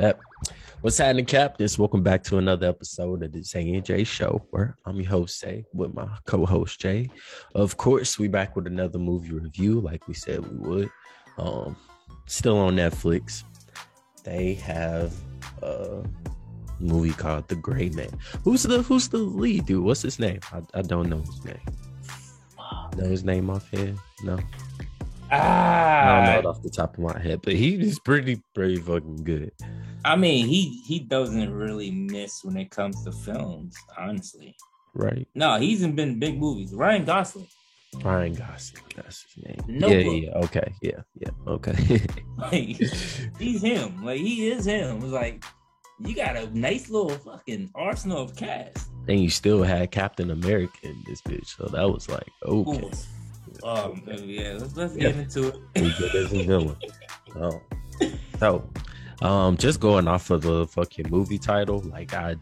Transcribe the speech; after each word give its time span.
Yep. 0.00 0.18
What's 0.80 0.96
happening, 0.96 1.26
Captains? 1.26 1.78
Welcome 1.78 2.02
back 2.02 2.22
to 2.24 2.38
another 2.38 2.66
episode 2.66 3.22
of 3.22 3.32
the 3.32 3.42
Zay 3.42 3.74
and 3.74 3.84
Jay 3.84 4.02
Show, 4.02 4.42
where 4.48 4.78
I'm 4.86 4.96
your 4.96 5.10
host, 5.10 5.38
Zay, 5.38 5.66
with 5.74 5.92
my 5.92 6.08
co-host 6.24 6.80
Jay. 6.80 7.10
Of 7.54 7.76
course, 7.76 8.18
we 8.18 8.26
back 8.26 8.56
with 8.56 8.66
another 8.66 8.98
movie 8.98 9.32
review, 9.32 9.78
like 9.78 10.08
we 10.08 10.14
said 10.14 10.40
we 10.40 10.56
would. 10.56 10.90
Um, 11.36 11.76
still 12.24 12.56
on 12.56 12.76
Netflix. 12.76 13.44
They 14.24 14.54
have 14.54 15.12
a 15.62 16.02
movie 16.78 17.12
called 17.12 17.48
The 17.48 17.56
Gray 17.56 17.90
Man. 17.90 18.18
Who's 18.42 18.62
the 18.62 18.80
Who's 18.80 19.10
the 19.10 19.18
lead 19.18 19.66
dude? 19.66 19.84
What's 19.84 20.00
his 20.00 20.18
name? 20.18 20.40
I, 20.50 20.62
I 20.72 20.80
don't 20.80 21.10
know 21.10 21.20
his 21.20 21.44
name. 21.44 21.60
Know 22.96 23.04
his 23.04 23.22
name 23.22 23.50
off 23.50 23.68
here? 23.70 23.94
No. 24.24 24.38
I 25.30 26.16
don't 26.16 26.24
know 26.24 26.38
it 26.38 26.46
Ah, 26.46 26.48
off 26.48 26.62
the 26.62 26.70
top 26.70 26.94
of 26.94 27.04
my 27.04 27.18
head, 27.18 27.40
but 27.42 27.52
he 27.52 27.74
is 27.74 27.98
pretty, 28.00 28.42
pretty 28.54 28.76
fucking 28.76 29.24
good. 29.24 29.52
I 30.04 30.16
mean, 30.16 30.46
he 30.46 30.80
he 30.86 30.98
doesn't 31.00 31.52
really 31.52 31.90
miss 31.90 32.42
when 32.44 32.56
it 32.56 32.70
comes 32.70 33.02
to 33.04 33.12
films, 33.12 33.74
honestly. 33.98 34.56
Right? 34.94 35.28
No, 35.34 35.58
he's 35.58 35.82
in 35.82 35.94
been 35.94 36.18
big 36.18 36.38
movies. 36.38 36.72
Ryan 36.74 37.04
Gosling, 37.04 37.46
Ryan 38.02 38.34
Gosling, 38.34 38.82
that's 38.96 39.22
his 39.34 39.44
name. 39.44 39.58
Notebook. 39.68 39.90
Yeah, 40.14 40.28
yeah, 40.30 40.44
okay, 40.44 40.72
yeah, 40.82 41.00
yeah, 41.18 41.30
okay. 41.46 42.00
like 42.38 42.80
he's 43.38 43.62
him. 43.62 44.04
Like 44.04 44.20
he 44.20 44.48
is 44.50 44.64
him. 44.64 44.96
It's 44.96 45.06
like 45.12 45.44
you 46.00 46.14
got 46.16 46.36
a 46.36 46.46
nice 46.58 46.88
little 46.90 47.10
fucking 47.10 47.70
arsenal 47.74 48.22
of 48.22 48.34
cast. 48.34 48.88
and 49.06 49.20
you 49.20 49.28
still 49.30 49.62
had 49.62 49.90
Captain 49.90 50.30
America 50.30 50.78
in 50.82 51.02
this 51.06 51.20
bitch, 51.22 51.46
so 51.56 51.66
that 51.66 51.88
was 51.88 52.08
like, 52.08 52.26
okay, 52.46 52.80
Ooh. 52.86 52.90
Oh 53.62 53.94
man, 54.06 54.24
yeah. 54.28 54.56
Let's, 54.58 54.74
let's 54.76 54.96
Yeah. 54.96 55.10
get 55.10 55.16
into 55.16 55.48
it. 55.48 55.56
we 55.76 55.92
good 55.98 56.14
as 56.14 56.32
a 56.32 56.42
villain. 56.44 56.76
Oh. 57.36 57.60
So, 58.40 58.68
um, 59.22 59.56
just 59.56 59.80
going 59.80 60.08
off 60.08 60.30
of 60.30 60.42
the 60.42 60.66
fucking 60.68 61.10
movie 61.10 61.38
title, 61.38 61.80
like 61.80 62.14
I, 62.14 62.36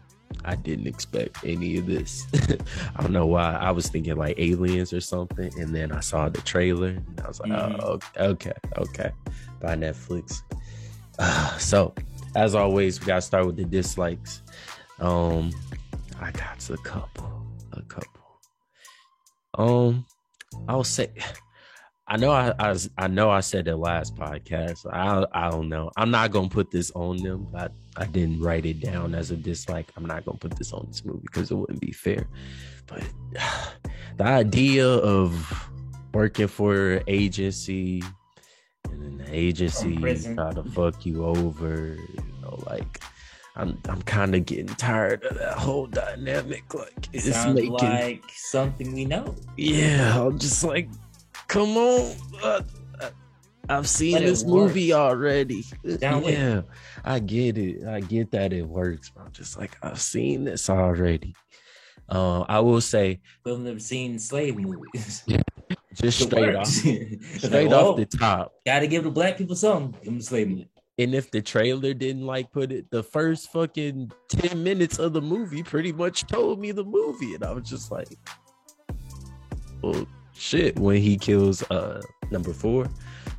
I 0.45 0.55
didn't 0.55 0.87
expect 0.87 1.43
any 1.43 1.77
of 1.77 1.85
this. 1.85 2.25
I 2.95 3.01
don't 3.01 3.11
know 3.11 3.25
why. 3.25 3.53
I 3.53 3.71
was 3.71 3.87
thinking 3.89 4.15
like 4.15 4.39
aliens 4.39 4.93
or 4.93 5.01
something, 5.01 5.51
and 5.59 5.75
then 5.75 5.91
I 5.91 5.99
saw 5.99 6.29
the 6.29 6.41
trailer, 6.41 6.89
and 6.89 7.21
I 7.23 7.27
was 7.27 7.39
like, 7.39 7.51
Mhm. 7.51 7.79
oh, 7.81 7.99
okay, 8.31 8.53
okay, 8.77 9.11
by 9.59 9.75
Netflix. 9.75 10.41
Uh, 11.17 11.57
so, 11.57 11.93
as 12.35 12.55
always, 12.55 12.99
we 12.99 13.07
gotta 13.07 13.21
start 13.21 13.45
with 13.45 13.57
the 13.57 13.65
dislikes. 13.65 14.41
Um, 14.99 15.51
I 16.21 16.31
got 16.31 16.69
a 16.69 16.77
couple, 16.77 17.45
a 17.73 17.81
couple. 17.83 18.21
Um, 19.57 20.05
I'll 20.67 20.83
say. 20.83 21.09
I 22.11 22.17
know 22.17 22.31
I, 22.31 22.53
I 22.59 22.75
I 22.97 23.07
know 23.07 23.29
I 23.29 23.39
said 23.41 23.67
it 23.67 23.75
last 23.77 24.15
podcast. 24.15 24.85
I 24.91 25.25
I 25.31 25.51
don't 25.51 25.69
know. 25.69 25.91
I'm 25.95 26.09
not 26.09 26.31
gonna 26.31 26.49
put 26.49 26.71
this 26.71 26.91
on 26.95 27.17
them. 27.17 27.47
But 27.51 27.71
I 27.97 28.05
didn't 28.05 28.41
write 28.41 28.65
it 28.65 28.81
down 28.81 29.13
as 29.13 29.29
a 29.29 29.37
dislike. 29.37 29.91
I'm 29.95 30.05
not 30.05 30.25
gonna 30.25 30.39
put 30.39 30.57
this 30.57 30.73
on 30.73 30.87
this 30.87 31.05
movie 31.05 31.21
because 31.21 31.51
it 31.51 31.55
wouldn't 31.55 31.81
be 31.81 31.91
fair. 31.91 32.27
But 32.87 33.03
the 34.17 34.23
idea 34.23 34.87
of 34.87 35.69
working 36.13 36.47
for 36.47 36.93
an 36.93 37.03
agency 37.07 38.01
and 38.89 39.03
then 39.03 39.17
the 39.19 39.35
agency 39.35 39.95
try 40.33 40.51
to 40.53 40.63
fuck 40.71 41.05
you 41.05 41.25
over, 41.25 41.95
you 41.95 42.23
know, 42.41 42.63
like 42.65 43.03
I'm 43.55 43.77
I'm 43.87 44.01
kind 44.03 44.35
of 44.35 44.45
getting 44.45 44.67
tired 44.67 45.23
of 45.25 45.37
that 45.37 45.57
whole 45.57 45.85
dynamic. 45.85 46.73
Like 46.73 47.07
it's 47.13 47.31
Sounds 47.31 47.55
making 47.55 47.73
like 47.73 48.23
something 48.35 48.93
we 48.93 49.05
know. 49.05 49.35
yeah, 49.57 50.25
I'm 50.25 50.39
just 50.39 50.63
like, 50.63 50.89
come 51.49 51.75
on. 51.75 52.15
Uh, 52.41 52.61
uh, 53.01 53.09
I've 53.67 53.89
seen 53.89 54.13
But 54.13 54.25
this 54.25 54.45
movie 54.45 54.93
already. 54.93 55.65
John 55.99 56.23
Wick. 56.23 56.35
yeah, 56.37 56.61
I 57.03 57.19
get 57.19 57.57
it. 57.57 57.85
I 57.85 57.99
get 57.99 58.31
that 58.31 58.53
it 58.53 58.65
works. 58.65 59.11
But 59.13 59.25
I'm 59.25 59.31
just 59.33 59.59
like, 59.59 59.77
I've 59.83 59.99
seen 59.99 60.45
this 60.45 60.69
already. 60.69 61.35
Uh, 62.07 62.41
I 62.41 62.59
will 62.61 62.81
say, 62.81 63.19
We've 63.45 63.59
never 63.59 63.79
seen 63.79 64.17
slave 64.17 64.57
movies. 64.57 65.23
just 65.93 66.21
It 66.21 66.25
straight 66.25 66.55
off, 66.55 66.65
works. 66.65 66.81
It's 66.85 67.43
straight 67.45 67.69
like, 67.69 67.77
off 67.77 67.87
oh, 67.87 67.95
the 67.95 68.05
top. 68.05 68.53
Gotta 68.65 68.87
give 68.87 69.03
the 69.03 69.11
black 69.11 69.37
people 69.37 69.55
something. 69.55 69.91
Give 70.01 70.13
them 70.13 70.21
slave 70.21 70.47
movie. 70.47 70.69
And 70.97 71.15
if 71.15 71.31
the 71.31 71.41
trailer 71.41 71.93
didn't 71.93 72.25
like 72.25 72.51
put 72.51 72.71
it, 72.71 72.89
the 72.91 73.03
first 73.03 73.51
fucking 73.53 74.11
10 74.29 74.61
minutes 74.61 74.99
of 74.99 75.13
the 75.13 75.21
movie 75.21 75.63
pretty 75.63 75.93
much 75.93 76.27
told 76.27 76.59
me 76.59 76.71
the 76.71 76.83
movie. 76.83 77.35
And 77.35 77.43
I 77.43 77.51
was 77.53 77.69
just 77.69 77.89
like, 77.91 78.09
well, 79.81 80.05
shit. 80.39 80.77
When 80.79 80.97
he 81.01 81.17
kills 81.17 81.61
uh 81.69 82.01
number 82.31 82.53
four, 82.53 82.87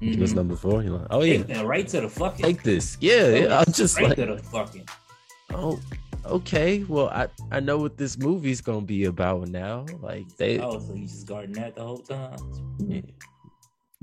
he 0.00 0.16
kills 0.16 0.32
Mhm. 0.32 0.36
number 0.36 0.56
four, 0.56 0.82
you're 0.82 0.98
like, 0.98 1.06
oh 1.10 1.22
yeah, 1.22 1.42
Take 1.42 1.64
right 1.66 1.88
to 1.88 2.00
the 2.02 2.08
fucking. 2.08 2.44
take 2.44 2.62
this. 2.62 2.96
Yeah, 3.00 3.28
yeah. 3.28 3.58
I'm 3.60 3.72
just 3.72 3.96
right 3.98 4.08
like, 4.08 4.16
to 4.18 4.26
the 4.36 4.42
fucking. 4.42 4.86
oh, 5.54 5.80
okay. 6.26 6.84
Well, 6.84 7.08
I 7.08 7.28
I 7.50 7.60
know 7.60 7.78
what 7.78 7.96
this 7.96 8.18
movie's 8.18 8.60
gonna 8.60 8.82
be 8.86 9.04
about 9.06 9.48
now. 9.48 9.86
Like 10.00 10.28
they, 10.36 10.58
Oh, 10.60 10.78
so 10.78 10.94
he's 10.94 11.12
just 11.12 11.26
guarding 11.26 11.52
that 11.54 11.74
the 11.76 11.82
whole 11.82 11.98
time. 11.98 12.38
yeah. 12.78 13.00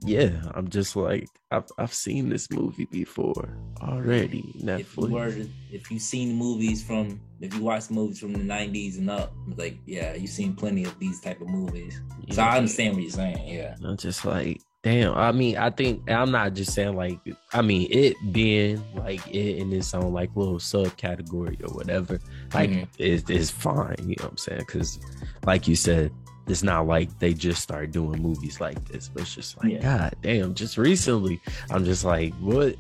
I'm 0.06 0.68
just 0.70 0.96
like, 0.96 1.28
I've 1.52 1.66
I've 1.78 1.94
seen 1.94 2.30
this 2.30 2.52
movie 2.52 2.86
before 2.86 3.58
already. 3.82 4.54
If 4.56 4.96
you 4.98 5.08
were, 5.08 5.34
if 5.72 5.90
you've 5.90 6.02
seen 6.02 6.36
movies 6.36 6.84
from, 6.84 7.20
if 7.42 7.54
you 7.56 7.62
watch 7.64 7.90
movies 7.90 8.20
from 8.20 8.34
the 8.34 8.40
'90s 8.40 8.98
and 9.00 9.10
up, 9.10 9.34
like 9.56 9.78
yeah, 9.86 10.14
you've 10.14 10.30
seen 10.30 10.56
plenty 10.56 10.84
of 10.84 10.98
these 11.00 11.20
type 11.22 11.42
of 11.42 11.48
movies. 11.50 12.00
So 12.32 12.44
I 12.44 12.58
understand 12.58 12.94
what 12.96 13.02
you're 13.04 13.12
saying. 13.12 13.48
Yeah. 13.48 13.76
I'm 13.84 13.98
just 13.98 14.24
like, 14.26 14.62
damn. 14.84 15.14
I 15.16 15.32
mean, 15.32 15.58
I 15.58 15.70
think 15.72 16.10
I'm 16.12 16.32
not 16.32 16.54
just 16.54 16.74
saying 16.74 16.96
like, 16.96 17.20
I 17.54 17.62
mean, 17.64 17.88
it 17.90 18.16
being 18.32 18.84
like 18.96 19.26
it 19.28 19.58
in 19.58 19.74
its 19.74 19.94
own 19.96 20.14
like 20.14 20.30
little 20.36 20.60
subcategory 20.60 21.60
or 21.68 21.74
whatever, 21.74 22.20
like 22.54 22.70
Mhm. 22.70 22.88
is 23.00 23.28
is 23.30 23.50
fine. 23.50 23.96
You 24.00 24.16
know 24.20 24.26
what 24.26 24.32
I'm 24.32 24.38
saying? 24.38 24.60
Because, 24.60 25.00
like 25.46 25.68
you 25.68 25.76
said, 25.76 26.12
it's 26.48 26.64
not 26.64 26.88
like 26.88 27.18
they 27.20 27.34
just 27.34 27.62
started 27.62 27.92
doing 27.92 28.22
movies 28.22 28.62
like 28.62 28.84
this. 28.86 29.10
But 29.10 29.24
it's 29.24 29.36
just 29.36 29.58
like, 29.58 29.74
Yeah. 29.74 29.82
god 29.82 30.16
damn. 30.22 30.54
Just 30.54 30.78
recently, 30.78 31.42
I'm 31.70 31.84
just 31.84 32.04
like, 32.04 32.34
what? 32.36 32.76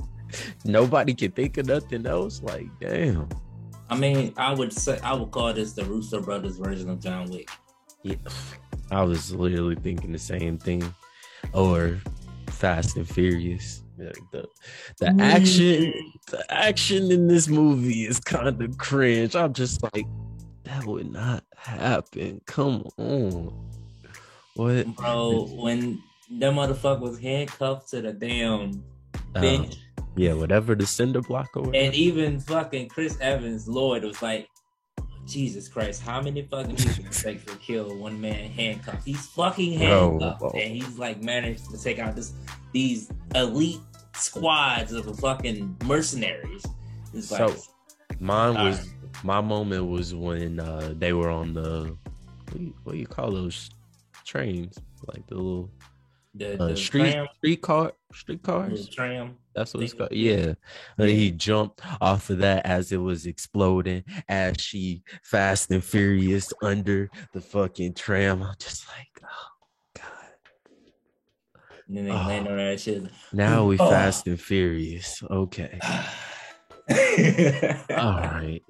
Nobody 0.64 1.14
can 1.14 1.32
think 1.32 1.58
of 1.58 1.66
nothing 1.66 2.06
else. 2.06 2.40
Like, 2.42 2.66
damn. 2.80 3.28
I 3.88 3.96
mean, 3.96 4.32
I 4.36 4.54
would 4.54 4.72
say 4.72 4.98
I 5.02 5.12
would 5.14 5.32
call 5.32 5.52
this 5.52 5.72
the 5.72 5.84
Russo 5.84 6.20
brothers 6.20 6.56
version 6.56 6.88
of 6.90 7.00
John 7.00 7.28
Wick. 7.30 7.50
Yeah, 8.02 8.14
I 8.90 9.02
was 9.02 9.34
literally 9.34 9.74
thinking 9.76 10.12
the 10.12 10.18
same 10.18 10.58
thing. 10.58 10.94
Or 11.52 11.98
Fast 12.48 12.96
and 12.96 13.08
Furious. 13.08 13.82
Like 13.98 14.16
the 14.30 14.46
the 14.98 15.06
mm. 15.06 15.20
action, 15.20 15.92
the 16.30 16.52
action 16.52 17.10
in 17.10 17.26
this 17.26 17.48
movie 17.48 18.06
is 18.06 18.20
kind 18.20 18.62
of 18.62 18.78
cringe. 18.78 19.34
I'm 19.34 19.52
just 19.52 19.82
like, 19.82 20.06
that 20.70 20.84
would 20.86 21.12
not 21.12 21.44
happen. 21.56 22.40
Come 22.46 22.84
on, 22.96 23.52
what? 24.54 24.86
Bro, 24.96 25.46
when 25.60 26.02
that 26.38 26.52
motherfucker 26.52 27.00
was 27.00 27.18
handcuffed 27.18 27.90
to 27.90 28.00
the 28.02 28.12
damn 28.12 28.82
bench, 29.32 29.76
Um, 29.98 30.04
yeah, 30.16 30.32
whatever 30.34 30.74
the 30.74 30.86
cinder 30.86 31.20
block 31.22 31.48
or 31.56 31.62
whatever. 31.62 31.84
and 31.86 31.94
even 31.94 32.40
fucking 32.40 32.88
Chris 32.88 33.16
Evans, 33.20 33.66
Lord, 33.68 34.04
was 34.04 34.20
like, 34.22 34.48
Jesus 35.26 35.68
Christ, 35.68 36.02
how 36.02 36.20
many 36.20 36.42
fucking 36.42 36.76
people 36.76 37.04
take 37.12 37.46
to 37.46 37.56
kill 37.56 37.96
one 37.96 38.20
man 38.20 38.50
handcuffed? 38.50 39.04
He's 39.06 39.26
fucking 39.28 39.78
Bro, 39.78 40.10
handcuffed, 40.20 40.40
bro. 40.40 40.50
and 40.50 40.72
he's 40.74 40.98
like 40.98 41.22
managed 41.22 41.70
to 41.70 41.80
take 41.82 41.98
out 41.98 42.16
this 42.16 42.32
these 42.72 43.10
elite 43.34 43.80
squads 44.14 44.92
of 44.92 45.18
fucking 45.20 45.76
mercenaries. 45.84 46.64
It's 47.14 47.30
like, 47.30 47.48
So, 47.50 47.62
Mine 48.18 48.54
was 48.54 48.88
my 49.24 49.40
moment 49.40 49.86
was 49.88 50.14
when 50.14 50.60
uh 50.60 50.94
they 50.96 51.12
were 51.12 51.30
on 51.30 51.52
the 51.52 51.96
what 52.50 52.58
do 52.58 52.64
you, 52.64 52.74
what 52.84 52.92
do 52.94 52.98
you 52.98 53.06
call 53.06 53.30
those 53.30 53.70
trains? 54.24 54.76
Like 55.06 55.26
the 55.26 55.34
little 55.36 55.70
the, 56.34 56.62
uh, 56.62 56.68
the 56.68 56.76
street 56.76 57.12
tram, 57.12 57.26
street 57.36 57.62
car 57.62 57.92
street 58.12 58.42
the 58.42 58.52
cars? 58.52 58.88
tram. 58.88 59.36
that's 59.54 59.74
what 59.74 59.82
it's 59.82 59.92
called. 59.94 60.12
yeah. 60.12 60.54
And 60.98 61.08
he 61.08 61.30
jumped 61.32 61.80
off 62.00 62.30
of 62.30 62.38
that 62.38 62.64
as 62.66 62.92
it 62.92 62.98
was 62.98 63.26
exploding 63.26 64.04
as 64.28 64.56
she 64.60 65.02
fast 65.22 65.70
and 65.72 65.82
furious 65.82 66.52
under 66.62 67.10
the 67.32 67.40
fucking 67.40 67.94
tram. 67.94 68.42
I'm 68.42 68.54
just 68.58 68.86
like 68.88 69.08
oh 69.24 69.50
god. 69.96 70.04
And 71.88 71.96
then 71.96 72.04
they 72.04 72.10
Oh. 72.12 72.14
land 72.14 72.48
on 72.48 72.56
that 72.58 72.80
shit. 72.80 73.04
now 73.32 73.64
we 73.64 73.76
Oh. 73.78 73.90
fast 73.90 74.26
and 74.28 74.40
furious. 74.40 75.22
Okay. 75.30 75.78
All 77.90 78.16
right 78.20 78.62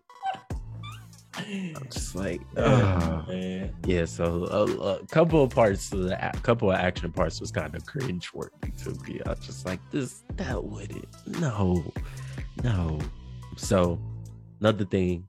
i'm 1.51 1.89
just 1.91 2.15
like 2.15 2.41
Oh, 2.57 3.25
man. 3.29 3.75
Yeah, 3.87 4.05
so 4.05 4.45
a, 4.45 4.65
a 5.01 5.07
couple 5.07 5.43
of 5.43 5.51
parts 5.51 5.93
of 5.93 6.05
the 6.05 6.29
a 6.29 6.33
couple 6.41 6.71
of 6.71 6.77
action 6.77 7.13
parts 7.13 7.41
was 7.41 7.51
kind 7.51 7.75
of 7.75 7.85
cringe 7.87 8.33
worthy 8.33 8.71
to 8.85 8.91
me. 9.05 9.21
I 9.27 9.31
was 9.31 9.41
just 9.41 9.67
like 9.67 9.81
this, 9.91 10.23
that 10.37 10.63
wouldn't, 10.63 11.07
no, 11.27 11.93
no. 12.63 12.99
So 13.57 13.99
another 14.61 14.85
thing, 14.85 15.27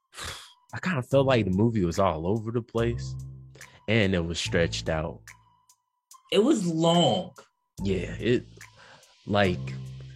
I 0.74 0.78
kind 0.78 0.98
of 0.98 1.06
felt 1.08 1.26
like 1.26 1.44
the 1.44 1.50
movie 1.50 1.84
was 1.84 1.98
all 1.98 2.26
over 2.26 2.50
the 2.50 2.62
place, 2.62 3.14
and 3.88 4.14
it 4.14 4.24
was 4.24 4.38
stretched 4.38 4.88
out. 4.88 5.20
It 6.32 6.42
was 6.42 6.66
long. 6.66 7.32
Yeah, 7.82 8.14
it 8.18 8.46
like 9.26 9.74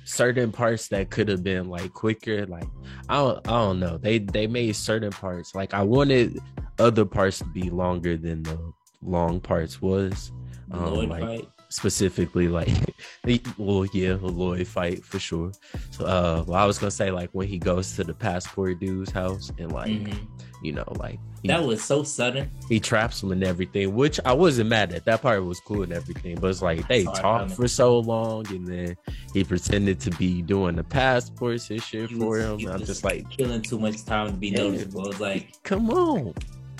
certain 0.09 0.51
parts 0.51 0.89
that 0.89 1.11
could 1.11 1.29
have 1.29 1.43
been 1.45 1.69
like 1.69 1.93
quicker. 1.93 2.47
Like 2.47 2.65
I 3.09 3.17
don't, 3.17 3.47
I 3.47 3.51
don't 3.51 3.79
know. 3.81 3.99
They 3.99 4.19
they 4.19 4.47
made 4.47 4.75
certain 4.75 5.11
parts 5.11 5.55
like 5.55 5.75
I 5.75 5.83
wanted 5.83 6.39
other 6.79 7.05
parts 7.05 7.39
to 7.39 7.45
be 7.45 7.69
longer 7.71 8.17
than 8.17 8.43
the 8.43 8.59
long 9.03 9.41
parts 9.41 9.83
was. 9.83 10.33
Um, 10.71 10.85
Lloyd 10.95 11.09
like 11.09 11.23
fight. 11.23 11.49
specifically 11.71 12.49
like 12.49 12.69
the- 13.25 13.43
well 13.59 13.87
yeah 13.93 14.13
a 14.13 14.27
Lloyd 14.27 14.67
fight 14.67 15.05
for 15.05 15.19
sure. 15.19 15.53
So 15.91 16.05
uh 16.07 16.45
well 16.47 16.61
I 16.63 16.67
was 16.67 16.79
gonna 16.79 16.91
say 16.91 17.11
like 17.11 17.31
when 17.33 17.47
he 17.49 17.59
goes 17.59 17.95
to 17.97 18.05
the 18.05 18.15
passport 18.15 18.81
dude's 18.81 19.11
house 19.11 19.51
and 19.59 19.73
like 19.73 19.91
Mhm. 19.91 20.27
You 20.63 20.73
know 20.73 20.85
like 20.97 21.19
he, 21.43 21.49
That 21.49 21.63
was 21.65 21.83
so 21.85 22.03
sudden. 22.03 22.51
he 22.69 22.81
traps 22.81 23.23
him 23.23 23.31
and 23.31 23.45
everything, 23.45 23.95
which 23.95 24.19
I 24.25 24.33
wasn't 24.33 24.71
mad 24.71 24.93
at. 24.93 25.05
That 25.05 25.23
part 25.23 25.45
was 25.45 25.61
cool 25.61 25.83
and 25.85 25.93
everything, 25.93 26.37
but 26.41 26.49
it's 26.49 26.63
like 26.63 26.87
they 26.89 27.05
talked 27.05 27.53
for 27.53 27.69
so 27.69 27.99
long, 28.01 28.45
and 28.49 28.67
then 28.67 28.97
he 29.35 29.45
pretended 29.45 30.01
to 30.01 30.11
be 30.13 30.43
doing 30.43 30.75
the 30.77 30.83
passports 30.85 31.71
and 31.71 31.81
shit 31.83 32.11
He 32.11 32.19
for 32.19 32.39
him. 32.39 32.59
and 32.59 32.69
I'm 32.71 32.85
just 32.85 33.05
like, 33.05 33.31
killing 33.31 33.63
too 33.63 33.79
much 33.79 34.05
time 34.05 34.27
to 34.29 34.33
be 34.33 34.49
Yeah. 34.49 34.59
noticeable. 34.65 35.03
Was 35.03 35.21
like, 35.21 35.53
come 35.63 35.91
on, 35.91 36.35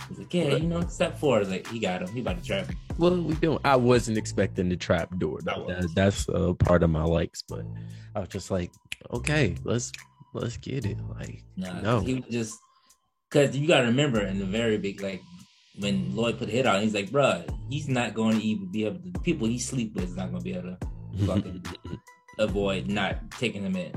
was 0.09 0.19
like, 0.19 0.35
yeah, 0.35 0.57
you 0.57 0.67
know, 0.67 0.81
step 0.89 1.19
forward. 1.19 1.49
Like 1.49 1.67
he 1.69 1.79
got 1.79 2.03
him. 2.03 2.09
He 2.09 2.21
about 2.21 2.39
to 2.39 2.45
trap 2.45 2.67
him. 2.67 2.77
what 2.97 3.13
are 3.13 3.17
we 3.21 3.35
doing? 3.35 3.61
I 3.65 3.77
wasn't 3.77 4.19
expecting 4.19 4.69
the 4.69 4.77
trap 4.77 5.17
door. 5.19 5.39
That, 5.45 5.59
was. 5.65 5.95
that's 5.95 6.29
uh, 6.29 6.53
part 6.55 6.83
of 6.83 6.91
my 6.91 7.05
likes, 7.05 7.43
but 7.49 7.65
I 8.17 8.21
was 8.21 8.29
just 8.29 8.51
like, 8.51 8.73
okay, 9.13 9.55
let's 9.63 9.93
let's 10.35 10.57
get 10.57 10.85
it. 10.85 10.99
Like, 11.17 11.45
Nah, 11.57 11.81
No. 11.81 12.01
he 12.01 12.15
was 12.17 12.25
just 12.29 12.59
because 13.31 13.57
you 13.57 13.67
got 13.69 13.81
to 13.81 13.87
remember 13.87 14.21
in 14.21 14.39
the 14.39 14.45
very 14.45 14.79
big 14.79 15.03
like 15.03 15.23
when 15.79 16.15
Lloyd 16.15 16.39
put 16.39 16.49
a 16.49 16.53
hit 16.53 16.67
on, 16.67 16.83
he's 16.83 16.95
like, 16.95 17.11
bruh, 17.11 17.49
he's 17.69 17.89
not 17.89 18.15
going 18.15 18.39
to 18.39 18.45
even 18.45 18.71
be 18.73 18.85
able 18.85 18.99
to. 19.01 19.11
The 19.11 19.19
people 19.21 19.47
he 19.47 19.59
sleep 19.59 19.95
with 19.95 20.05
is 20.05 20.17
not 20.17 20.31
going 20.31 20.43
to 20.43 20.45
be 20.45 20.55
able 20.57 20.77
to 20.77 21.27
fucking 21.27 21.65
avoid 22.39 22.89
not 22.89 23.31
taking 23.33 23.63
him 23.63 23.77
in. 23.77 23.93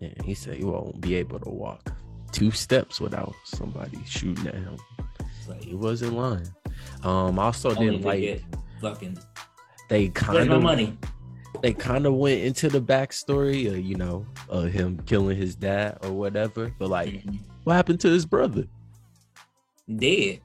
yeah, 0.00 0.12
he 0.24 0.34
said 0.34 0.56
he 0.56 0.64
won't 0.64 1.00
be 1.00 1.14
able 1.16 1.38
to 1.40 1.50
walk 1.50 1.92
two 2.32 2.50
steps 2.50 3.00
without 3.00 3.34
somebody 3.44 3.98
shooting 4.06 4.46
at 4.46 4.54
him. 4.54 4.76
Like 5.48 5.62
He 5.62 5.74
wasn't 5.74 6.14
lying. 6.14 6.48
Um, 7.02 7.38
I 7.38 7.44
also 7.44 7.74
didn't 7.74 8.02
like 8.02 8.42
fucking. 8.80 9.18
they 9.88 10.08
kind 10.08 10.50
of 10.50 10.62
money? 10.62 10.98
they 11.62 11.72
kind 11.72 12.04
of 12.06 12.14
went 12.14 12.40
into 12.40 12.68
the 12.68 12.80
backstory 12.80 13.68
of 13.68 13.78
you 13.78 13.94
know 13.96 14.26
uh, 14.50 14.62
him 14.62 14.98
killing 15.06 15.36
his 15.36 15.54
dad 15.54 15.98
or 16.02 16.12
whatever. 16.12 16.72
But 16.78 16.88
like, 16.90 17.08
Mhm. 17.10 17.38
What 17.66 17.74
happened 17.74 17.98
to 17.98 18.08
his 18.08 18.24
brother? 18.24 18.64
Dead. 19.92 20.38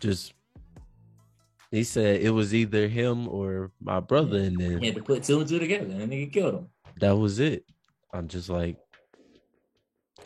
Just 0.00 0.32
he 1.70 1.84
said 1.84 2.22
it 2.22 2.30
was 2.30 2.54
either 2.54 2.88
him 2.88 3.28
or 3.28 3.70
my 3.78 4.00
brother, 4.00 4.38
and 4.38 4.56
then 4.58 4.78
He 4.78 4.86
had 4.86 4.94
to 4.94 5.02
put 5.02 5.22
two 5.22 5.40
and 5.40 5.46
two 5.48 5.58
together, 5.58 5.84
and 5.92 6.10
nigga 6.10 6.32
killed 6.32 6.54
him. 6.54 6.68
that 7.00 7.14
was 7.14 7.40
it. 7.40 7.66
I'm 8.10 8.26
just 8.28 8.48
like, 8.48 8.78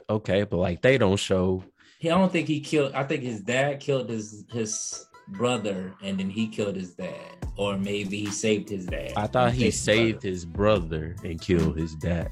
okay, 0.08 0.44
but 0.44 0.58
like 0.58 0.82
they 0.82 0.98
don't 0.98 1.16
show. 1.18 1.64
He, 1.98 2.08
I 2.10 2.16
don't 2.16 2.30
think 2.30 2.46
he 2.46 2.60
killed. 2.60 2.92
I 2.94 3.02
think 3.02 3.24
his 3.24 3.40
dad 3.40 3.80
killed 3.80 4.08
his 4.08 4.44
his 4.52 5.04
brother, 5.30 5.94
and 6.00 6.16
then 6.20 6.30
he 6.30 6.46
killed 6.46 6.76
his 6.76 6.94
dad, 6.94 7.16
or 7.56 7.76
maybe 7.76 8.20
he 8.20 8.26
saved 8.30 8.68
his 8.68 8.86
dad. 8.86 9.14
I 9.16 9.26
thought 9.26 9.52
he 9.52 9.72
saved 9.72 10.22
his 10.22 10.44
brother 10.44 11.16
and 11.24 11.40
killed 11.40 11.76
his 11.76 11.96
dad, 11.96 12.30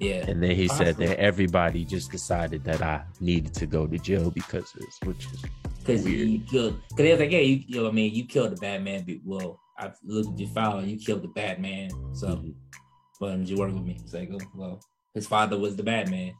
Yeah, 0.00 0.24
and 0.28 0.42
then 0.42 0.50
he 0.56 0.68
said 0.68 0.96
that 0.96 1.18
everybody 1.20 1.84
just 1.84 2.10
decided 2.10 2.64
that 2.64 2.82
I 2.82 3.04
needed 3.20 3.54
to 3.54 3.66
go 3.66 3.86
to 3.86 3.98
jail 3.98 4.30
because 4.30 4.74
of 4.74 4.80
this, 4.80 4.98
which 5.04 5.26
is 5.26 5.44
because 5.78 6.06
you 6.06 6.40
killed. 6.40 6.80
Because 6.88 6.96
they 7.04 7.10
was 7.12 7.20
like, 7.20 7.30
yeah, 7.30 7.38
you, 7.38 7.62
you 7.66 7.82
know, 7.82 7.88
I 7.88 7.92
mean, 7.92 8.14
you 8.14 8.26
killed 8.26 8.52
the 8.52 8.56
Batman. 8.56 9.04
but- 9.06 9.16
Well, 9.24 9.60
I 9.78 9.92
looked 10.04 10.34
at 10.34 10.38
your 10.40 10.48
file, 10.50 10.78
and 10.78 10.90
you 10.90 10.98
killed 10.98 11.22
the 11.22 11.28
Batman. 11.28 11.90
So, 12.14 12.28
mhm. 12.28 12.54
why 13.18 13.30
didn't 13.32 13.48
you 13.48 13.56
work 13.56 13.72
with 13.72 13.84
me? 13.84 13.98
It's 14.02 14.14
like, 14.14 14.30
oh, 14.32 14.38
well, 14.54 14.80
his 15.14 15.26
father 15.26 15.58
was 15.58 15.76
the 15.76 15.82
Batman. 15.82 16.32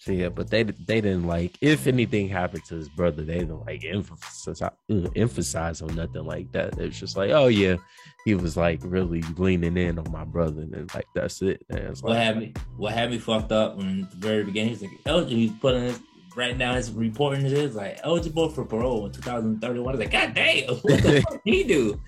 So 0.00 0.12
yeah, 0.12 0.30
but 0.30 0.48
they 0.48 0.62
they 0.62 1.02
didn't 1.02 1.26
like 1.26 1.58
if 1.60 1.86
anything 1.86 2.26
happened 2.30 2.64
to 2.64 2.76
his 2.76 2.88
brother, 2.88 3.22
they 3.22 3.40
didn't 3.40 3.66
like 3.66 3.84
emphasize 3.84 4.62
uh, 4.62 4.70
emphasize 5.14 5.82
on 5.82 5.94
nothing 5.94 6.24
like 6.24 6.50
that. 6.52 6.78
It 6.78 6.86
was 6.86 6.98
just 6.98 7.18
like, 7.18 7.32
oh 7.32 7.48
yeah, 7.48 7.76
he 8.24 8.34
was 8.34 8.56
like 8.56 8.80
really 8.82 9.20
leaning 9.36 9.76
in 9.76 9.98
on 9.98 10.10
my 10.10 10.24
brother, 10.24 10.62
and 10.62 10.72
then, 10.72 10.86
like 10.94 11.04
that's 11.14 11.42
it. 11.42 11.66
What 12.00 12.16
had 12.16 12.38
me? 12.38 12.54
What 12.78 12.94
had 12.94 13.10
me 13.10 13.18
fucked 13.18 13.52
up 13.52 13.76
when 13.76 14.08
the 14.10 14.16
very 14.16 14.42
beginning? 14.42 14.70
He's 14.70 14.80
like, 14.80 14.98
eligible. 15.04 15.36
He's 15.36 15.52
putting 15.52 15.82
his 15.82 16.00
right 16.34 16.56
now. 16.56 16.76
His 16.76 16.90
reporting 16.92 17.44
is 17.44 17.74
like 17.74 18.00
eligible 18.02 18.48
for 18.48 18.64
parole 18.64 19.04
in 19.04 19.12
2031. 19.12 19.86
I 19.86 19.90
was 19.90 20.00
like, 20.00 20.10
God 20.10 20.34
damn, 20.34 20.76
what 20.76 21.02
the 21.02 21.20
fuck 21.28 21.44
did 21.44 21.54
he 21.54 21.64
do? 21.64 22.00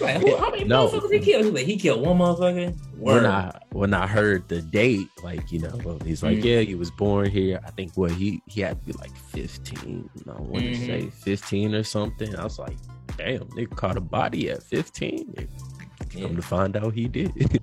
Like, 0.00 0.16
who, 0.20 0.36
how 0.36 0.50
many 0.50 0.64
No. 0.64 0.88
motherfuckers 0.88 1.12
he 1.12 1.18
killed? 1.20 1.54
Like, 1.54 1.66
he 1.66 1.76
killed 1.76 2.04
one 2.06 2.18
motherfucker. 2.18 2.74
when 2.98 3.24
I 3.26 3.50
when 3.72 3.94
I 3.94 4.06
heard 4.06 4.48
the 4.48 4.60
date, 4.62 5.06
like 5.22 5.50
you 5.52 5.58
know, 5.60 5.98
he's 6.04 6.22
like, 6.22 6.38
Mhm. 6.38 6.44
yeah, 6.44 6.60
he 6.60 6.74
was 6.74 6.90
born 6.90 7.30
here. 7.30 7.60
I 7.64 7.70
think 7.70 7.96
what 7.96 8.10
he 8.12 8.42
he 8.46 8.60
had 8.62 8.78
to 8.80 8.86
be 8.86 8.92
like 8.94 9.14
fifteen. 9.16 10.08
I 10.28 10.40
want 10.40 10.64
to 10.64 10.70
Mhm. 10.72 10.86
say 10.86 11.10
fifteen 11.10 11.74
or 11.74 11.82
something. 11.84 12.34
I 12.36 12.44
was 12.44 12.58
like, 12.58 12.76
damn, 13.16 13.48
they 13.56 13.66
caught 13.66 13.96
a 13.96 14.00
body 14.00 14.50
at 14.50 14.62
fifteen. 14.62 15.34
Yeah. 15.38 16.26
Come 16.26 16.36
to 16.36 16.42
find 16.42 16.76
out, 16.76 16.92
he 16.94 17.06
did. 17.08 17.32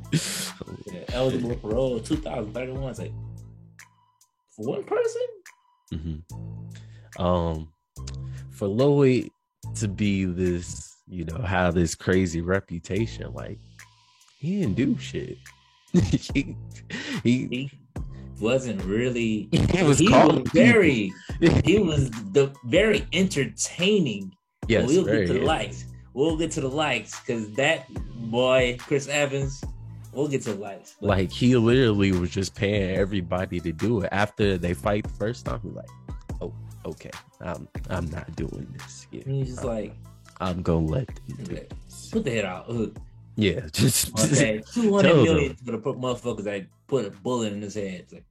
Yeah, 0.92 1.04
eligible 1.10 1.52
for 1.56 1.70
parole 1.70 2.00
2031. 2.00 2.94
Like 2.98 3.12
for 4.56 4.66
one 4.66 4.84
person. 4.84 5.22
Mhm. 5.94 6.22
Um, 7.20 7.70
for 8.52 8.68
Lloyd 8.68 9.30
to 9.76 9.88
be 9.88 10.26
this, 10.26 10.96
you 11.08 11.26
know, 11.26 11.38
have 11.38 11.74
this 11.74 11.96
crazy 11.96 12.42
reputation, 12.42 13.34
like 13.34 13.60
he 14.40 14.62
didn't 14.62 14.76
do 14.76 14.98
shit. 14.98 15.38
he, 15.94 16.56
he 17.24 17.48
He 17.48 17.72
wasn't 18.40 18.84
really. 18.84 19.50
he 19.52 19.84
was 19.84 20.00
he 20.00 20.10
was 20.10 20.42
very. 20.54 21.14
He 21.64 21.78
was 21.78 22.10
the 22.32 22.52
very 22.66 23.06
entertaining. 23.14 24.34
yes, 24.68 24.88
we'll 24.88 25.06
get 25.06 25.28
to 25.28 25.34
the 25.34 25.42
likes. 25.42 25.86
We'll 26.14 26.36
get 26.36 26.50
to 26.54 26.62
the 26.62 26.68
likes 26.68 27.20
because 27.20 27.52
that 27.54 27.86
boy 28.32 28.78
Chris 28.80 29.08
Evans. 29.08 29.64
We'll 30.14 30.28
get 30.28 30.42
to 30.44 30.54
the 30.54 30.60
likes. 30.60 30.96
But 31.00 31.08
like 31.08 31.32
he 31.32 31.56
literally 31.56 32.12
was 32.12 32.32
just 32.32 32.56
paying 32.56 32.96
everybody 32.96 33.60
to 33.60 33.72
do 33.72 34.02
it 34.02 34.10
after 34.12 34.58
they 34.58 34.74
fight 34.74 35.04
the 35.04 35.10
first 35.10 35.46
time. 35.46 35.60
He's 35.62 35.74
like, 35.74 35.90
oh, 36.42 36.52
okay, 36.86 37.12
I'm 37.40 37.68
I'm 37.92 38.10
not 38.10 38.36
doing 38.36 38.68
this. 38.80 39.06
Yeah, 39.12 39.22
he's 39.26 39.50
just 39.50 39.64
like, 39.64 39.94
I'm 40.40 40.62
gonna 40.62 40.86
let 40.86 41.10
okay, 41.44 41.68
put 42.12 42.24
the 42.24 42.32
head 42.32 42.46
out. 42.46 42.66
Ugh. 42.70 42.96
Yeah, 43.36 43.62
just, 43.72 44.12
Okay, 44.20 44.62
two 44.74 44.94
hundred 44.94 45.58
Tell 45.66 45.80
for 45.80 45.94
the 45.94 46.00
motherfuckers 46.00 46.44
that 46.44 46.66
put 46.88 47.06
a 47.06 47.12
bullet 47.12 47.54
in 47.54 47.62
his 47.62 47.76
head. 47.76 48.02
It's 48.02 48.14
like, 48.14 48.26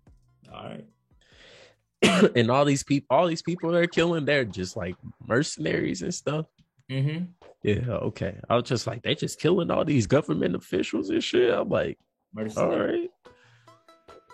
all 0.52 0.64
right. 0.64 2.32
and 2.36 2.50
all 2.50 2.64
these 2.64 2.82
people, 2.82 3.16
all 3.16 3.26
these 3.26 3.42
people 3.42 3.70
they're 3.70 3.86
killing, 3.86 4.24
they're 4.24 4.44
just 4.44 4.76
like 4.76 4.96
mercenaries 5.26 6.02
and 6.02 6.12
stuff. 6.14 6.46
Mm-hmm. 6.90 7.24
Yeah, 7.62 7.88
okay. 7.88 8.38
I 8.48 8.56
was 8.56 8.64
just 8.64 8.86
like, 8.86 9.02
they 9.02 9.14
just 9.14 9.40
killing 9.40 9.70
all 9.70 9.84
these 9.84 10.06
government 10.06 10.54
officials 10.54 11.10
and 11.10 11.22
shit. 11.22 11.52
I'm 11.52 11.68
like, 11.68 11.98
all 12.56 12.78
right, 12.78 13.10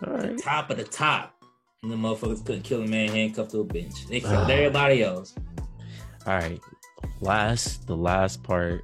all 0.07 0.13
right. 0.13 0.39
Top 0.39 0.71
of 0.71 0.77
the 0.79 0.85
top. 0.85 1.35
And 1.83 1.91
the 1.91 1.97
motherfuckers 1.97 2.45
couldn't 2.45 2.63
kill 2.63 2.83
a 2.83 2.87
man 2.87 3.09
handcuffed 3.09 3.51
to 3.53 3.61
a 3.61 3.65
bench. 3.65 4.07
They 4.09 4.21
killed 4.21 4.35
Ah. 4.35 4.49
everybody 4.49 5.03
else. 5.03 5.35
All 6.27 6.35
right. 6.35 6.61
Last, 7.23 7.87
the 7.87 7.97
last 7.97 8.43
part 8.43 8.83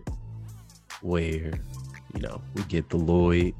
where, 1.02 1.52
you 2.14 2.20
know, 2.20 2.40
we 2.54 2.62
get 2.62 2.88
the 2.88 2.96
Lloyd, 2.96 3.52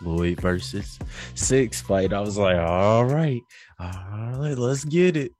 Lloyd 0.00 0.40
versus 0.40 0.98
six 1.34 1.80
fight. 1.80 2.12
I 2.12 2.20
was 2.20 2.38
like, 2.38 2.56
all 2.56 3.04
right, 3.04 3.42
all 3.80 4.36
right, 4.38 4.56
let's 4.56 4.84
get 4.84 5.16
it. 5.16 5.32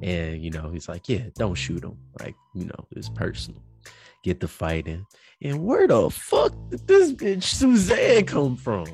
And, 0.00 0.42
you 0.42 0.50
know, 0.50 0.70
he's 0.70 0.88
like, 0.88 1.10
yeah, 1.10 1.24
don't 1.36 1.54
shoot 1.54 1.84
him. 1.84 1.98
Like, 2.18 2.34
you 2.54 2.64
know, 2.64 2.86
it's 2.92 3.10
personal. 3.10 3.62
Get 4.24 4.40
the 4.40 4.48
fight 4.48 4.86
in. 4.86 5.04
And 5.42 5.64
where 5.64 5.86
the 5.86 6.08
fuck 6.08 6.54
did 6.70 6.86
this 6.86 7.12
bitch 7.12 7.42
Suzanne 7.42 8.24
come 8.24 8.56
from? 8.56 8.86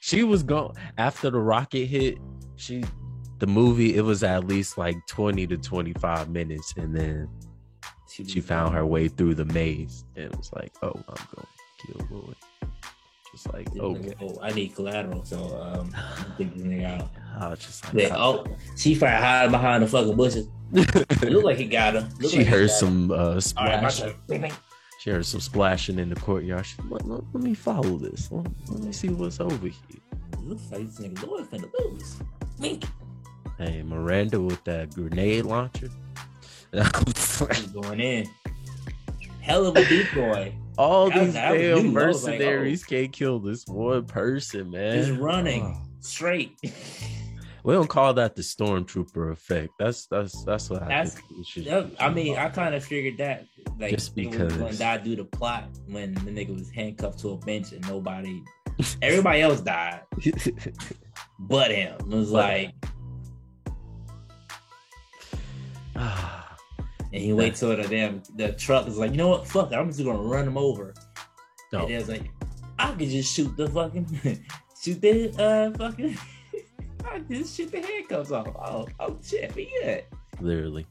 She 0.00 0.22
was 0.22 0.42
gone 0.42 0.74
after 0.96 1.30
the 1.30 1.38
rocket 1.38 1.84
hit. 1.84 2.16
She, 2.56 2.82
the 3.40 3.46
movie, 3.46 3.96
it 3.96 4.02
was 4.02 4.22
at 4.22 4.46
least 4.46 4.78
like 4.78 4.96
20 5.08 5.46
to 5.48 5.58
25 5.58 6.30
minutes. 6.30 6.72
And 6.78 6.96
then 6.96 7.28
she 8.22 8.40
found 8.40 8.74
her 8.74 8.86
way 8.86 9.08
through 9.08 9.34
the 9.34 9.44
maze 9.46 10.04
and 10.16 10.26
it 10.26 10.36
was 10.36 10.52
like, 10.52 10.72
oh, 10.82 10.92
I'm 10.94 11.26
going 11.34 11.46
to 11.46 11.86
kill 11.86 12.06
Lloyd. 12.10 12.36
Just 13.32 13.52
like, 13.52 13.68
okay. 13.76 14.14
Oh, 14.20 14.38
I 14.40 14.52
need 14.52 14.76
collateral, 14.76 15.24
so 15.24 15.60
um, 15.60 15.92
I'm 15.96 16.32
thinking 16.36 16.84
out. 16.84 17.08
I 17.40 17.48
was 17.48 17.58
just 17.58 17.84
like, 17.92 18.04
Yeah, 18.04 18.16
oh, 18.16 18.44
she 18.76 18.96
probably 18.96 19.16
hiding 19.16 19.50
behind 19.50 19.82
the 19.82 19.88
fucking 19.88 20.16
bushes. 20.16 20.46
It 20.72 21.30
looked 21.32 21.44
like 21.44 21.56
he 21.58 21.66
got 21.66 21.94
her. 21.94 22.08
Looked 22.20 22.32
she 22.32 22.38
like 22.38 22.46
heard 22.46 22.62
her. 22.62 22.68
some 22.68 23.10
uh, 23.10 23.40
All 23.56 23.66
right, 23.66 23.82
my 23.82 23.88
splash. 23.88 23.98
turn. 23.98 24.14
Bing, 24.28 24.40
bing. 24.42 24.52
she 25.00 25.10
heard 25.10 25.26
some 25.26 25.40
splashing 25.40 25.98
in 25.98 26.10
the 26.10 26.16
courtyard. 26.16 26.64
She, 26.64 26.76
let, 26.88 27.06
let, 27.08 27.22
let 27.32 27.42
me 27.42 27.54
follow 27.54 27.98
this. 27.98 28.30
Let, 28.30 28.46
let 28.68 28.80
me 28.80 28.92
see 28.92 29.08
what's 29.08 29.40
over 29.40 29.66
here. 29.66 30.00
Looks 30.40 30.70
like 30.70 30.86
this 30.86 31.00
nigga 31.00 31.26
Lloyd 31.26 31.50
finna 31.50 31.70
lose. 31.80 32.16
Mink. 32.60 32.84
Hey, 33.58 33.82
Miranda 33.82 34.40
with 34.40 34.62
that 34.64 34.94
grenade 34.94 35.44
launcher. 35.44 35.88
I 37.40 37.44
was 37.44 37.48
like, 37.48 37.56
He's 37.56 37.66
going 37.72 38.00
in. 38.00 38.26
hell 39.40 39.66
of 39.66 39.76
a 39.76 39.84
decoy. 39.84 40.54
All 40.76 41.08
That 41.08 41.14
these 41.18 41.24
was 41.26 41.34
damn 41.34 41.54
new. 41.58 41.70
I 41.70 41.74
was 41.74 41.84
like, 41.84 41.92
mercenaries 42.38 42.84
can't 42.84 43.12
kill 43.12 43.38
this 43.38 43.64
one 43.66 44.06
person, 44.06 44.70
man. 44.70 44.96
Just 45.04 45.20
running 45.20 45.62
Oh. 45.64 45.82
straight. 46.00 46.56
We 47.66 47.72
don't 47.72 47.88
call 47.88 48.12
that 48.12 48.36
the 48.36 48.42
stormtrooper 48.42 49.32
effect. 49.32 49.70
That's 49.78 50.04
that's 50.08 50.44
that's 50.44 50.68
what 50.68 50.82
I 50.82 50.88
That's- 50.88 51.14
think. 51.14 51.66
we 51.66 51.96
I 51.98 52.10
mean, 52.10 52.36
I 52.36 52.50
kind 52.50 52.74
of 52.74 52.84
figured 52.84 53.16
that. 53.16 53.46
Like, 53.78 53.92
Just 53.92 54.14
was 54.14 54.26
because. 54.26 54.52
when 54.58 54.82
I 54.82 54.98
do 54.98 55.16
the 55.16 55.24
plot 55.24 55.70
when 55.88 56.12
the 56.12 56.30
nigga 56.30 56.54
was 56.54 56.68
handcuffed 56.68 57.20
to 57.20 57.30
a 57.30 57.38
bench 57.38 57.72
and 57.72 57.80
nobody, 57.88 58.42
everybody 59.00 59.40
else 59.40 59.62
died 59.62 60.00
but 61.38 61.70
him. 61.70 61.94
It 62.00 62.06
was 62.06 62.32
But- 62.32 62.36
like, 62.36 62.74
Ah, 65.96 66.43
and 67.14 67.22
he 67.22 67.32
waits 67.32 67.60
till 67.60 67.76
the 67.76 67.84
damn 67.84 68.20
the 68.34 68.52
truck 68.54 68.88
is 68.88 68.98
like, 68.98 69.12
you 69.12 69.16
know 69.16 69.28
what? 69.28 69.46
Fuck 69.46 69.70
it, 69.70 69.76
I'm 69.76 69.86
just 69.86 70.04
gonna 70.04 70.18
run 70.18 70.48
him 70.48 70.58
over. 70.58 70.94
no. 71.72 71.84
And 71.84 71.94
it's 71.94 72.08
like, 72.08 72.28
I 72.76 72.90
could 72.90 73.08
just 73.08 73.32
shoot 73.32 73.56
the 73.56 73.68
fucking, 73.68 74.42
shoot 74.82 75.00
the 75.00 75.30
uh 75.40 75.70
fucking, 75.78 76.18
I 77.08 77.20
just 77.20 77.56
shoot 77.56 77.70
the 77.70 77.80
handcuffs 77.80 78.32
off. 78.32 78.48
Oh, 78.48 78.88
oh 78.98 79.16
shit, 79.22 79.54
we 79.54 79.72
good. 79.80 80.04
literally. 80.40 80.86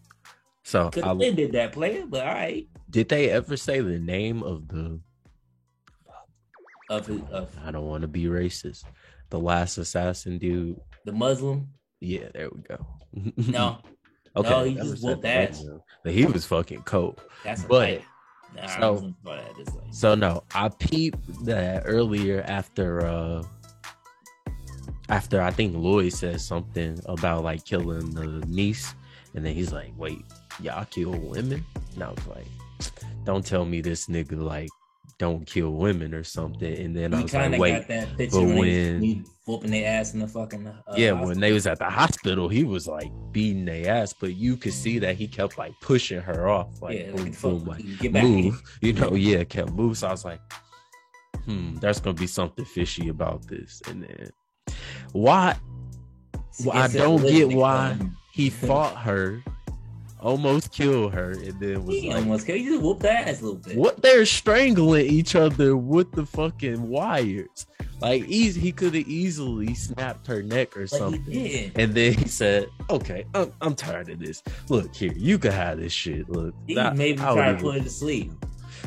So 0.63 0.91
Could 0.91 1.03
I, 1.03 1.09
have 1.09 1.21
ended 1.21 1.51
that 1.51 1.73
player, 1.73 2.05
but 2.07 2.25
all 2.25 2.33
right. 2.33 2.69
did 2.89 3.09
they 3.09 3.29
ever 3.29 3.57
say 3.57 3.81
the 3.81 3.99
name 3.99 4.43
of 4.43 4.69
the? 4.69 5.01
Of 6.89 7.07
his, 7.07 7.21
of 7.31 7.53
I 7.65 7.71
don't 7.71 7.85
want 7.85 8.03
to 8.03 8.07
be 8.07 8.25
racist. 8.25 8.85
The 9.29 9.39
last 9.39 9.77
assassin 9.77 10.37
dude. 10.37 10.79
the 11.03 11.11
Muslim. 11.11 11.67
Yeah, 11.99 12.27
there 12.33 12.49
we 12.49 12.61
go. 12.61 12.85
No, 13.35 13.79
okay. 14.35 14.49
No, 14.49 14.63
he 14.63 14.75
just 14.75 15.03
whooped 15.03 15.25
ass. 15.25 15.65
he 16.05 16.25
was 16.25 16.45
fucking 16.45 16.83
cold. 16.83 17.21
that's 17.43 17.63
But-. 17.63 18.01
Nah, 18.55 18.67
so- 18.67 18.93
wasn't 18.93 19.15
for 19.23 19.35
that. 19.35 19.51
It's 19.57 19.73
like, 19.73 19.83
So 19.91 20.13
no, 20.15 20.43
I 20.53 20.69
peeped 20.69 21.45
that 21.45 21.83
earlier 21.85 22.43
after 22.47 23.05
uh 23.05 23.43
after 25.09 25.41
I 25.41 25.51
think 25.51 25.75
Lloyd 25.75 26.13
said 26.13 26.39
something 26.39 26.99
about 27.05 27.43
like 27.43 27.65
killing 27.65 28.11
the 28.13 28.25
niece, 28.47 28.93
and 29.35 29.45
then 29.45 29.53
he's 29.53 29.71
like, 29.73 29.91
"Wait, 29.97 30.23
y'all 30.61 30.85
kill 30.85 31.11
women?" 31.11 31.65
And 31.95 32.03
I 32.03 32.09
was 32.09 32.27
like, 32.27 32.45
"Don't 33.25 33.45
tell 33.45 33.65
me 33.65 33.81
this 33.81 34.07
nigga 34.07 34.41
like 34.41 34.69
don't 35.19 35.45
kill 35.45 35.71
women 35.71 36.13
or 36.13 36.23
something." 36.23 36.77
And 36.77 36.95
then 36.95 37.13
I 37.13 37.21
was 37.21 37.33
like, 37.33 37.59
"Wait." 37.59 37.71
got 37.79 37.87
that 37.87 38.17
picture 38.17 38.37
but 38.37 38.45
when, 38.47 38.57
when- 38.57 39.01
he, 39.01 39.13
he 39.15 39.21
whooping 39.45 39.71
their 39.71 39.99
ass 39.99 40.13
in 40.13 40.19
the 40.19 40.27
fucking. 40.27 40.65
Uh, 40.65 40.73
yeah, 40.95 41.09
hospital. 41.09 41.27
when 41.27 41.39
they 41.39 41.51
was 41.51 41.67
at 41.67 41.77
the 41.79 41.89
hospital, 41.89 42.47
he 42.47 42.63
was 42.63 42.87
like 42.87 43.11
beating 43.31 43.65
their 43.65 43.89
ass, 43.91 44.13
but 44.13 44.35
you 44.35 44.55
could 44.55 44.73
see 44.73 44.99
that 44.99 45.15
he 45.15 45.27
kept 45.27 45.57
like 45.57 45.73
pushing 45.81 46.21
her 46.21 46.47
off, 46.47 46.81
like 46.81 46.97
yeah, 46.99 47.11
boom, 47.11 47.31
boom, 47.41 47.65
like 47.65 47.99
get 47.99 48.13
back. 48.13 48.23
move. 48.23 48.61
You 48.81 48.93
know, 48.93 49.13
yeah, 49.15 49.43
kept 49.43 49.71
move. 49.71 49.97
So 49.97 50.07
I 50.07 50.11
was 50.11 50.23
like, 50.25 50.39
hmm, 51.45 51.75
there's 51.75 51.99
gonna 51.99 52.13
be 52.13 52.27
something 52.27 52.65
fishy 52.65 53.09
about 53.09 53.45
this. 53.47 53.81
And 53.87 54.03
then 54.03 54.29
why 55.11 55.57
Well, 56.65 56.77
I 56.77 56.87
don't 56.87 57.21
get 57.21 57.49
why 57.49 57.97
he 58.33 58.49
fought 58.67 58.95
her, 58.97 59.43
almost 60.23 60.71
killed 60.71 61.13
her, 61.13 61.31
and 61.31 61.59
then 61.59 61.85
was 61.85 61.95
He 61.99 62.07
like, 62.09 62.17
almost 62.17 62.45
killed. 62.47 62.59
He 62.59 62.65
just 62.65 62.81
whooped 62.81 63.01
their 63.01 63.17
ass 63.17 63.41
a 63.41 63.43
little 63.45 63.55
bit. 63.59 63.77
what 63.77 64.01
they're 64.01 64.25
strangling 64.25 65.05
each 65.05 65.35
other 65.35 65.75
with 65.77 66.11
the 66.13 66.25
fucking 66.25 66.87
wires. 66.89 67.67
Like 68.01 68.23
easy, 68.27 68.59
he 68.59 68.71
could 68.73 68.95
have 68.95 69.07
easily 69.07 69.73
snapped 69.75 70.27
her 70.27 70.41
neck 70.43 70.75
or 70.75 70.87
something. 70.87 71.71
And 71.75 71.93
then 71.93 72.13
he 72.13 72.27
said, 72.27 72.67
"Okay, 72.89 73.25
I'm, 73.33 73.53
I'm 73.61 73.75
tired 73.75 74.09
of 74.09 74.19
this. 74.19 74.41
Look 74.69 74.93
here, 74.93 75.13
you 75.15 75.37
can 75.37 75.51
have 75.53 75.79
this 75.79 75.93
shit. 75.93 76.27
Look, 76.29 76.53
He 76.67 76.77
I- 76.77 76.93
maybe 76.93 77.21
I 77.21 77.33
tried 77.33 77.57
to 77.59 77.63
put 77.63 77.75
her 77.75 77.81
to 77.83 77.89
sleep. 77.89 78.31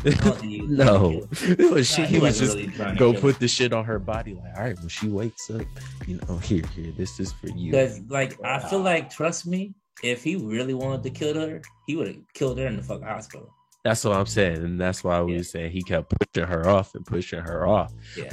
no, 0.04 1.26
it 1.32 1.70
was 1.72 1.90
she, 1.90 2.04
he 2.04 2.18
was 2.18 2.38
just 2.40 2.56
really 2.56 2.96
go 2.96 3.14
put 3.14 3.38
the 3.38 3.48
shit 3.48 3.72
on 3.72 3.84
her 3.84 3.98
body. 3.98 4.34
Like, 4.34 4.56
all 4.56 4.64
right, 4.64 4.78
when 4.78 4.88
she 4.88 5.08
wakes 5.08 5.50
up, 5.50 5.62
you 6.06 6.20
know, 6.28 6.36
here, 6.38 6.62
here, 6.74 6.92
this 6.96 7.18
is 7.18 7.32
for 7.32 7.48
you. 7.48 7.70
Because, 7.72 8.00
like, 8.08 8.38
I 8.44 8.58
feel 8.68 8.80
like, 8.80 9.08
trust 9.10 9.46
me, 9.46 9.74
if 10.02 10.22
he 10.22 10.36
really 10.36 10.74
wanted 10.74 11.02
to 11.04 11.10
kill 11.10 11.34
her, 11.34 11.62
he 11.86 11.96
would 11.96 12.06
have 12.08 12.16
killed 12.34 12.58
her 12.58 12.66
in 12.66 12.76
the 12.76 12.82
fucking 12.82 13.06
hospital. 13.06 13.52
That's 13.84 14.04
what 14.04 14.16
I'm 14.16 14.26
saying, 14.26 14.56
and 14.64 14.80
that's 14.80 15.04
why 15.04 15.20
we 15.22 15.32
Yeah. 15.32 15.38
were 15.38 15.44
saying 15.44 15.70
he 15.72 15.82
kept 15.82 16.12
pushing 16.18 16.48
her 16.48 16.68
off 16.68 16.94
and 16.94 17.06
pushing 17.06 17.40
her 17.40 17.66
off. 17.66 17.92
Yeah. 18.16 18.30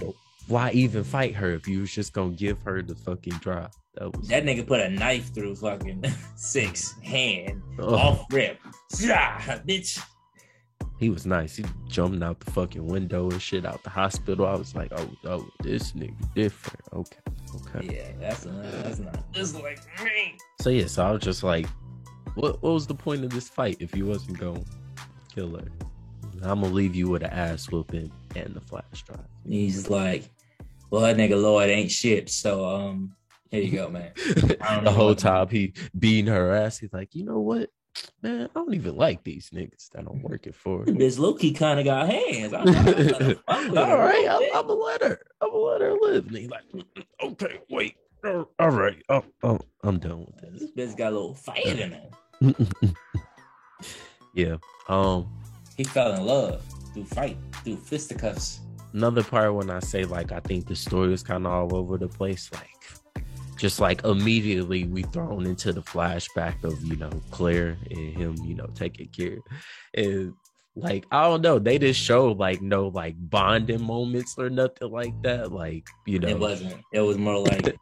Why 0.48 0.72
even 0.72 1.03
fight 1.03 1.36
her 1.36 1.51
if 1.53 1.67
you 1.67 1.82
was 1.82 1.91
just 1.93 2.12
gonna 2.12 2.34
give 2.34 2.62
her 2.63 2.82
the 2.82 2.96
fucking 2.96 3.34
drop? 3.39 3.72
That 3.96 4.17
was 4.17 4.27
That 4.27 4.43
nigga 4.43 4.65
put 4.67 4.82
a 4.82 4.89
knife 4.89 5.34
through 5.34 5.55
fucking 5.55 6.03
six 6.36 6.91
hand 7.01 7.62
Ugh. 7.79 7.93
off 7.93 8.25
rip. 8.32 8.60
Zah, 8.91 9.38
bitch. 9.67 10.01
He 11.00 11.10
was 11.10 11.26
nice. 11.26 11.56
He 11.56 11.66
jumping 11.88 12.24
out 12.24 12.40
the 12.40 12.52
fucking 12.52 12.86
window 12.86 13.30
and 13.30 13.42
shit 13.42 13.66
out 13.66 13.84
the 13.84 13.90
hospital. 13.90 14.46
I 14.46 14.56
was 14.56 14.76
like, 14.76 14.92
oh, 14.96 15.10
oh, 15.26 15.48
this 15.62 15.92
nigga 15.94 16.34
different. 16.34 16.82
Okay, 16.94 17.18
okay. 17.56 17.96
Yeah, 17.96 18.12
that's 18.20 18.46
not. 18.46 18.64
That's 18.84 19.00
not. 19.00 19.24
It's 19.34 19.54
like 19.56 19.80
me. 20.04 20.38
So 20.62 20.70
yeah, 20.70 20.88
so 20.88 21.06
I 21.06 21.12
was 21.12 21.22
just 21.22 21.44
like, 21.44 21.68
what 22.36 22.62
what 22.62 22.74
was 22.74 22.88
the 22.88 22.96
point 22.96 23.24
of 23.24 23.32
this 23.32 23.50
fight 23.50 23.78
if 23.80 23.96
you 23.96 24.06
wasn't 24.06 24.40
going 24.40 24.64
to 24.64 24.72
kill 25.34 25.56
her? 25.58 25.68
I'm 26.42 26.62
gonna 26.62 26.74
leave 26.74 26.96
you 26.96 27.10
with 27.10 27.24
an 27.24 27.30
ass 27.30 27.72
whooping 27.72 28.12
and 28.36 28.54
the 28.54 28.62
flash 28.62 29.04
drive. 29.06 29.20
He's 29.48 29.90
like, 29.90 30.30
well, 30.90 31.02
that 31.02 31.18
nigga 31.18 31.42
Lloyd 31.42 31.70
ain't 31.70 31.92
shit. 31.92 32.30
So, 32.30 32.66
um, 32.66 33.16
here 33.50 33.62
you 33.62 33.72
go, 33.72 33.90
man. 33.90 34.12
The 34.84 34.92
whole 34.92 35.16
time 35.16 35.48
he 35.50 35.74
beating 35.98 36.32
her 36.32 36.52
ass, 36.52 36.80
he's 36.80 36.94
like, 36.94 37.14
you 37.14 37.24
know 37.24 37.40
what? 37.40 37.70
Man, 38.22 38.50
I 38.56 38.60
don't 38.60 38.74
even 38.74 38.96
like 38.96 39.24
these 39.24 39.50
niggas 39.52 39.90
that 39.92 40.06
I'm 40.08 40.22
working 40.22 40.54
for. 40.54 40.86
This 40.88 41.20
Loki 41.20 41.52
kind 41.52 41.80
of 41.80 41.86
got 41.86 42.10
hands. 42.10 42.54
I, 42.54 42.60
All 43.48 43.78
I, 43.78 43.82
I, 43.82 43.82
I, 43.82 43.98
right, 43.98 44.28
I'm, 44.30 44.42
I'm 44.60 44.68
gonna 44.68 44.74
let 44.80 45.02
her. 45.04 45.22
I'm 45.42 45.52
gonna 45.52 45.64
let 45.64 45.82
her 45.82 45.94
live. 46.02 46.28
And 46.28 46.38
he's 46.38 46.50
like, 46.50 46.64
"Mm, 46.74 46.84
mm, 46.96 47.32
okay, 47.32 47.60
wait. 47.70 47.96
Uh, 48.24 48.46
All 48.60 48.70
right, 48.70 49.04
oh, 49.10 49.24
oh, 49.44 49.60
I'm 49.84 50.00
done 50.00 50.20
with 50.26 50.38
this. 50.38 50.72
This 50.76 50.94
bitch 50.94 50.98
got 50.98 51.12
a 51.12 51.16
little 51.16 51.36
fight 51.36 51.66
in 51.66 51.92
him. 51.92 52.56
yeah. 54.34 54.56
Um. 54.88 55.28
He 55.76 55.84
fell 55.84 56.14
in 56.14 56.26
love 56.26 56.64
through 56.94 57.06
fight, 57.06 57.38
through 57.64 57.78
fisticuffs. 57.78 58.60
another 58.94 59.24
part 59.24 59.54
when 59.56 59.70
I 59.70 59.80
say 59.80 60.06
like 60.06 60.32
I 60.32 60.40
think 60.40 60.68
the 60.68 60.76
story 60.76 61.10
was 61.10 61.24
kind 61.24 61.46
of 61.46 61.52
all 61.52 61.76
over 61.76 61.98
the 61.98 62.08
place, 62.08 62.50
like 62.54 62.70
just 63.63 63.79
like 63.79 64.03
immediately 64.03 64.84
we 64.84 65.03
thrown 65.03 65.46
into 65.46 65.72
the 65.72 65.82
flashback 65.82 66.62
of 66.65 66.84
you 66.84 66.98
know 66.98 67.10
Claire 67.32 67.77
and 67.89 68.13
him, 68.17 68.36
you 68.43 68.55
know, 68.55 68.67
taking 68.75 69.08
care, 69.08 69.38
and 69.93 70.34
like 70.75 71.05
I 71.12 71.24
don't 71.24 71.41
know, 71.41 71.60
they 71.60 71.79
just 71.79 71.98
show 71.98 72.34
like 72.34 72.62
no 72.62 72.89
like 72.89 73.15
bonding 73.17 73.82
moments 73.82 74.36
or 74.38 74.50
nothing 74.50 74.91
like 74.91 75.13
that, 75.22 75.53
like 75.53 75.88
you 76.05 76.20
know, 76.20 76.27
It 76.27 76.38
wasn't. 76.38 76.75
It 76.91 77.00
was 77.00 77.17
more 77.17 77.39
like 77.39 77.74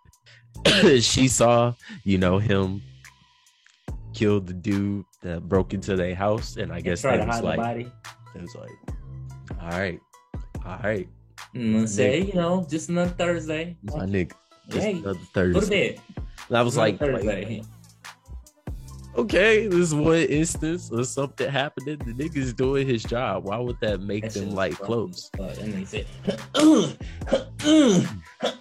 she 1.02 1.28
saw 1.28 1.74
you 2.04 2.20
know 2.20 2.38
him 2.38 2.84
kill 4.14 4.40
the 4.40 4.54
dude 4.54 5.04
that 5.24 5.50
broke 5.50 5.74
into 5.74 5.96
their 5.96 6.14
house, 6.14 6.58
and 6.58 6.72
I 6.72 6.80
guess 6.82 7.02
they 7.02 7.18
was 7.26 7.42
like, 7.42 7.60
it 8.36 8.42
was 8.42 8.56
like, 8.56 9.60
all 9.60 9.70
right, 9.80 10.00
all 10.64 10.78
right, 10.84 11.10
Mm, 11.56 11.88
say, 11.88 12.22
you 12.22 12.34
know, 12.34 12.68
just 12.70 12.90
another 12.90 13.10
Thursday. 13.10 13.78
my 13.82 14.06
nigga. 14.06 14.34
Just 14.70 14.86
Hey, 14.86 14.92
another 14.94 15.14
go 15.14 15.20
to 15.20 15.26
Thursday. 15.34 15.92
bed. 15.94 16.02
And 16.50 16.58
I 16.58 16.62
was 16.62 16.78
like, 16.78 17.00
Another 17.02 17.14
wait, 17.14 17.24
Thursday. 17.26 17.64
okay, 19.18 19.68
this 19.68 19.80
is 19.80 19.96
one 19.96 20.16
instance 20.18 20.92
of 20.92 21.06
something 21.08 21.50
happening. 21.50 21.98
The 22.00 22.14
nigga's 22.14 22.54
doing 22.54 22.88
his 22.88 23.04
job. 23.04 23.44
Why 23.46 23.58
would 23.58 23.80
that 23.82 24.02
make 24.02 24.24
That 24.24 24.34
them 24.34 24.52
like 24.52 24.74
close? 24.78 25.30
And 25.40 25.74
they 25.74 25.86
said, 25.86 26.06
"Uh, 26.56 26.92
uh, 27.32 27.46
uh, 27.66 28.02
uh, 28.42 28.52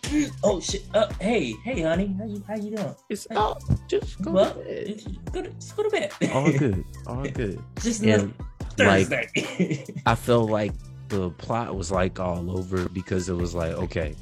"Oh 0.43 0.61
shit! 0.61 0.83
Uh, 0.95 1.09
hey, 1.21 1.53
hey, 1.65 1.83
honey, 1.83 2.15
how 2.19 2.25
you 2.25 2.43
how 2.47 2.55
you 2.57 2.77
doing? 2.77 2.95
It's 3.09 3.27
oh, 3.33 3.57
just 3.89 4.21
go 4.23 4.33
Well, 4.33 4.55
to 4.55 4.61
bed. 4.65 5.03
go 5.33 5.43
to, 5.43 5.51
just 5.51 5.77
go 5.77 5.83
to 5.85 5.91
bed. 5.91 6.13
All 6.33 6.53
good, 6.59 6.85
all 7.07 7.23
good. 7.25 7.63
just 7.81 8.03
another 8.03 8.25
And 8.25 8.35
like, 8.79 9.09
Thursday. 9.09 9.85
I 10.07 10.15
felt 10.15 10.51
like 10.51 10.73
the 11.09 11.31
plot 11.31 11.75
was 11.77 11.91
like 11.91 12.19
all 12.21 12.57
over 12.57 12.89
because 12.89 13.29
it 13.29 13.35
was 13.35 13.55
like, 13.55 13.73
okay, 13.73 14.15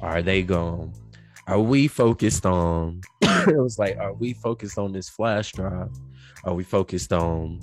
are 0.00 0.22
they 0.22 0.42
going? 0.42 0.92
Are 1.48 1.60
we 1.60 1.86
focused 1.86 2.44
on? 2.44 3.02
it 3.22 3.56
was 3.56 3.78
like, 3.78 3.96
are 3.98 4.12
we 4.12 4.34
focused 4.34 4.78
on 4.78 4.92
this 4.92 5.08
flash 5.08 5.52
drive? 5.52 5.90
Are 6.44 6.54
we 6.54 6.64
focused 6.64 7.12
on 7.12 7.60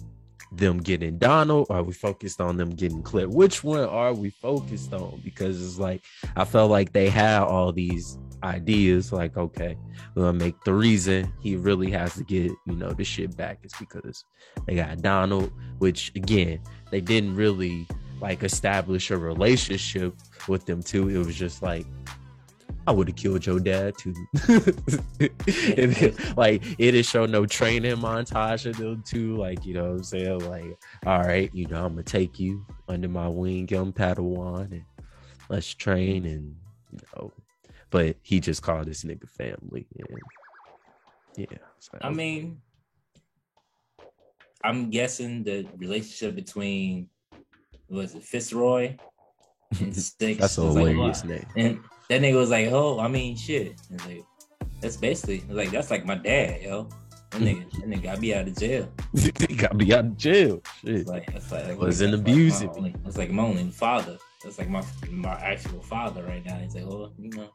them 0.53 0.77
getting 0.77 1.17
Donald? 1.17 1.67
Are 1.69 1.83
we 1.83 1.93
focused 1.93 2.39
on 2.39 2.55
them 2.57 2.69
getting 2.69 3.01
Clip? 3.03 3.29
Which 3.29 3.63
one 3.63 3.83
are 3.83 4.13
we 4.13 4.29
focused 4.29 4.93
on? 4.93 5.21
Because 5.23 5.61
it's 5.61 5.79
like 5.79 6.03
I 6.35 6.45
felt 6.45 6.71
like 6.71 6.93
they 6.93 7.09
had 7.09 7.41
all 7.41 7.71
these 7.73 8.17
ideas. 8.43 9.11
Like, 9.11 9.35
okay, 9.35 9.77
we're 10.15 10.23
gonna 10.23 10.37
make 10.37 10.61
the 10.63 10.73
reason 10.73 11.33
he 11.41 11.55
really 11.55 11.91
has 11.91 12.13
to 12.15 12.23
get 12.23 12.51
you 12.65 12.75
know 12.75 12.91
the 12.91 13.03
shit 13.03 13.35
back 13.35 13.59
is 13.63 13.73
because 13.77 14.23
they 14.65 14.75
got 14.75 15.01
Donald, 15.01 15.51
which 15.79 16.11
again 16.15 16.61
they 16.91 17.01
didn't 17.01 17.35
really 17.35 17.87
like 18.21 18.43
establish 18.43 19.11
a 19.11 19.17
relationship 19.17 20.15
with 20.47 20.65
them 20.65 20.81
too 20.81 21.09
It 21.09 21.17
was 21.17 21.35
just 21.35 21.61
like 21.61 21.85
I 22.85 22.91
would 22.91 23.07
have 23.07 23.15
killed 23.15 23.45
your 23.45 23.59
dad 23.59 23.97
too. 23.97 24.13
and 24.47 25.93
then, 25.95 26.15
like 26.35 26.63
it 26.77 26.95
is 26.95 27.07
show 27.07 27.25
no 27.25 27.45
training 27.45 27.95
montage 27.97 28.65
of 28.65 28.77
them 28.77 29.03
too. 29.05 29.37
Like, 29.37 29.65
you 29.65 29.73
know 29.73 29.83
what 29.85 29.97
I'm 29.97 30.03
saying? 30.03 30.39
Like, 30.49 30.77
all 31.05 31.21
right, 31.21 31.49
you 31.53 31.67
know, 31.67 31.85
I'm 31.85 31.93
gonna 31.93 32.03
take 32.03 32.39
you 32.39 32.65
under 32.87 33.07
my 33.07 33.27
wing, 33.27 33.67
young 33.69 33.93
Padawan, 33.93 34.71
and 34.71 34.85
let's 35.49 35.73
train 35.73 36.25
and 36.25 36.55
you 36.91 36.99
know. 37.15 37.31
But 37.89 38.17
he 38.21 38.39
just 38.39 38.61
called 38.63 38.87
this 38.87 39.03
nigga 39.03 39.29
family. 39.29 39.87
And 39.97 40.19
yeah. 41.37 41.57
So 41.79 41.97
I 42.01 42.09
mean, 42.09 42.59
I'm 44.63 44.89
guessing 44.89 45.43
the 45.43 45.67
relationship 45.77 46.35
between 46.35 47.09
was 47.87 48.15
it 48.15 48.23
Fitzroy 48.23 48.97
and 49.81 49.95
Six. 50.19 50.39
that's 50.39 50.57
a 50.57 50.63
was 50.63 50.75
like, 50.75 51.25
name. 51.25 51.45
And 51.55 51.79
that 52.09 52.21
nigga 52.21 52.35
was 52.35 52.49
like, 52.49 52.67
"Oh, 52.71 52.99
I 52.99 53.07
mean, 53.07 53.35
shit." 53.35 53.79
It's 53.89 54.05
like, 54.05 54.23
that's 54.81 54.97
basically 54.97 55.43
like 55.49 55.71
that's 55.71 55.91
like 55.91 56.05
my 56.05 56.15
dad, 56.15 56.61
yo. 56.61 56.89
That 57.31 57.41
nigga, 57.41 57.71
that 57.71 57.85
nigga 57.85 58.03
got 58.03 58.19
me 58.19 58.33
out 58.33 58.47
of 58.47 58.57
jail. 58.57 58.89
he 59.15 59.55
got 59.55 59.75
me 59.75 59.91
out 59.93 60.05
of 60.05 60.17
jail. 60.17 60.61
Shit. 60.81 61.07
Like, 61.07 61.33
like 61.33 61.79
that's 61.79 62.01
abusing 62.01 62.67
Like 62.67 62.75
my 62.75 62.77
only, 62.77 62.95
it's 63.05 63.17
like 63.17 63.31
my 63.31 63.43
only 63.43 63.71
father. 63.71 64.17
That's 64.43 64.59
like 64.59 64.69
my 64.69 64.83
my 65.09 65.33
actual 65.33 65.81
father 65.81 66.23
right 66.23 66.45
now. 66.45 66.57
He's 66.57 66.75
like, 66.75 66.83
oh, 66.83 67.11
you 67.17 67.29
know, 67.29 67.49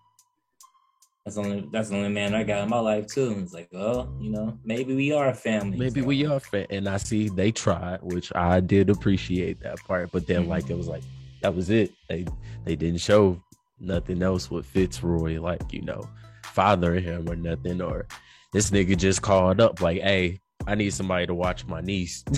that's 1.24 1.36
the 1.36 1.42
only 1.42 1.68
that's 1.70 1.90
the 1.90 1.96
only 1.96 2.08
man 2.08 2.34
I 2.34 2.42
got 2.42 2.62
in 2.62 2.70
my 2.70 2.80
life 2.80 3.06
too. 3.06 3.28
And 3.28 3.42
it's 3.42 3.52
like, 3.52 3.68
oh, 3.74 4.08
you 4.18 4.30
know, 4.30 4.58
maybe 4.64 4.94
we 4.94 5.12
are 5.12 5.28
a 5.28 5.34
family. 5.34 5.76
Maybe 5.76 6.00
So, 6.00 6.06
we 6.06 6.26
oh. 6.26 6.36
are 6.36 6.40
fan, 6.40 6.66
and 6.70 6.88
I 6.88 6.96
see 6.96 7.28
they 7.28 7.52
tried, 7.52 8.02
which 8.02 8.34
I 8.34 8.60
did 8.60 8.88
appreciate 8.88 9.60
that 9.60 9.78
part. 9.80 10.10
But 10.10 10.26
then, 10.26 10.48
like, 10.48 10.70
it 10.70 10.76
was 10.76 10.88
like 10.88 11.02
that 11.42 11.54
was 11.54 11.70
it. 11.70 11.92
They 12.08 12.26
they 12.64 12.76
didn't 12.76 13.00
show 13.00 13.40
nothing 13.80 14.22
else 14.22 14.50
with 14.50 14.66
Fitzroy, 14.66 15.40
like 15.40 15.72
you 15.72 15.82
know, 15.82 16.08
fathering 16.44 17.04
him 17.04 17.28
or 17.28 17.36
nothing. 17.36 17.80
Or 17.80 18.06
this 18.52 18.70
nigga 18.70 18.96
just 18.96 19.22
called 19.22 19.60
up, 19.60 19.80
like, 19.80 20.00
"Hey, 20.00 20.40
I 20.66 20.74
need 20.74 20.92
somebody 20.92 21.26
to 21.26 21.34
watch 21.34 21.66
my 21.66 21.80
niece. 21.80 22.22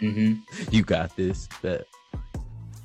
mhm. 0.00 0.40
you 0.70 0.82
got 0.82 1.16
this." 1.16 1.48
But 1.62 1.86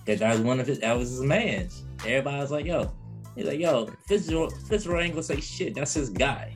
that 0.05 0.19
that 0.19 0.33
was 0.33 0.41
one 0.41 0.59
of 0.59 0.67
his 0.67 0.79
that 0.79 0.97
was 0.97 1.09
his 1.11 1.21
man's. 1.21 1.83
Everybody 2.05 2.37
was 2.37 2.51
like, 2.51 2.65
yo, 2.65 2.91
he's 3.35 3.45
like, 3.45 3.59
yo, 3.59 3.87
Fitzroy, 4.07 4.49
Fitzroy 4.69 5.01
ain't 5.01 5.13
gonna 5.13 5.23
say 5.23 5.41
shit. 5.41 5.75
That's 5.75 5.93
his 5.93 6.09
guy. 6.09 6.55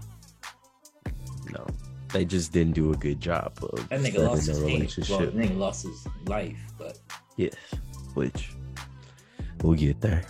no, 1.51 1.65
they 2.13 2.25
just 2.25 2.51
didn't 2.53 2.73
do 2.73 2.93
a 2.93 2.95
good 2.95 3.19
job 3.19 3.57
of 3.61 3.89
That 3.89 3.99
nigga 4.01 4.19
lost 4.25 4.47
his. 4.47 4.59
Well, 4.59 4.67
relationship. 4.67 5.19
that 5.19 5.35
nigga 5.35 5.57
lost 5.57 5.83
his 5.83 6.07
life, 6.27 6.59
but 6.77 6.99
Yes, 7.37 7.55
which 8.13 8.51
we'll 9.63 9.75
get 9.75 10.01
there. 10.01 10.23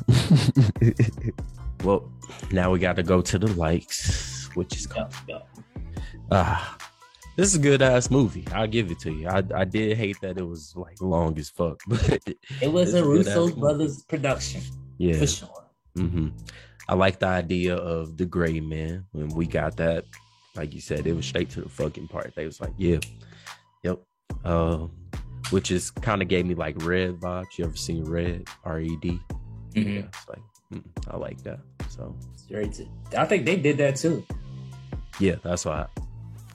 well, 1.84 2.12
now 2.52 2.72
we 2.72 2.80
got 2.80 2.96
to 2.98 3.04
go 3.04 3.22
to 3.22 3.40
the 3.40 3.52
likes, 3.54 4.50
which 4.56 4.76
is 4.76 4.88
yeah, 4.96 5.08
yeah. 5.28 5.40
ah, 6.32 6.78
this 7.38 7.48
is 7.48 7.56
a 7.56 7.60
good 7.60 7.82
ass 7.82 8.12
movie. 8.12 8.46
I'll 8.54 8.68
give 8.68 8.92
it 8.92 9.00
to 9.00 9.12
you. 9.12 9.28
I 9.28 9.44
I 9.56 9.66
did 9.66 9.98
hate 9.98 10.18
that 10.22 10.38
it 10.38 10.48
was 10.48 10.74
like 10.76 11.02
long 11.02 11.38
as 11.40 11.50
fuck, 11.50 11.82
but 11.88 12.22
it 12.62 12.72
was 12.72 12.94
a 12.94 13.00
a 13.00 13.02
good-ass 13.02 13.28
Russo 13.28 13.48
movie. 13.48 13.60
brothers 13.60 14.04
production 14.04 14.62
yeah, 14.98 15.18
for 15.18 15.28
sure. 15.28 15.66
hmm 15.96 16.30
I 16.90 16.96
like 16.96 17.20
the 17.20 17.28
idea 17.28 17.76
of 17.76 18.18
the 18.18 18.26
gray 18.26 18.60
man 18.60 19.06
when 19.12 19.30
we 19.30 19.46
got 19.48 19.78
that. 19.78 20.06
Like 20.56 20.74
you 20.74 20.82
said, 20.82 21.08
it 21.08 21.16
was 21.16 21.26
straight 21.26 21.50
to 21.52 21.62
the 21.62 21.70
fucking 21.70 22.10
part. 22.10 22.34
They 22.36 22.46
was 22.46 22.60
like, 22.60 22.74
yeah, 22.78 22.98
yep. 23.84 24.00
Um, 24.44 24.92
which 25.50 25.72
is 25.72 25.90
kind 25.92 26.22
of 26.22 26.28
gave 26.28 26.46
me 26.46 26.56
like 26.56 26.76
red 26.86 27.20
vibes. 27.20 27.58
You 27.58 27.66
ever 27.66 27.76
seen 27.76 28.06
Red? 28.06 28.48
R 28.64 28.80
E 28.80 28.98
D. 29.02 29.20
Yeah, 29.74 29.84
Mhm. 29.84 30.08
it's 30.08 30.30
like 30.30 30.42
mm, 30.74 30.84
I 31.10 31.18
like 31.18 31.42
that. 31.44 31.60
So 31.90 32.16
Straight 32.38 32.74
to, 32.74 32.86
I 33.18 33.26
think 33.26 33.46
they 33.46 33.56
did 33.56 33.78
that 33.78 33.96
too. 33.96 34.26
yeah, 35.20 35.36
that's 35.44 35.66
why 35.66 35.86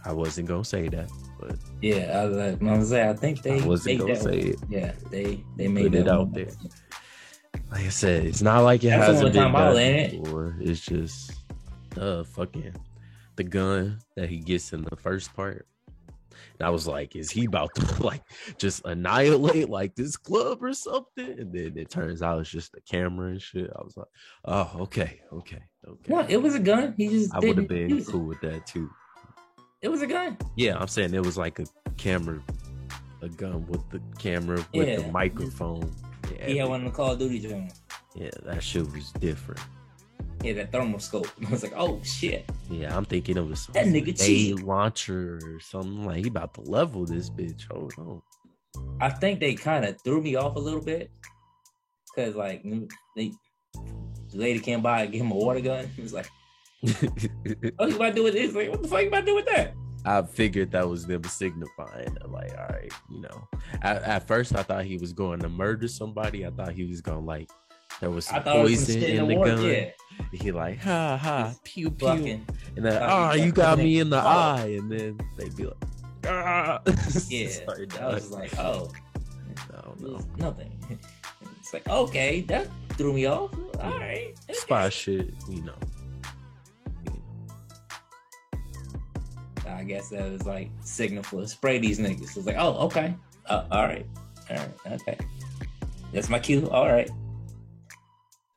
I, 0.04 0.10
I 0.10 0.12
wasn't 0.12 0.48
gonna 0.48 0.64
say 0.64 0.88
that, 0.88 1.10
but 1.40 1.56
Yeah, 1.82 2.20
I 2.20 2.24
was 2.26 2.36
like, 2.36 2.62
I 2.62 2.76
was 2.78 2.92
like, 2.92 3.02
I 3.02 3.14
think 3.14 3.42
they 3.42 3.60
I 3.60 3.66
wasn't 3.66 3.98
gonna 4.00 4.14
that 4.14 4.22
say 4.22 4.38
one. 4.38 4.48
it. 4.48 4.58
Yeah, 4.68 4.92
they 5.10 5.44
they 5.56 5.68
made 5.68 5.94
it 5.94 6.08
out 6.08 6.28
one. 6.28 6.32
there. 6.32 6.52
Like 7.72 7.86
I 7.86 7.88
said, 7.88 8.24
it's 8.24 8.42
not 8.42 8.60
like 8.60 8.84
it 8.84 8.88
That's 8.90 9.06
hasn't 9.06 9.32
been 9.32 9.52
done 9.52 9.76
it. 9.76 10.22
before. 10.22 10.56
It's 10.60 10.80
just 10.80 11.32
uh 11.98 12.22
fucking 12.24 12.74
the 13.36 13.44
gun 13.44 13.98
that 14.16 14.28
he 14.28 14.38
gets 14.38 14.72
in 14.72 14.82
the 14.82 14.96
first 14.96 15.34
part. 15.34 15.66
And 16.58 16.66
I 16.66 16.70
was 16.70 16.86
like, 16.86 17.16
is 17.16 17.30
he 17.30 17.44
about 17.46 17.74
to 17.76 18.02
like 18.02 18.22
just 18.58 18.82
annihilate 18.84 19.68
like 19.68 19.94
this 19.94 20.16
club 20.16 20.62
or 20.62 20.72
something? 20.72 21.38
And 21.38 21.52
then 21.52 21.74
it 21.76 21.90
turns 21.90 22.22
out 22.22 22.40
it's 22.40 22.50
just 22.50 22.74
a 22.74 22.80
camera 22.82 23.30
and 23.30 23.42
shit. 23.42 23.70
I 23.74 23.82
was 23.82 23.96
like, 23.96 24.06
oh, 24.44 24.70
okay, 24.80 25.20
okay, 25.32 25.62
okay. 25.88 26.12
No, 26.12 26.20
it 26.28 26.42
was 26.42 26.54
a 26.54 26.60
gun. 26.60 26.94
He 26.96 27.08
just 27.08 27.34
I 27.34 27.40
would 27.40 27.56
have 27.58 27.68
been 27.68 27.98
it. 27.98 28.06
cool 28.06 28.24
with 28.26 28.40
that 28.40 28.66
too. 28.66 28.90
It 29.82 29.88
was 29.88 30.02
a 30.02 30.06
gun. 30.06 30.36
Yeah, 30.56 30.76
I'm 30.78 30.88
saying 30.88 31.14
it 31.14 31.24
was 31.24 31.36
like 31.38 31.58
a 31.58 31.66
camera, 31.96 32.42
a 33.22 33.28
gun 33.28 33.66
with 33.66 33.88
the 33.90 34.00
camera 34.18 34.64
with 34.74 35.04
the 35.04 35.10
microphone. 35.12 35.92
Yeah, 36.34 36.46
He 36.46 36.56
had 36.56 36.68
one 36.68 36.84
of 36.84 36.90
the 36.92 36.96
Call 36.96 37.12
of 37.12 37.18
Duty 37.18 37.38
joint. 37.40 37.72
yeah, 38.14 38.30
that 38.44 38.62
shit 38.62 38.90
was 38.90 39.12
different. 39.12 39.60
That 40.54 40.72
thermoscope. 40.72 41.28
I 41.46 41.50
was 41.50 41.62
like, 41.62 41.72
oh 41.76 42.00
shit. 42.02 42.48
Yeah, 42.70 42.96
I'm 42.96 43.04
thinking 43.04 43.36
it 43.36 43.46
was 43.46 43.66
That 43.68 43.86
nigga 43.86 44.18
cheat. 44.18 44.62
launcher 44.62 45.38
or 45.42 45.60
something 45.60 46.04
like 46.04 46.18
he 46.24 46.28
about 46.28 46.54
to 46.54 46.60
level 46.62 47.04
this 47.04 47.30
bitch. 47.30 47.64
Hold 47.70 47.92
on. 47.98 48.22
I 49.00 49.08
think 49.10 49.40
they 49.40 49.54
kind 49.54 49.84
of 49.84 50.00
threw 50.02 50.20
me 50.22 50.36
off 50.36 50.56
a 50.56 50.60
little 50.60 50.80
bit. 50.82 51.10
Cause 52.14 52.34
like 52.34 52.62
they 53.16 53.32
the 53.74 54.38
lady 54.38 54.58
came 54.60 54.80
by 54.82 55.02
and 55.02 55.12
gave 55.12 55.20
him 55.22 55.30
a 55.32 55.34
water 55.34 55.60
gun. 55.60 55.88
He 55.96 56.02
was 56.02 56.12
like, 56.12 56.28
Oh, 57.78 57.86
you 57.86 57.96
about 57.96 58.10
to 58.10 58.14
do 58.14 58.24
with 58.24 58.34
this? 58.34 58.54
Like, 58.54 58.70
what 58.70 58.82
the 58.82 58.88
fuck 58.88 59.02
you 59.02 59.08
about 59.08 59.20
to 59.20 59.26
do 59.26 59.34
with 59.34 59.46
that? 59.46 59.74
I 60.04 60.22
figured 60.22 60.70
that 60.70 60.88
was 60.88 61.04
them 61.06 61.24
signifying 61.24 62.16
like, 62.28 62.56
all 62.56 62.68
right, 62.68 62.92
you 63.10 63.20
know. 63.22 63.48
At, 63.82 64.02
at 64.02 64.26
first, 64.28 64.54
I 64.54 64.62
thought 64.62 64.84
he 64.84 64.98
was 64.98 65.12
going 65.12 65.40
to 65.40 65.48
murder 65.48 65.88
somebody. 65.88 66.46
I 66.46 66.50
thought 66.50 66.72
he 66.72 66.84
was 66.84 67.00
going 67.00 67.18
to 67.18 67.24
like 67.24 67.50
there 68.00 68.10
was 68.10 68.26
some 68.26 68.36
it 68.36 68.62
was 68.62 68.84
poison 68.84 69.02
in 69.02 69.28
the 69.28 69.34
gun. 69.36 69.62
Yeah. 69.62 69.90
He 70.32 70.50
like 70.50 70.78
ha 70.80 71.16
ha 71.16 71.54
pew 71.64 71.90
pew, 71.90 72.08
Fucking 72.08 72.46
and 72.76 72.84
then 72.84 73.02
ah 73.02 73.32
he 73.32 73.44
you 73.44 73.52
got 73.52 73.78
me 73.78 73.98
in 74.00 74.10
the 74.10 74.20
caught. 74.20 74.60
eye, 74.60 74.66
and 74.78 74.90
then 74.90 75.18
they'd 75.36 75.56
be 75.56 75.64
like 75.64 75.76
ah 76.26 76.80
yeah. 77.28 77.48
I 78.00 78.14
was 78.14 78.30
like, 78.30 78.58
oh, 78.58 78.90
no 79.72 79.94
no 80.00 80.20
nothing. 80.36 80.72
It's 81.66 81.74
like, 81.74 81.88
okay, 81.88 82.42
that 82.42 82.68
threw 82.90 83.12
me 83.12 83.26
off. 83.26 83.52
All 83.80 83.98
right. 83.98 84.38
okay. 84.44 84.52
spy 84.52 84.88
shit, 84.88 85.34
you 85.48 85.62
know. 85.62 85.74
I 89.68 89.82
guess 89.82 90.10
that 90.10 90.30
was 90.30 90.46
like 90.46 90.70
signal 90.82 91.24
for 91.24 91.44
spray 91.48 91.78
these 91.78 91.98
niggas. 91.98 92.30
It 92.30 92.36
was 92.36 92.46
like, 92.46 92.54
oh, 92.56 92.74
okay. 92.86 93.16
Uh, 93.46 93.64
all 93.72 93.82
right. 93.82 94.06
All 94.48 94.56
right. 94.56 94.70
Okay. 94.92 95.18
That's 96.12 96.28
my 96.28 96.38
cue. 96.38 96.70
All 96.70 96.86
right. 96.86 97.10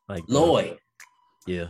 Like 0.10 0.24
uh, 0.24 0.34
Lloyd. 0.34 0.78
Yeah. 1.48 1.68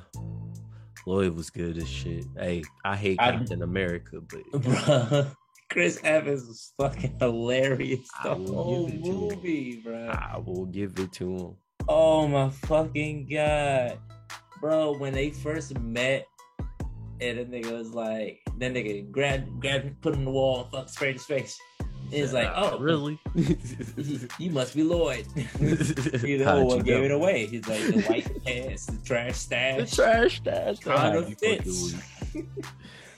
Lloyd 1.06 1.36
was 1.36 1.50
good 1.50 1.78
as 1.78 1.88
shit. 1.90 2.26
Hey, 2.38 2.64
I 2.86 2.96
hate 2.96 3.18
I- 3.20 3.32
Captain 3.32 3.62
America, 3.62 4.22
but 4.22 4.44
Bruh. 4.62 5.36
Chris 5.70 6.00
Evans 6.04 6.48
was 6.48 6.74
fucking 6.80 7.16
hilarious 7.20 8.08
I 8.24 8.30
the 8.30 8.36
whole 8.36 8.88
give 8.88 8.96
it 8.96 9.04
to 9.04 9.10
him. 9.12 9.18
movie, 9.20 9.82
bro. 9.84 10.08
I 10.10 10.38
will 10.44 10.66
give 10.66 10.98
it 10.98 11.12
to 11.14 11.36
him. 11.38 11.56
Oh 11.88 12.28
my 12.28 12.50
fucking 12.50 13.28
god, 13.32 14.00
bro! 14.60 14.98
When 14.98 15.14
they 15.14 15.30
first 15.30 15.78
met, 15.80 16.26
and 17.22 17.38
the 17.40 17.46
nigga 17.46 17.72
was 17.72 17.92
like, 17.94 18.40
that 18.58 18.74
nigga 18.74 19.10
grabbed, 19.12 19.60
grabbed, 19.60 20.02
put 20.02 20.14
him 20.14 20.20
in 20.22 20.26
the 20.26 20.32
wall, 20.32 20.62
and 20.64 20.72
fuck, 20.72 20.90
sprayed 20.90 21.14
his 21.16 21.26
face. 21.26 21.58
It's 22.12 22.34
like, 22.34 22.52
oh, 22.56 22.80
really? 22.80 23.20
You 24.40 24.52
must 24.52 24.76
be 24.76 24.84
Lloyd. 24.84 25.26
You 26.24 26.40
know 26.40 26.46
How'd 26.46 26.66
what 26.66 26.86
gave 26.86 27.00
know? 27.00 27.06
it 27.06 27.12
away? 27.12 27.46
He's 27.48 27.68
like 27.68 27.82
the 27.82 28.02
white 28.04 28.44
pants, 28.46 28.86
the 28.88 28.98
trash 29.06 29.34
The 29.34 29.86
stash, 29.86 29.96
trash 29.96 30.38
stash. 30.38 30.80
kind 30.80 31.16
of 31.18 31.30
you 31.30 31.36
fits. 31.36 31.96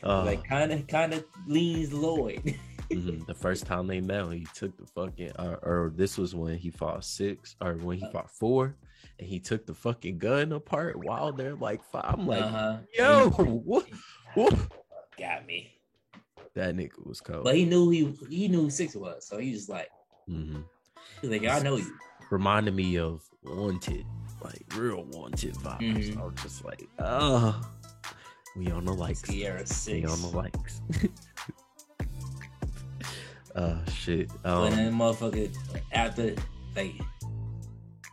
Uh, 0.04 0.24
like 0.26 0.44
kind 0.44 0.72
of, 0.72 0.88
kind 0.88 1.14
of 1.14 1.24
leans 1.48 1.94
Lloyd. 1.94 2.56
mhm, 2.92 3.26
The 3.28 3.34
first 3.34 3.66
time 3.66 3.88
they 3.88 4.02
met, 4.02 4.32
he 4.34 4.46
took 4.56 4.76
the 4.78 4.86
fucking, 4.88 5.32
uh, 5.38 5.58
or 5.62 5.94
this 5.96 6.18
was 6.18 6.34
when 6.36 6.58
he 6.58 6.70
fought 6.72 7.04
six, 7.06 7.56
or 7.62 7.76
when 7.76 7.98
he 8.00 8.06
fought 8.12 8.30
four, 8.30 8.76
and 9.20 9.28
he 9.28 9.40
took 9.40 9.66
the 9.66 9.74
fucking 9.76 10.18
gun 10.18 10.52
apart 10.54 10.98
while 10.98 11.32
they're 11.32 11.56
like 11.56 11.84
five. 11.92 12.16
I'm 12.18 12.26
like, 12.28 12.42
uh-huh. 12.44 12.78
yo, 12.94 13.30
what? 13.30 13.86
what? 14.34 14.54
got 15.20 15.46
me. 15.46 15.72
That 16.56 16.76
nigga 16.76 17.06
was 17.06 17.22
cold. 17.22 17.44
But 17.44 17.56
he 17.56 17.66
knew 17.66 17.90
he 17.90 18.14
he 18.30 18.48
knew 18.48 18.64
who 18.64 18.70
six 18.70 18.96
was, 18.96 19.26
so 19.26 19.38
he 19.38 19.52
was 19.52 19.70
like, 19.70 19.90
hmm 20.28 20.60
he's 21.22 21.30
like, 21.32 21.46
I 21.46 21.60
know 21.60 21.78
you. 21.78 21.96
reminded 22.30 22.74
me 22.76 22.98
of 22.98 23.22
wanted 23.44 24.06
like 24.44 24.64
real 24.76 25.04
wanted 25.12 25.54
vibes. 25.56 25.80
Mhm. 26.14 26.20
i 26.20 26.24
was 26.26 26.34
just 26.42 26.66
like 26.66 26.88
oh 27.00 27.62
we 28.58 28.70
on 28.72 28.86
the 28.86 28.94
likes. 28.94 29.22
Sierra 29.22 29.64
we 29.88 30.04
on 30.06 30.22
the 30.22 30.28
likes. 30.28 30.82
Uh 33.56 33.84
shit. 33.86 34.30
Um 34.46 34.70
then 34.72 34.94
motherfucker 34.94 35.54
after 35.92 36.34
like 36.76 36.94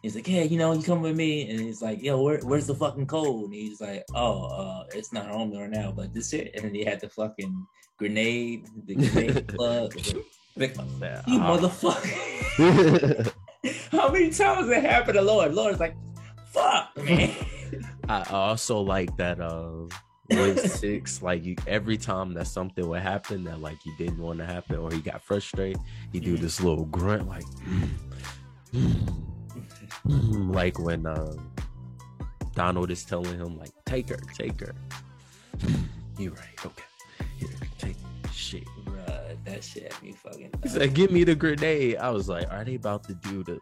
He's 0.02 0.14
like, 0.14 0.28
yeah, 0.28 0.42
you 0.42 0.58
know, 0.58 0.72
you 0.72 0.82
come 0.82 1.02
with 1.02 1.16
me, 1.16 1.50
and 1.50 1.58
he's 1.60 1.82
like, 1.82 2.00
yo, 2.02 2.22
where, 2.22 2.38
where's 2.40 2.66
the 2.68 2.74
fucking 2.74 3.06
code? 3.06 3.44
And 3.46 3.54
he's 3.54 3.80
like, 3.80 4.04
oh, 4.14 4.44
uh, 4.46 4.84
it's 4.94 5.12
not 5.12 5.26
home 5.26 5.52
right 5.52 5.68
now, 5.68 5.90
but 5.90 6.14
this 6.14 6.32
it. 6.32 6.52
And 6.54 6.64
then 6.64 6.74
he 6.74 6.84
had 6.84 7.00
the 7.00 7.08
fucking 7.08 7.66
grenade, 7.98 8.68
the 8.86 8.94
grenade 8.94 9.48
plug. 9.56 9.94
Like, 10.56 10.76
you 10.76 11.40
Ah. 11.40 11.58
motherfucker. 11.58 13.32
How 13.90 14.10
many 14.12 14.30
times 14.30 14.68
it 14.70 14.82
happened 14.82 15.14
to 15.14 15.22
Lloyd? 15.22 15.52
Lloyd's 15.52 15.80
like, 15.80 15.96
fuck, 16.52 16.96
man. 16.96 17.34
I 18.08 18.22
also 18.30 18.80
like 18.80 19.16
that 19.18 19.40
uh 19.40 19.86
with 20.30 20.70
six, 20.70 21.22
like 21.22 21.44
you 21.44 21.56
every 21.66 21.96
time 21.96 22.34
that 22.34 22.46
something 22.46 22.86
would 22.88 23.02
happen 23.02 23.44
that 23.44 23.60
like 23.60 23.84
you 23.84 23.92
didn't 23.98 24.18
want 24.18 24.38
to 24.38 24.46
happen 24.46 24.76
or 24.76 24.90
he 24.92 25.00
got 25.00 25.22
frustrated, 25.22 25.80
he 26.12 26.20
do 26.20 26.36
this 26.36 26.60
little 26.60 26.84
grunt 26.86 27.28
like 27.28 27.44
like 30.04 30.78
when 30.78 31.06
uh, 31.06 31.34
Donald 32.54 32.90
is 32.90 33.04
telling 33.04 33.38
him 33.38 33.58
like 33.58 33.70
take 33.86 34.08
her, 34.08 34.18
take 34.34 34.60
her. 34.60 34.74
You 36.18 36.30
right, 36.30 36.66
okay. 36.66 36.82
Here, 37.38 37.48
take 37.78 37.96
shit. 38.32 38.64
Bruh, 38.84 39.36
that 39.44 39.62
shit 39.62 39.92
had 39.92 40.02
me 40.02 40.12
fucking. 40.12 40.50
He 40.62 40.68
said, 40.68 40.94
"Give 40.94 41.10
me 41.10 41.24
the 41.24 41.34
grenade." 41.34 41.96
I 41.98 42.10
was 42.10 42.28
like, 42.28 42.50
"Are 42.50 42.64
they 42.64 42.74
about 42.74 43.04
to 43.04 43.14
do 43.14 43.44
the 43.44 43.60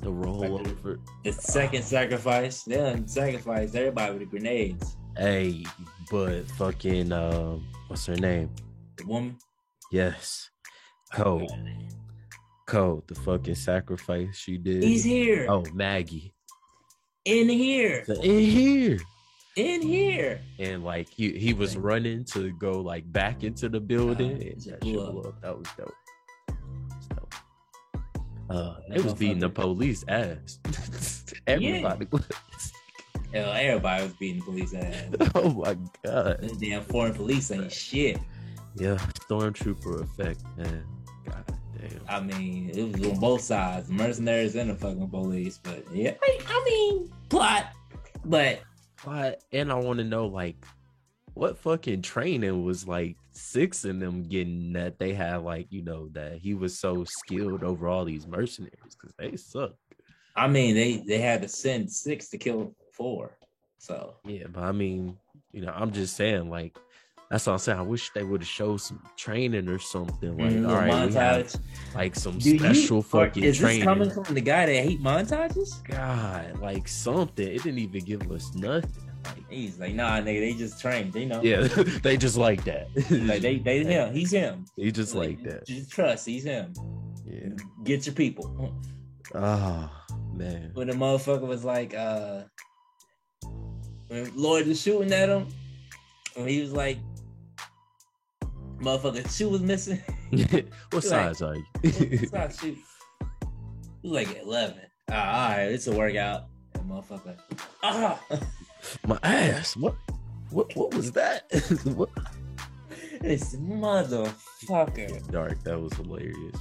the 0.00 0.10
roll 0.10 0.58
over?" 0.58 0.98
the 1.24 1.32
second 1.32 1.82
sacrifice, 1.82 2.62
then 2.62 3.06
sacrifice 3.06 3.74
everybody 3.74 4.12
with 4.12 4.20
the 4.20 4.26
grenades. 4.26 4.96
Hey, 5.16 5.66
but 6.10 6.48
fucking 6.52 7.12
um, 7.12 7.66
what's 7.88 8.06
her 8.06 8.16
name? 8.16 8.48
The 8.96 9.04
woman. 9.06 9.36
Yes, 9.90 10.48
Code, 11.12 11.50
Code, 12.72 13.06
the 13.06 13.14
fucking 13.14 13.54
sacrifice 13.54 14.34
she 14.34 14.56
did. 14.56 14.82
He's 14.82 15.04
here. 15.04 15.44
Oh, 15.46 15.62
Maggie, 15.74 16.32
In 17.26 17.46
here. 17.50 18.02
in 18.08 18.38
here, 18.38 18.98
In 19.56 19.82
here. 19.82 20.40
and 20.58 20.82
like 20.82 21.10
he 21.10 21.32
he 21.38 21.52
was 21.52 21.76
running 21.76 22.24
to 22.32 22.50
go 22.52 22.80
like 22.80 23.04
back 23.12 23.44
into 23.44 23.68
the 23.68 23.78
building. 23.78 24.40
Just 24.54 24.80
that 24.80 24.98
up. 24.98 25.26
up. 25.26 25.42
That 25.42 25.58
was 25.58 25.66
dope. 25.76 25.94
Dope. 27.10 27.34
Uh, 28.48 28.76
they 28.88 29.02
was 29.02 29.12
beating 29.12 29.40
the 29.40 29.50
police 29.50 30.02
ass. 30.08 30.58
Everybody 31.46 32.06
was. 32.10 32.26
Hell, 33.34 33.52
everybody 33.52 34.02
was 34.04 34.12
beating 34.14 34.38
the 34.38 34.44
police 34.46 34.72
ass. 34.72 35.30
Oh 35.34 35.50
my 35.50 35.76
god. 36.06 36.40
Them 36.40 36.58
damn 36.58 36.82
foreign 36.84 37.12
police 37.12 37.50
ain't 37.50 37.70
shit. 37.70 38.18
Yeah, 38.76 38.96
stormtrooper 39.28 40.02
effect, 40.02 40.42
man. 40.56 40.86
God. 41.26 41.58
I 42.08 42.20
mean, 42.20 42.70
it 42.70 42.92
was 42.92 43.10
on 43.10 43.20
both 43.20 43.40
sides, 43.40 43.88
the 43.88 43.94
mercenaries 43.94 44.54
and 44.56 44.70
the 44.70 44.74
fucking 44.74 45.08
police. 45.08 45.58
But 45.58 45.84
yeah, 45.92 46.14
I, 46.22 46.38
I 46.46 46.64
mean, 46.64 47.12
plot. 47.28 47.72
But 48.24 48.60
But 49.04 49.42
and 49.52 49.72
I 49.72 49.76
want 49.76 49.98
to 49.98 50.04
know 50.04 50.26
like 50.26 50.56
what 51.34 51.58
fucking 51.58 52.02
training 52.02 52.64
was 52.64 52.86
like 52.86 53.16
six 53.32 53.84
of 53.84 53.98
them 53.98 54.22
getting 54.22 54.74
that 54.74 54.98
they 54.98 55.14
had 55.14 55.42
like 55.42 55.66
you 55.70 55.82
know 55.82 56.08
that 56.12 56.38
he 56.38 56.54
was 56.54 56.78
so 56.78 57.04
skilled 57.04 57.64
over 57.64 57.88
all 57.88 58.04
these 58.04 58.26
mercenaries 58.26 58.96
because 58.98 59.14
they 59.18 59.36
suck. 59.36 59.72
I 60.36 60.48
mean, 60.48 60.74
they 60.74 60.98
they 61.06 61.18
had 61.18 61.42
to 61.42 61.48
send 61.48 61.90
six 61.90 62.28
to 62.30 62.38
kill 62.38 62.74
four. 62.92 63.36
So 63.78 64.14
Yeah, 64.24 64.46
but 64.52 64.62
I 64.62 64.72
mean, 64.72 65.16
you 65.52 65.62
know, 65.62 65.72
I'm 65.74 65.90
just 65.90 66.16
saying 66.16 66.48
like 66.48 66.78
that's 67.32 67.46
what 67.46 67.54
I'm 67.54 67.58
saying. 67.60 67.78
I 67.78 67.82
wish 67.82 68.10
they 68.10 68.24
would 68.24 68.42
have 68.42 68.48
showed 68.48 68.82
some 68.82 69.02
training 69.16 69.66
or 69.66 69.78
something 69.78 70.36
like 70.36 70.52
mm, 70.52 70.68
all 70.68 70.74
right, 70.74 71.08
we 71.08 71.14
have 71.14 71.54
like 71.94 72.14
some 72.14 72.38
Do 72.38 72.58
special 72.58 73.00
fucking 73.00 73.42
Is 73.42 73.58
this 73.58 73.66
training. 73.66 73.84
coming 73.84 74.10
from 74.10 74.34
the 74.34 74.40
guy 74.42 74.66
that 74.66 74.72
hate 74.74 75.02
montages? 75.02 75.82
God, 75.84 76.60
like 76.60 76.86
something. 76.86 77.48
It 77.48 77.62
didn't 77.62 77.78
even 77.78 78.04
give 78.04 78.30
us 78.30 78.54
nothing. 78.54 79.08
Like, 79.24 79.48
He's 79.48 79.78
like, 79.80 79.94
nah, 79.94 80.18
nigga, 80.20 80.40
they 80.40 80.52
just 80.52 80.78
trained. 80.78 81.14
They 81.14 81.24
know. 81.24 81.40
yeah, 81.42 81.62
they 82.02 82.18
just 82.18 82.36
like 82.36 82.64
that. 82.64 82.88
Like 83.10 83.40
they, 83.40 83.56
they 83.56 83.82
him. 83.84 84.12
He's 84.12 84.30
him. 84.30 84.66
He 84.76 84.92
just 84.92 85.14
like 85.14 85.42
that. 85.44 85.66
Just 85.66 85.90
trust. 85.90 86.26
He's 86.26 86.44
him. 86.44 86.74
Yeah. 87.24 87.48
Get 87.82 88.04
your 88.04 88.14
people. 88.14 88.74
Oh 89.34 89.90
man. 90.34 90.72
When 90.74 90.88
the 90.88 90.92
motherfucker 90.92 91.46
was 91.46 91.64
like, 91.64 91.94
uh, 91.94 92.42
when 94.08 94.30
Lloyd 94.36 94.66
was 94.66 94.78
shooting 94.82 95.10
at 95.12 95.30
him, 95.30 95.48
when 96.34 96.46
he 96.46 96.60
was 96.60 96.72
like, 96.72 96.98
motherfucker, 98.82 99.28
shoe 99.36 99.48
was 99.48 99.62
missing. 99.62 100.00
what 100.30 100.64
Like- 100.92 101.02
size 101.02 101.42
are 101.42 101.56
you? 101.56 101.64
it's 101.82 102.32
not 102.40 102.54
shoe. 102.54 102.76
Like 104.02 104.40
11. 104.42 104.80
Ah, 105.10 105.14
all 105.14 105.56
right, 105.56 105.64
it's 105.72 105.86
a 105.86 105.92
workout. 105.96 106.44
And 106.74 106.90
motherfucker, 106.90 107.38
ah, 107.82 108.20
My 109.06 109.18
ass. 109.22 109.76
What? 109.76 109.94
What? 110.50 110.74
What 110.76 110.94
was 110.94 111.12
that? 111.12 111.44
what? 111.94 112.10
this 113.20 113.54
motherfucker. 113.56 115.30
Dark. 115.30 115.62
That 115.64 115.80
was 115.80 115.92
hilarious. 115.94 116.56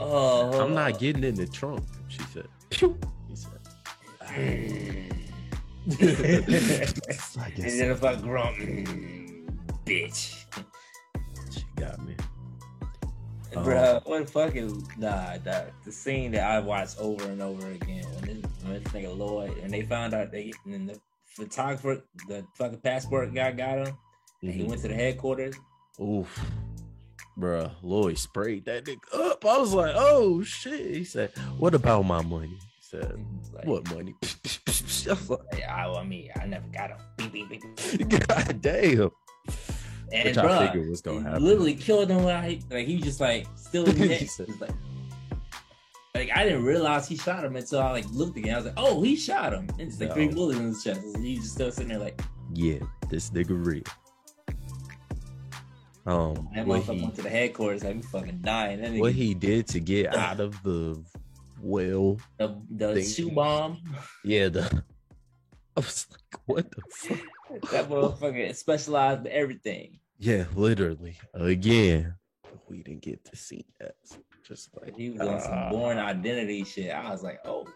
Oh, 0.00 0.60
I'm 0.62 0.74
not 0.74 0.98
getting 0.98 1.24
in 1.24 1.34
the 1.34 1.46
trunk. 1.46 1.82
She 2.08 2.20
said. 2.32 2.48
He 2.70 3.36
said. 3.36 3.60
and 5.90 7.56
then 7.56 7.90
if 7.90 8.02
I 8.02 8.14
grunt, 8.16 8.56
bitch. 9.84 10.45
Got 11.76 12.04
me. 12.04 12.14
Oh. 13.54 13.60
Bruh, 13.62 14.06
what 14.06 14.28
fucking 14.28 14.82
nah, 14.98 15.36
nah, 15.44 15.62
the 15.84 15.92
scene 15.92 16.32
that 16.32 16.42
I 16.50 16.58
watched 16.60 16.98
over 16.98 17.24
and 17.28 17.40
over 17.40 17.66
again 17.70 18.04
when 18.14 18.42
this, 18.42 18.50
when 18.62 18.82
this 18.82 18.92
nigga 18.92 19.16
Lloyd 19.16 19.56
and 19.58 19.72
they 19.72 19.82
found 19.82 20.12
out 20.14 20.30
they 20.32 20.52
and 20.66 20.90
the 20.90 21.00
photographer, 21.24 22.02
the 22.28 22.44
fucking 22.54 22.80
passport 22.80 23.32
guy 23.34 23.52
got 23.52 23.86
him, 23.86 23.96
and 24.42 24.52
he 24.52 24.62
Mhm. 24.62 24.68
went 24.68 24.82
to 24.82 24.88
the 24.88 24.94
headquarters. 24.94 25.54
Oof. 26.00 26.38
Bruh, 27.38 27.70
Lloyd 27.82 28.18
sprayed 28.18 28.64
that 28.64 28.84
nigga 28.84 28.98
up. 29.30 29.44
I 29.44 29.58
was 29.58 29.72
like, 29.74 29.94
oh 29.96 30.42
shit. 30.42 30.94
He 30.94 31.04
said, 31.04 31.30
What 31.58 31.74
about 31.74 32.04
my 32.06 32.22
money? 32.22 32.48
He 32.48 32.80
said, 32.80 33.24
Like, 33.54 33.66
What 33.66 33.88
money? 33.94 34.14
I 35.06 35.16
like, 35.28 35.68
I, 35.68 35.86
I 35.86 36.04
mean, 36.04 36.30
I 36.40 36.46
never 36.46 36.66
got 36.68 36.90
him. 36.90 38.08
God 38.08 38.60
damn. 38.60 39.10
And 40.12 40.24
Which 40.28 40.38
I 40.38 40.44
bruh, 40.44 40.66
figured 40.72 40.88
was 40.88 41.00
gonna 41.00 41.20
happen. 41.22 41.44
literally 41.44 41.74
killed 41.74 42.08
him. 42.10 42.22
Like, 42.24 42.60
like 42.70 42.86
he 42.86 43.00
just 43.00 43.20
like 43.20 43.46
still 43.56 43.84
in 43.88 43.94
the 43.98 44.02
He 44.02 44.08
neck. 44.08 44.28
said- 44.30 44.46
He's 44.46 44.60
like, 44.60 44.70
like 46.14 46.30
I 46.34 46.44
didn't 46.44 46.64
realize 46.64 47.06
he 47.08 47.16
shot 47.16 47.44
him 47.44 47.56
until 47.56 47.80
I 47.80 47.90
like 47.90 48.06
looked 48.12 48.36
again. 48.36 48.54
I 48.54 48.56
was 48.56 48.64
like, 48.66 48.74
oh, 48.76 49.02
he 49.02 49.16
shot 49.16 49.52
him. 49.52 49.68
And 49.78 49.82
it's 49.82 50.00
like 50.00 50.12
three 50.14 50.28
bullets 50.28 50.58
in 50.58 50.66
his 50.68 50.82
chest. 50.84 51.00
And 51.02 51.24
he's 51.24 51.40
just 51.40 51.54
still 51.54 51.70
sitting 51.70 51.88
there 51.88 51.98
like, 51.98 52.20
Yeah, 52.54 52.78
this 53.10 53.30
nigga 53.30 53.66
real. 53.66 53.82
Um, 56.06 56.48
that 56.54 56.66
motherfucker 56.66 57.02
went 57.02 57.16
to 57.16 57.22
the 57.22 57.28
headquarters 57.28 57.82
like, 57.82 57.96
we 57.96 58.02
fucking 58.02 58.38
dying. 58.42 58.80
That 58.80 58.92
what 59.00 59.12
he 59.12 59.34
did 59.34 59.66
to 59.68 59.80
get 59.80 60.14
out 60.14 60.38
of 60.38 60.62
the 60.62 61.02
well, 61.60 62.18
the, 62.38 62.54
the 62.70 63.02
shoe 63.02 63.32
bomb. 63.32 63.82
yeah, 64.24 64.48
the 64.48 64.62
I 65.76 65.80
was 65.80 66.06
like, 66.12 66.40
what 66.46 66.70
the 66.70 66.82
fuck? 66.94 67.18
That 67.70 67.88
motherfucker 67.88 68.54
specialized 68.54 69.26
in 69.26 69.32
everything. 69.32 69.98
Yeah, 70.18 70.44
literally. 70.54 71.16
Again, 71.34 72.14
we 72.68 72.82
didn't 72.82 73.02
get 73.02 73.24
to 73.26 73.36
see 73.36 73.64
that. 73.80 73.94
Just 74.46 74.70
like 74.80 74.96
He 74.96 75.10
was 75.10 75.20
on 75.20 75.40
some 75.40 75.52
ah. 75.52 75.70
Bourne 75.70 75.98
identity 75.98 76.64
shit. 76.64 76.92
I 76.92 77.10
was 77.10 77.22
like, 77.22 77.40
oh, 77.44 77.66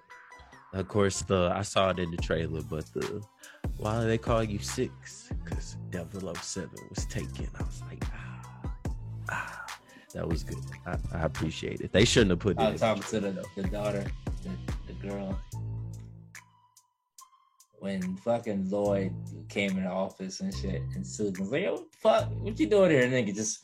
Of 0.73 0.89
course, 0.89 1.23
the 1.23 1.53
I 1.55 1.63
saw 1.63 1.91
it 1.91 1.99
in 1.99 2.11
the 2.11 2.17
trailer, 2.17 2.63
but 2.63 2.87
the 2.93 3.23
why 3.77 4.01
do 4.01 4.07
they 4.07 4.19
call 4.19 4.43
you 4.43 4.59
six? 4.59 5.31
Because 5.45 5.77
Devil 5.91 6.35
007 6.35 6.71
was 6.91 7.07
taken. 7.07 7.49
I 7.59 7.63
was 7.63 7.83
like, 7.89 8.05
ah, 8.13 8.43
ah. 9.31 9.67
That 10.15 10.29
was 10.29 10.43
good. 10.43 10.59
I, 10.87 10.97
I 11.15 11.23
appreciate 11.23 11.81
it. 11.81 11.93
They 11.93 12.05
shouldn't 12.05 12.31
have 12.31 12.41
put 12.41 12.57
it. 12.57 12.61
I 12.61 12.67
in 12.67 12.73
was 12.73 12.81
the 12.81 12.87
talking 12.87 13.03
to 13.03 13.21
the, 13.21 13.45
the 13.57 13.69
daughter, 13.69 14.05
the, 14.43 14.93
the 14.93 15.09
girl. 15.09 15.39
When 17.81 18.17
fucking 18.19 18.71
Lloyd 18.71 19.13
came 19.49 19.77
in 19.79 19.85
the 19.85 19.91
office 19.91 20.41
and 20.41 20.55
shit, 20.55 20.83
and 20.95 21.07
Susan 21.07 21.41
was 21.41 21.51
like, 21.51 21.63
"Yo, 21.63 21.87
fuck, 21.99 22.31
what 22.41 22.61
you 22.61 22.67
doing 22.67 22.91
here?" 22.91 23.03
And 23.03 23.13
nigga 23.13 23.35
just, 23.35 23.61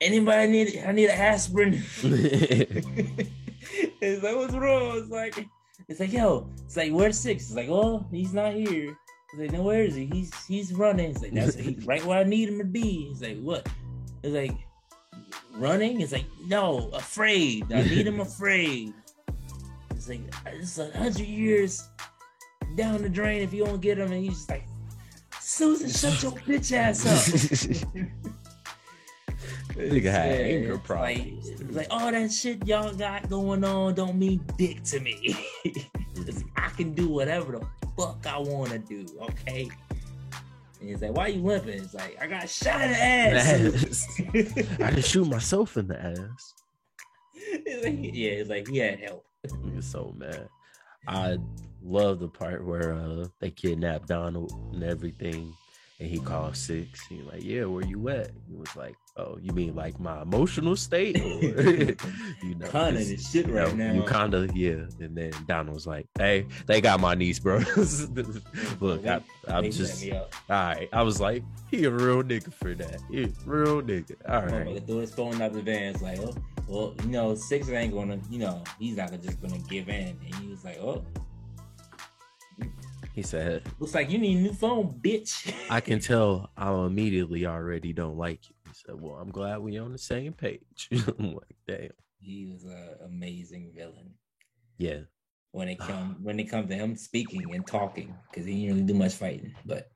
anybody 0.00 0.50
need? 0.50 0.82
I 0.84 0.92
need 0.92 1.10
an 1.10 1.20
aspirin. 1.20 1.74
it's 4.00 4.22
like, 4.22 4.36
what's 4.36 4.54
wrong? 4.54 4.98
It's 4.98 5.10
like, 5.10 5.46
it's 5.88 6.00
like, 6.00 6.12
yo, 6.12 6.48
it's 6.64 6.76
like, 6.76 6.92
where's 6.92 7.18
six? 7.18 7.44
It's 7.44 7.54
like, 7.54 7.68
oh, 7.68 8.06
he's 8.10 8.32
not 8.32 8.54
here. 8.54 8.96
It's 9.32 9.40
like, 9.40 9.52
no, 9.52 9.62
where 9.62 9.82
is 9.82 9.94
he? 9.94 10.06
He's 10.06 10.32
he's 10.46 10.72
running. 10.72 11.10
It's 11.10 11.22
like, 11.22 11.32
that's 11.32 11.54
he's 11.54 11.84
right 11.86 12.04
where 12.04 12.20
I 12.20 12.24
need 12.24 12.48
him 12.48 12.58
to 12.58 12.64
be. 12.64 13.08
It's 13.10 13.20
like, 13.20 13.40
what? 13.40 13.68
It's 14.22 14.34
like, 14.34 14.56
running. 15.56 16.00
It's 16.00 16.12
like, 16.12 16.26
no, 16.46 16.90
afraid. 16.92 17.72
I 17.72 17.82
need 17.82 18.06
him 18.06 18.20
afraid. 18.20 18.94
It's 19.90 20.08
like 20.08 20.20
it's 20.46 20.78
a 20.78 20.90
hundred 20.96 21.26
years 21.26 21.88
down 22.76 23.02
the 23.02 23.08
drain 23.08 23.42
if 23.42 23.52
you 23.52 23.64
don't 23.64 23.80
get 23.80 23.98
him, 23.98 24.12
and 24.12 24.24
he's 24.24 24.34
just 24.34 24.50
like, 24.50 24.66
Susan, 25.40 25.90
shut 25.90 26.22
your 26.22 26.32
bitch 26.32 26.72
ass 26.72 27.06
up. 27.06 28.08
Nigga 29.74 30.10
had 30.10 30.30
Yeah, 30.30 30.46
anger 30.46 30.74
it's 30.74 30.90
like, 30.90 31.34
like 31.72 31.86
all 31.90 32.10
that 32.12 32.30
shit 32.30 32.64
y'all 32.66 32.94
got 32.94 33.28
going 33.28 33.64
on 33.64 33.94
don't 33.94 34.16
mean 34.16 34.40
dick 34.56 34.82
to 34.84 35.00
me. 35.00 35.36
I 36.56 36.68
can 36.70 36.94
do 36.94 37.08
whatever 37.08 37.58
the 37.58 37.66
fuck 37.96 38.24
I 38.26 38.38
want 38.38 38.70
to 38.70 38.78
do. 38.78 39.04
Okay. 39.20 39.68
And 40.80 40.88
he's 40.88 41.02
like, 41.02 41.16
why 41.16 41.28
you 41.28 41.42
limping? 41.42 41.82
It's 41.82 41.94
like, 41.94 42.16
I 42.20 42.26
got 42.26 42.48
shot 42.48 42.82
in 42.82 42.90
the 42.90 42.96
ass. 42.96 44.06
I 44.80 44.90
didn't 44.90 45.04
shoot 45.04 45.26
myself 45.26 45.76
in 45.76 45.88
the 45.88 46.00
ass. 46.00 46.54
It's 47.34 47.84
like, 47.84 47.98
yeah, 48.00 48.30
it's 48.30 48.50
like 48.50 48.68
he 48.68 48.78
had 48.78 49.00
help. 49.00 49.24
He 49.64 49.70
was 49.70 49.86
so 49.86 50.14
mad. 50.16 50.48
I 51.06 51.38
love 51.82 52.18
the 52.18 52.28
part 52.28 52.64
where 52.64 52.92
uh 52.94 53.26
they 53.40 53.50
kidnapped 53.50 54.08
Donald 54.08 54.52
and 54.72 54.82
everything, 54.82 55.52
and 56.00 56.08
he 56.08 56.18
called 56.18 56.56
six. 56.56 57.00
And 57.10 57.20
he's 57.20 57.28
like, 57.30 57.44
yeah, 57.44 57.64
where 57.64 57.84
you 57.84 58.08
at? 58.08 58.30
He 58.48 58.54
was 58.54 58.74
like, 58.76 58.96
oh, 59.16 59.38
you 59.40 59.52
mean 59.52 59.74
like 59.74 60.00
my 60.00 60.22
emotional 60.22 60.76
state? 60.76 61.16
Or, 61.16 61.22
you 62.42 62.54
know, 62.56 62.66
just, 62.66 63.10
this 63.10 63.30
shit 63.30 63.46
you 63.46 63.56
right 63.56 63.74
know, 63.74 63.92
now. 63.92 63.94
You 63.94 64.02
kind 64.02 64.34
of 64.34 64.56
yeah. 64.56 64.86
And 65.00 65.16
then 65.16 65.32
Donald 65.46 65.74
was 65.74 65.86
like, 65.86 66.06
hey, 66.18 66.46
they 66.66 66.80
got 66.80 67.00
my 67.00 67.14
niece, 67.14 67.38
bro. 67.38 67.58
Look, 68.80 69.06
I, 69.06 69.20
I'm 69.48 69.64
They 69.64 69.70
just 69.70 69.98
set 69.98 70.06
me 70.06 70.16
up. 70.16 70.34
all 70.50 70.56
right. 70.56 70.88
I 70.92 71.02
was 71.02 71.20
like, 71.20 71.44
he 71.70 71.84
a 71.84 71.90
real 71.90 72.22
nigga 72.22 72.52
for 72.52 72.74
that. 72.74 73.00
He 73.10 73.24
a 73.24 73.28
real 73.46 73.82
nigga. 73.82 74.16
All 74.28 74.46
right. 74.46 74.86
Threw 74.86 74.98
his 74.98 75.14
phone 75.14 75.40
out 75.40 75.52
the 75.52 75.62
van. 75.62 75.94
It's 75.94 76.02
like, 76.02 76.18
oh, 76.20 76.34
well, 76.66 76.94
you 77.02 77.08
know, 77.10 77.34
six 77.34 77.68
ain't 77.68 77.92
gonna, 77.92 78.18
you 78.30 78.38
know, 78.38 78.62
he's 78.78 78.96
not 78.96 79.10
just 79.22 79.40
gonna 79.40 79.58
give 79.68 79.88
in. 79.88 80.16
And 80.24 80.34
he 80.36 80.48
was 80.48 80.64
like, 80.64 80.78
oh, 80.78 81.04
He 83.14 83.22
said, 83.22 83.62
looks 83.78 83.94
like 83.94 84.10
you 84.10 84.18
need 84.18 84.38
a 84.38 84.40
new 84.40 84.52
phone, 84.52 84.98
bitch. 85.00 85.52
I 85.70 85.80
can 85.80 85.98
tell 86.10 86.50
I 86.56 86.72
immediately 86.72 87.46
already 87.46 87.92
don't 87.92 88.16
like 88.16 88.48
you. 88.48 88.54
He 88.66 88.72
said, 88.74 89.00
Well, 89.00 89.14
I'm 89.16 89.30
glad 89.30 89.60
we 89.60 89.78
on 89.78 89.92
the 89.92 89.98
same 89.98 90.32
page. 90.32 90.88
I'm 91.18 91.34
like, 91.34 91.56
damn. 91.68 91.90
he 92.20 92.46
was 92.46 92.64
an 92.64 92.96
amazing 93.04 93.72
villain 93.76 94.14
Yeah. 94.78 95.00
when 95.52 95.68
it 95.68 95.78
ah. 95.80 95.86
come 95.86 96.16
when 96.22 96.40
it 96.40 96.44
comes 96.50 96.68
to 96.70 96.74
him 96.74 96.96
speaking 96.96 97.54
and 97.54 97.64
talking 97.66 98.14
because 98.30 98.46
he 98.46 98.62
didn't 98.62 98.76
really 98.76 98.86
do 98.86 98.94
much 98.94 99.14
fighting, 99.14 99.54
but 99.64 99.90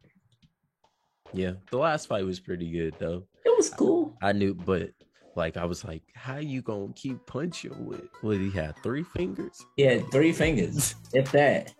Yeah. 1.32 1.52
The 1.70 1.78
last 1.78 2.06
fight 2.06 2.24
was 2.24 2.38
pretty 2.40 2.70
good 2.70 2.94
though. 2.98 3.24
it 3.44 3.56
was 3.56 3.70
cool. 3.70 4.16
I 4.22 4.32
knew, 4.32 4.54
but 4.54 4.90
like 5.38 5.56
I 5.56 5.64
was 5.64 5.84
like, 5.84 6.02
how 6.14 6.36
you 6.36 6.60
gonna 6.60 6.92
keep 6.94 7.24
punching 7.24 7.86
with 7.86 8.02
what 8.20 8.36
he 8.36 8.50
had 8.50 8.76
three 8.82 9.04
fingers? 9.04 9.64
He 9.76 9.84
had 9.84 10.10
three 10.10 10.32
fingers, 10.32 10.96
if 11.14 11.32
that. 11.32 11.72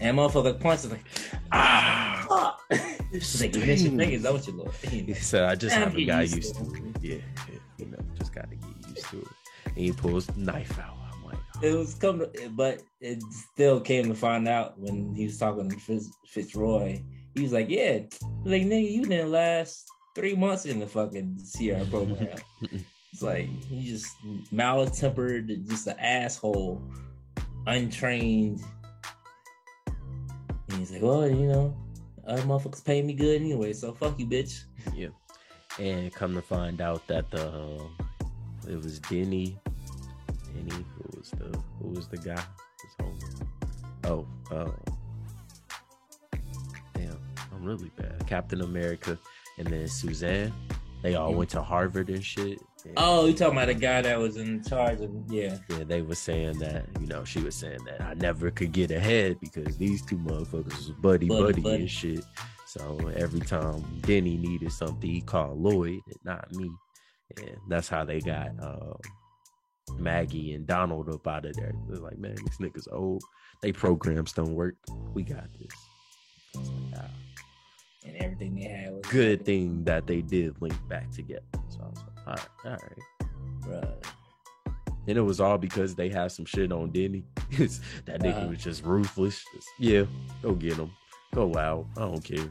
And 0.00 0.18
motherfucker 0.18 0.60
punches 0.60 0.92
like, 0.92 1.04
ah, 1.50 2.26
fuck. 2.28 2.60
It's 3.12 3.40
like, 3.40 3.54
you 3.54 3.62
your 3.62 3.76
fingers, 3.76 4.22
don't 4.24 4.46
you, 4.46 4.52
Lloyd? 4.52 4.74
He 4.90 5.14
said, 5.14 5.44
I 5.44 5.54
just 5.54 5.74
haven't 5.74 6.06
got 6.06 6.22
used 6.22 6.36
used 6.36 6.54
to 6.56 6.64
to 6.64 6.74
it. 6.74 6.96
Yeah, 7.00 7.14
yeah, 7.48 7.58
you 7.78 7.86
know, 7.86 7.98
just 8.18 8.34
gotta 8.34 8.48
get 8.48 8.88
used 8.88 9.08
to 9.10 9.20
it. 9.20 9.28
And 9.64 9.76
he 9.76 9.92
pulls 9.92 10.26
the 10.26 10.38
knife 10.38 10.78
out. 10.78 10.96
I'm 11.12 11.24
like, 11.24 11.38
It 11.62 11.74
was 11.74 11.94
coming, 11.94 12.28
but 12.50 12.82
it 13.00 13.22
still 13.30 13.80
came 13.80 14.08
to 14.08 14.14
find 14.14 14.46
out 14.46 14.78
when 14.78 15.14
he 15.14 15.24
was 15.24 15.38
talking 15.38 15.70
to 15.70 15.76
Fitz, 15.76 16.10
Fitzroy. 16.26 17.00
He 17.34 17.42
was 17.42 17.52
like, 17.52 17.70
"Yeah, 17.70 18.00
like 18.44 18.62
nigga, 18.62 18.90
you 18.90 19.04
didn't 19.04 19.30
last 19.30 19.86
three 20.14 20.34
months 20.34 20.64
in 20.66 20.80
the 20.80 20.86
fucking 20.86 21.38
Sierra 21.38 21.84
program." 21.86 22.38
it's 23.12 23.22
like 23.22 23.48
he 23.64 23.86
just 23.86 24.14
maltempered, 24.52 25.68
just 25.68 25.86
an 25.86 25.98
asshole, 25.98 26.82
untrained. 27.66 28.62
And 30.68 30.78
he's 30.78 30.90
like, 30.90 31.02
"Well, 31.02 31.28
you 31.28 31.46
know, 31.46 31.76
other 32.26 32.42
motherfuckers 32.42 32.84
pay 32.84 33.02
me 33.02 33.14
good 33.14 33.40
anyway, 33.40 33.72
so 33.72 33.92
fuck 33.92 34.18
you, 34.18 34.26
bitch." 34.26 34.64
Yeah. 34.94 35.08
And 35.78 36.12
come 36.12 36.34
to 36.34 36.42
find 36.42 36.80
out 36.80 37.06
that 37.06 37.30
the 37.30 37.48
uh, 37.48 37.82
it 38.68 38.76
was 38.76 38.98
Denny. 39.00 39.58
Denny, 40.54 40.84
who 40.96 41.18
was 41.18 41.30
the 41.30 41.58
who 41.80 41.88
was 41.90 42.08
the 42.08 42.18
guy? 42.18 42.42
Oh, 44.04 44.24
uh, 44.52 44.70
damn, 46.94 47.18
I'm 47.52 47.64
really 47.64 47.90
bad. 47.96 48.24
Captain 48.26 48.60
America 48.60 49.18
and 49.58 49.66
then 49.66 49.88
Suzanne. 49.88 50.52
They 51.02 51.14
all 51.14 51.34
went 51.34 51.50
to 51.50 51.62
Harvard 51.62 52.08
and 52.08 52.24
shit. 52.24 52.60
And, 52.88 52.94
Oh, 52.96 53.26
you 53.26 53.34
talking 53.34 53.56
about 53.56 53.66
the 53.68 53.74
guy 53.74 54.02
that 54.02 54.18
was 54.18 54.36
in 54.36 54.62
charge 54.64 55.00
of? 55.00 55.10
Yeah, 55.28 55.58
yeah, 55.68 55.84
they 55.84 56.02
were 56.02 56.14
saying 56.14 56.58
that, 56.60 56.86
you 57.00 57.06
know, 57.06 57.24
she 57.24 57.40
was 57.40 57.54
saying 57.54 57.80
that 57.86 58.00
I 58.00 58.14
never 58.14 58.50
could 58.50 58.72
get 58.72 58.90
ahead 58.90 59.38
because 59.40 59.76
these 59.76 60.02
two 60.02 60.16
motherfuckers 60.18 60.76
was 60.76 60.90
buddy 61.00 61.28
Buddy, 61.28 61.42
buddy, 61.42 61.62
buddy. 61.62 61.74
and 61.76 61.90
shit. 61.90 62.24
So 62.66 63.10
every 63.16 63.40
time 63.40 63.84
Denny 64.02 64.36
needed 64.36 64.72
something, 64.72 65.08
he 65.10 65.20
called 65.20 65.58
Lloyd 65.58 66.00
and 66.06 66.16
not 66.24 66.50
me. 66.52 66.70
And 67.38 67.56
that's 67.68 67.88
how 67.88 68.04
they 68.04 68.20
got 68.20 68.50
um, 68.60 68.98
Maggie 69.98 70.52
and 70.54 70.66
Donald 70.66 71.08
up 71.08 71.26
out 71.26 71.44
of 71.46 71.54
there. 71.56 71.72
They're 71.88 71.98
like, 71.98 72.18
man, 72.18 72.34
these 72.36 72.58
niggas 72.58 72.92
old. 72.92 73.22
They 73.62 73.72
programs 73.72 74.32
don't 74.32 74.54
work. 74.54 74.76
We 75.14 75.22
got 75.22 75.48
this. 75.58 75.72
Like, 76.54 77.00
ah, 77.00 77.10
and 78.04 78.16
everything 78.16 78.54
they 78.56 78.64
had 78.68 78.92
was 78.92 79.02
good 79.10 79.44
thing 79.44 79.84
that 79.84 80.06
they 80.06 80.20
did 80.22 80.60
link 80.60 80.76
back 80.88 81.10
together. 81.10 81.42
So 81.70 81.80
I 81.82 81.88
was 81.88 81.98
like, 81.98 82.15
all 82.26 82.34
right, 82.34 82.48
all 82.64 82.70
right. 82.72 82.98
Bruh. 83.62 83.92
And 85.08 85.16
it 85.16 85.20
was 85.22 85.40
all 85.40 85.56
because 85.56 85.94
they 85.94 86.08
had 86.08 86.32
some 86.32 86.44
shit 86.44 86.72
on 86.72 86.90
Denny. 86.90 87.24
that 87.52 88.20
nigga 88.20 88.36
Uh-huh. 88.38 88.46
was 88.48 88.58
just 88.58 88.84
ruthless. 88.84 89.44
Just, 89.54 89.68
yeah, 89.78 90.02
go 90.42 90.52
get 90.54 90.74
him. 90.74 90.90
Go 91.34 91.56
out. 91.56 91.86
I 91.96 92.00
don't 92.00 92.24
care. 92.24 92.48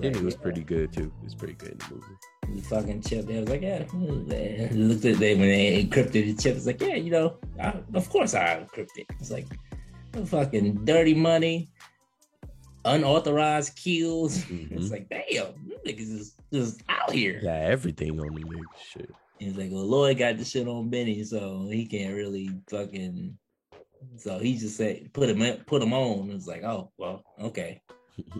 Denny 0.00 0.20
was 0.20 0.34
yeah. 0.34 0.40
pretty 0.42 0.62
good 0.62 0.92
too. 0.92 1.10
He 1.20 1.24
was 1.24 1.34
pretty 1.34 1.54
good 1.54 1.70
in 1.72 1.78
the 1.78 1.94
movie. 1.94 2.06
He 2.54 2.60
fucking 2.60 3.00
chip. 3.02 3.26
They 3.26 3.40
was 3.40 3.48
like, 3.48 3.62
yeah. 3.62 3.84
hmm. 3.84 3.98
Looked 4.88 5.04
at 5.06 5.16
they 5.18 5.34
when 5.34 5.48
they 5.48 5.82
encrypted 5.84 6.12
the 6.12 6.34
chip. 6.34 6.56
It's 6.56 6.66
like, 6.66 6.80
yeah, 6.82 6.94
you 6.96 7.10
know, 7.10 7.36
I, 7.60 7.74
of 7.94 8.08
course 8.10 8.34
I 8.34 8.64
encrypted. 8.66 9.06
It's 9.18 9.30
like 9.30 9.46
fucking 10.26 10.84
dirty 10.84 11.14
money, 11.14 11.70
unauthorized 12.84 13.74
kills. 13.76 14.38
Mhm. 14.44 14.72
It's 14.76 14.90
like, 14.90 15.08
damn, 15.08 15.54
you 15.65 15.65
niggas 15.86 16.12
is 16.12 16.34
just 16.52 16.82
out 16.88 17.12
here. 17.12 17.40
Yeah, 17.42 17.66
everything 17.68 18.18
on 18.20 18.34
the 18.34 18.40
nigga 18.42 18.62
shit. 18.92 19.10
He's 19.38 19.56
like, 19.56 19.70
well, 19.70 19.84
Lloyd 19.84 20.18
got 20.18 20.38
the 20.38 20.44
shit 20.44 20.66
on 20.66 20.90
Denny, 20.90 21.22
so 21.24 21.68
he 21.70 21.86
can't 21.86 22.14
really 22.14 22.50
fucking. 22.70 23.36
So 24.16 24.38
he 24.38 24.56
just 24.56 24.76
said, 24.76 25.12
put 25.12 25.28
him 25.28 25.42
in, 25.42 25.58
put 25.64 25.82
him 25.82 25.92
on. 25.92 26.30
It's 26.30 26.46
like, 26.46 26.62
oh 26.62 26.92
well, 26.98 27.22
okay. 27.40 27.82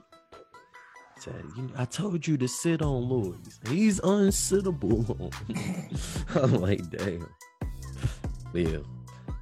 I 1.76 1.84
told 1.86 2.26
you 2.26 2.36
to 2.36 2.46
sit 2.46 2.82
on 2.82 3.08
Lloyd. 3.08 3.40
He's 3.68 4.00
unsittable. 4.00 5.32
I'm 6.36 6.60
like, 6.60 6.88
damn. 6.90 7.26
Yeah. 8.52 8.78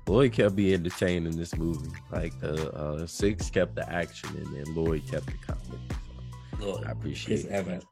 Lloyd 0.07 0.33
kept 0.33 0.55
me 0.55 0.73
entertained 0.75 1.27
in 1.27 1.37
this 1.37 1.57
movie. 1.57 1.91
Like 2.13 2.39
the 2.41 2.73
uh, 2.73 3.07
six 3.07 3.51
kept 3.51 3.75
the 3.75 3.91
action 3.91 4.31
and 4.37 4.55
then 4.55 4.75
Lloyd 4.75 5.03
kept 5.11 5.27
the 5.27 5.33
comedy. 5.33 5.79
So 6.61 6.67
Lloyd, 6.67 6.87
I 6.87 6.91
appreciate 6.93 7.47
it. 7.47 7.51
Evans 7.51 7.85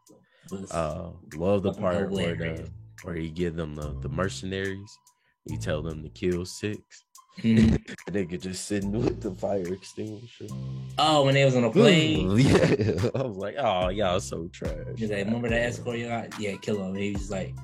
Uh, 0.71 1.11
love 1.35 1.63
the 1.63 1.73
part 1.73 2.11
where 2.11 2.35
the, 2.35 2.69
where 3.03 3.15
he 3.15 3.31
give 3.31 3.57
them 3.57 3.75
the, 3.75 3.97
the 4.01 4.09
mercenaries. 4.09 4.99
He 5.49 5.57
tell 5.57 5.83
them 5.83 6.03
to 6.03 6.09
kill 6.11 6.45
six. 6.45 6.81
Mhm. 7.41 7.83
the 8.05 8.13
nigga 8.13 8.39
just 8.39 8.67
sitting 8.67 8.93
with 8.93 9.23
the 9.23 9.31
fire 9.35 9.67
extinguisher. 9.73 10.45
Oh, 10.99 11.25
when 11.25 11.33
they 11.33 11.47
was 11.47 11.57
on 11.57 11.65
a 11.65 11.71
plane. 11.71 12.31
yeah, 12.37 13.09
I 13.15 13.23
was 13.23 13.39
like, 13.39 13.55
oh, 13.59 13.89
y'all 13.89 14.21
so 14.21 14.49
trash. 14.53 14.75
He's 14.99 15.09
like, 15.11 15.25
remember 15.25 15.49
that 15.49 15.63
escort 15.63 15.97
you 15.97 16.09
got? 16.09 16.39
Yeah, 16.39 16.57
kill 16.61 16.85
him. 16.85 16.95
He 16.95 17.13
was 17.13 17.23
just 17.23 17.31
like, 17.33 17.55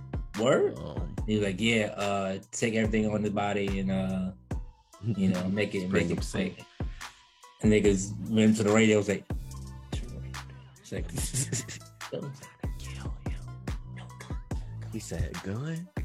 word? 0.41 0.79
Um, 0.79 1.15
He 1.27 1.35
was 1.37 1.45
like, 1.45 1.61
yeah, 1.61 1.89
uh, 1.99 2.39
take 2.51 2.77
everything 2.77 3.11
on 3.13 3.21
the 3.21 3.31
body 3.31 3.81
and 3.81 3.91
uh, 3.91 4.31
you 5.05 5.29
know, 5.29 5.47
make 5.51 5.75
it 5.75 5.91
make 5.91 6.11
it 6.11 6.25
safe. 6.25 6.55
And 7.61 7.71
niggas 7.71 8.15
went 8.31 8.57
to 8.57 8.63
the 8.63 8.73
radio. 8.73 8.97
Was 8.97 9.11
like, 9.11 9.25
it's 10.81 10.93
like, 10.93 11.07
"Don't 12.11 12.11
kill 12.11 12.23
him. 12.23 12.33
He 14.93 14.99
said, 15.01 15.33
gun. 15.43 15.87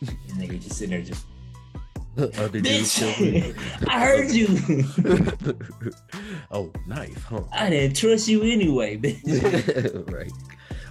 And 0.00 0.08
then 0.40 0.48
nigga 0.48 0.62
just 0.62 0.76
sitting 0.76 0.90
there, 0.90 1.02
just 1.02 1.24
Other 2.38 2.60
dude. 2.60 3.56
I 3.88 4.00
heard 4.00 4.30
you. 4.30 4.46
oh, 6.50 6.70
knife, 6.86 7.22
huh? 7.24 7.42
I 7.52 7.68
didn't 7.70 7.96
trust 7.96 8.28
you 8.28 8.42
anyway, 8.42 8.96
bitch. 8.96 10.12
right. 10.12 10.32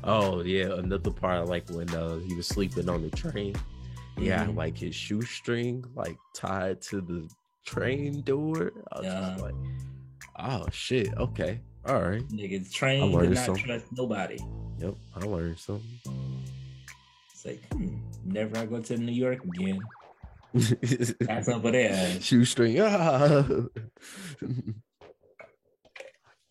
Oh 0.04 0.42
yeah, 0.44 0.74
another 0.74 1.10
part 1.12 1.48
like 1.48 1.68
when 1.70 1.90
uh, 1.96 2.18
he 2.20 2.34
was 2.36 2.48
sleeping 2.48 2.90
on 2.90 3.02
the 3.04 3.10
train. 3.10 3.56
Yeah, 4.20 4.46
Mhm. 4.46 4.56
like 4.56 4.78
his 4.78 4.94
shoestring 4.96 5.84
like 5.96 6.18
tied 6.34 6.82
to 6.84 7.02
the 7.02 7.28
train 7.66 8.22
door. 8.22 8.72
I 8.92 9.00
was 9.00 9.06
just 9.08 9.42
like, 9.42 9.56
oh 10.40 10.66
shit, 10.72 11.10
okay, 11.18 11.60
all 11.88 12.02
right. 12.02 12.22
Niggas 12.30 12.68
I 12.68 12.72
trained 12.72 13.14
to 13.20 13.30
not 13.30 13.46
something. 13.46 13.64
trust 13.66 13.86
nobody. 13.94 14.38
Yep, 14.80 14.96
I 15.16 15.20
learned 15.26 15.60
something. 15.60 16.00
It's 17.32 17.46
like, 17.46 17.62
hmm, 17.74 17.98
never 18.26 18.58
I 18.58 18.66
go 18.66 18.82
to 18.82 18.98
New 18.98 19.12
York 19.12 19.44
again. 19.44 19.80
That's 21.20 21.50
over 21.50 21.72
there. 21.72 22.20
shoestring. 22.22 22.78
Ah. 22.80 23.46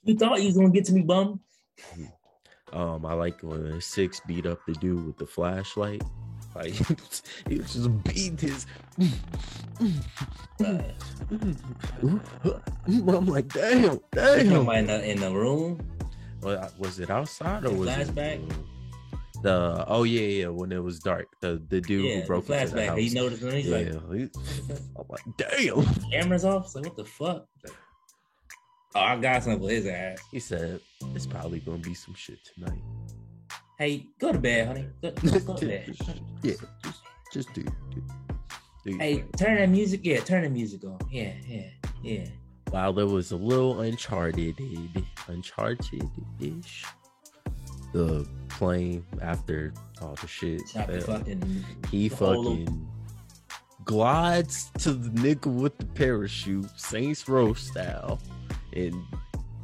You 0.06 0.18
thought 0.18 0.38
you 0.40 0.48
was 0.48 0.56
gonna 0.56 0.68
get 0.68 0.84
to 0.87 0.92
me, 0.92 1.00
bum? 1.00 1.40
um, 2.74 3.06
I 3.06 3.14
like 3.14 3.40
when 3.40 3.80
six 3.80 4.20
beat 4.26 4.44
up 4.44 4.58
the 4.66 4.74
dude 4.74 5.06
with 5.06 5.16
the 5.16 5.26
flashlight. 5.26 6.02
Like 6.54 6.72
he 7.48 7.56
was, 7.56 7.72
just 7.72 8.04
beat 8.04 8.40
his. 8.40 8.66
I'm 10.60 10.84
like, 13.26 13.52
damn, 13.52 14.00
damn. 14.12 14.68
in 14.68 14.87
the, 14.87 15.10
in 15.10 15.20
the 15.20 15.32
room. 15.32 15.80
Was 16.44 16.98
it 17.00 17.11
outside 17.11 17.64
or 17.64 17.70
The 17.70 17.74
was 17.74 17.88
flashback? 17.88 18.48
it 18.50 18.52
the? 19.42 19.85
Oh 19.88 20.04
yeah, 20.04 20.20
yeah. 20.20 20.48
When 20.48 20.72
it 20.72 20.83
was 20.83 21.00
dark, 21.00 21.26
the 21.40 21.62
the 21.68 21.80
dude 21.80 22.04
yeah, 22.04 22.20
who 22.20 22.26
broke 22.26 22.46
the 22.46 22.61
into 22.61 22.74
the 22.74 22.87
house. 22.87 22.98
He 22.98 23.11
noticed 23.11 23.42
and 23.42 23.52
he's 23.52 23.66
yeah, 23.68 23.76
like, 24.07 24.16
he- 24.16 24.30
I'm 24.96 25.04
like, 25.09 25.22
damn. 25.37 25.85
cameras 26.11 26.44
off. 26.44 26.66
It's 26.66 26.74
like, 26.76 26.85
what 26.87 26.96
the 26.96 27.04
fuck? 27.04 27.46
Oh, 28.96 29.00
I 29.00 29.16
got 29.16 29.42
something 29.42 29.61
for 29.61 29.70
his 29.72 29.87
ass. 29.87 30.18
He 30.30 30.38
said 30.38 30.80
it's 31.14 31.26
probably 31.26 31.59
gonna 31.61 31.78
be 31.78 31.94
some 31.94 32.14
shit 32.14 32.38
tonight. 32.54 32.80
Hey, 33.78 34.07
go 34.20 34.30
to 34.33 34.38
bed, 34.38 34.68
honey. 34.68 34.87
Go, 35.02 35.11
go, 35.11 35.38
go 35.40 35.57
to 35.57 35.66
bed. 35.74 35.96
yeah, 36.42 36.54
just 36.85 37.00
just 37.33 37.52
do. 37.54 37.64
do, 37.64 38.02
do 38.87 38.98
Hey, 38.98 39.24
turn 39.37 39.57
that 39.57 39.68
music. 39.68 40.02
Yeah, 40.04 40.20
turn 40.20 40.44
the 40.44 40.48
music 40.50 40.85
on. 40.85 40.98
Yeah, 41.11 41.33
yeah, 41.46 41.70
yeah. 42.02 42.26
While 42.70 42.92
there 42.92 43.07
was 43.07 43.31
a 43.33 43.37
little 43.37 43.81
uncharted, 43.81 44.57
uncharted 45.29 46.11
ish. 46.40 46.85
The 47.92 48.27
plane 48.48 49.05
after 49.22 49.72
all 50.03 50.14
the 50.20 50.27
shit. 50.27 50.62
Chop 50.72 50.88
the 50.88 51.00
fell. 51.00 51.18
fucking. 51.18 51.64
He 51.90 52.09
fucking 52.09 52.88
glides 53.85 54.70
to 54.79 54.92
the 54.92 55.11
nigga 55.11 55.46
with 55.53 55.77
the 55.79 55.85
parachute, 55.87 56.68
Saints 56.79 57.29
Row 57.29 57.53
style, 57.55 58.18
and 58.74 58.94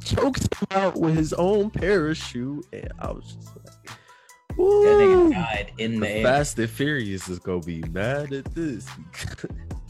chokes 0.03 0.43
him 0.43 0.67
out 0.71 0.97
with 0.97 1.15
his 1.15 1.33
own 1.33 1.69
parachute. 1.69 2.65
And 2.71 2.91
I 2.99 3.11
was 3.11 3.25
just 3.35 3.55
like, 3.57 3.85
That 3.85 4.57
Woo! 4.57 5.29
nigga 5.29 5.33
died 5.33 5.71
in 5.77 5.99
the 5.99 6.07
The. 6.07 6.23
Fast 6.23 6.59
and 6.59 6.69
Furious 6.69 7.27
is 7.27 7.39
gonna 7.39 7.61
be 7.61 7.81
mad 7.89 8.31
at 8.31 8.53
this. 8.55 8.87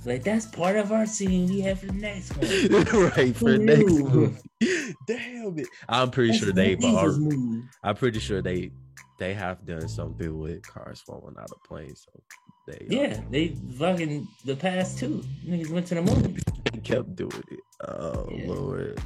Like 0.06 0.24
that's 0.24 0.46
part 0.48 0.76
of 0.78 0.92
our 0.92 1.06
scene 1.06 1.48
we 1.48 1.62
have 1.62 1.80
for 1.80 1.86
the 1.88 1.94
next 1.94 2.32
one. 2.36 2.84
right 3.16 3.36
for 3.36 3.52
Who 3.52 3.58
next 3.60 3.84
movie. 3.94 4.38
Damn 5.08 5.60
it. 5.60 5.68
I'm 5.88 6.10
pretty 6.10 6.32
That's 6.32 6.44
sure 6.44 6.54
they've 6.54 6.84
already. 6.84 7.64
I'm 7.84 7.96
pretty 7.96 8.20
sure 8.20 8.42
they 8.42 8.72
they 9.20 9.34
have 9.36 9.64
done 9.66 9.88
something 9.88 10.40
with 10.40 10.64
cars 10.64 11.02
falling 11.02 11.36
out 11.40 11.52
of 11.52 11.64
planes. 11.64 12.06
So 12.06 12.22
they 12.68 12.86
uh, 12.98 13.02
Yeah, 13.02 13.22
they 13.30 13.50
fucking 13.78 14.28
the 14.46 14.56
past 14.56 14.98
two 14.98 15.24
niggas 15.46 15.70
went 15.70 15.86
to 15.88 15.96
the 15.96 16.02
moon. 16.02 16.40
they 16.72 16.80
kept 16.80 17.16
doing 17.16 17.44
it. 17.52 17.60
Oh 17.88 18.28
Yeah. 18.32 18.48
lord. 18.48 19.02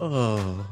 Oh 0.00 0.66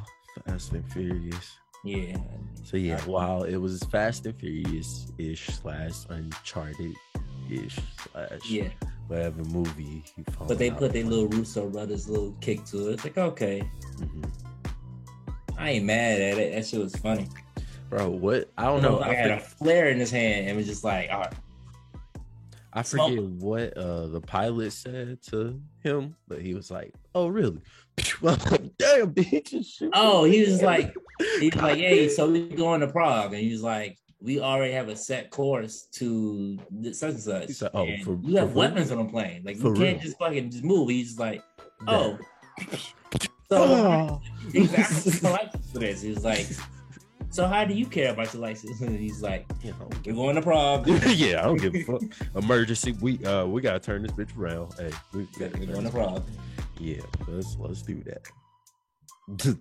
Fast 0.46 0.72
and 0.72 0.90
Furious. 0.92 1.56
Yeah. 1.84 2.16
So 2.64 2.76
yeah, 2.76 3.00
while 3.02 3.42
it 3.42 3.56
was 3.56 3.82
Fast 3.90 4.26
and 4.26 4.38
Furious 4.38 5.10
ish 5.18 5.46
slash 5.46 5.94
Uncharted 6.08 6.94
ish 7.50 7.78
slash 8.12 8.48
Yeah. 8.48 8.68
whatever 9.08 9.42
movie 9.44 10.02
But 10.46 10.58
they 10.58 10.70
put 10.70 10.92
their 10.92 11.04
little 11.04 11.28
Russo 11.28 11.68
brothers 11.68 12.08
little 12.08 12.32
kick 12.40 12.64
to 12.66 12.90
it. 12.90 12.92
It's 12.94 13.04
like, 13.04 13.18
okay. 13.18 13.62
Mhm. 13.98 14.30
I 15.58 15.70
ain't 15.70 15.84
mad 15.84 16.20
at 16.20 16.38
it. 16.38 16.52
That 16.54 16.66
shit 16.66 16.80
was 16.80 16.94
funny. 16.96 17.28
Bro, 17.88 18.10
what 18.10 18.50
I 18.56 18.64
don't 18.64 18.82
know. 18.82 18.98
I 18.98 19.08
I, 19.10 19.14
had 19.14 19.28
for- 19.28 19.34
a 19.36 19.40
flare 19.40 19.88
in 19.90 19.98
his 19.98 20.10
hand 20.10 20.48
and 20.48 20.56
was 20.56 20.66
just 20.66 20.82
like, 20.82 21.10
all 21.10 21.20
right. 21.20 21.32
I 22.72 22.80
smoke. 22.82 23.10
forget 23.10 23.24
what 23.24 23.76
uh 23.76 24.06
the 24.06 24.20
pilot 24.22 24.72
said 24.72 25.20
to 25.24 25.60
him, 25.84 26.16
but 26.26 26.40
he 26.40 26.54
was 26.54 26.70
like, 26.70 26.94
"Oh, 27.14 27.26
really?" 27.28 27.60
"Damn, 28.78 29.12
did 29.12 29.26
he 29.26 29.42
just 29.42 29.76
shoot?" 29.76 29.90
Oh, 29.94 30.24
he 30.24 30.40
was 30.40 30.62
like, 30.62 30.94
he 31.38 31.50
was 31.50 31.56
like, 31.60 31.76
hey, 31.78 32.08
so 32.08 32.30
we 32.30 32.48
going 32.48 32.80
to 32.80 32.86
Prague, 32.88 33.34
and 33.34 33.42
he 33.42 33.52
was 33.52 33.62
like, 33.62 33.98
we 34.22 34.40
already 34.40 34.72
have 34.72 34.88
a 34.88 34.96
set 34.96 35.30
course 35.30 35.88
to 35.92 36.58
such 36.92 37.10
and 37.10 37.20
such. 37.20 37.48
Said, 37.50 37.70
"Oh, 37.74 37.84
and 37.86 38.02
for- 38.04 38.18
you 38.22 38.36
have 38.36 38.48
for 38.50 38.54
real? 38.54 38.70
weapons 38.70 38.90
on 38.92 38.98
the 38.98 39.04
plane. 39.04 39.42
Like 39.44 39.56
For 39.56 39.68
you 39.68 39.74
can't 39.74 39.96
real? 39.98 40.04
just 40.04 40.18
fucking 40.18 40.50
just 40.50 40.64
move. 40.64 40.88
He's 40.90 41.08
just 41.08 41.18
like, 41.20 41.42
oh. 41.88 42.18
so 42.70 42.88
Oh. 43.50 44.20
for 45.72 45.78
this. 45.78 46.02
He 46.02 46.10
was 46.10 46.24
like, 46.24 46.46
so 47.30 47.46
how 47.46 47.64
do 47.64 47.74
you 47.74 47.86
care 47.86 48.12
about 48.12 48.32
your 48.32 48.42
license? 48.42 48.80
And 48.80 48.98
he's 49.06 49.22
like, 49.22 49.44
I 49.64 49.68
don't 49.68 50.06
we're 50.06 50.12
going 50.14 50.36
to 50.36 50.42
a- 50.50 51.08
yeah, 51.12 51.40
I 51.40 51.44
don't 51.44 51.60
give 51.60 51.74
a 51.74 51.82
fuck. 51.82 52.02
Emergency, 52.36 52.92
we 53.00 53.24
uh 53.24 53.46
we 53.46 53.60
gotta 53.60 53.80
turn 53.80 54.02
this 54.02 54.12
bitch 54.12 54.36
around. 54.38 54.72
Hey, 54.78 54.90
we 55.12 55.26
gotta 55.38 55.58
We're 55.58 55.66
going 55.66 55.84
to 55.84 55.90
Prague. 55.90 56.24
Yeah, 56.78 57.00
let's 57.28 57.56
let's 57.58 57.82
do 57.82 58.02
that. 58.04 58.22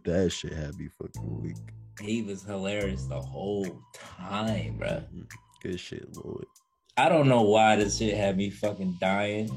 that 0.03 0.31
shit 0.31 0.53
had 0.53 0.75
me 0.77 0.87
fucking 0.99 1.41
weak. 1.41 1.55
He 2.01 2.21
was 2.23 2.43
hilarious 2.43 3.05
the 3.05 3.19
whole 3.21 3.81
time, 3.93 4.77
bro. 4.77 4.87
Mhm. 5.13 5.27
Good 5.61 5.79
shit, 5.79 6.15
Lord. 6.17 6.45
I 6.97 7.07
don't 7.09 7.27
know 7.27 7.43
why 7.43 7.75
this 7.77 7.97
shit 7.97 8.15
had 8.17 8.37
me 8.37 8.49
fucking 8.49 8.97
dying. 8.99 9.49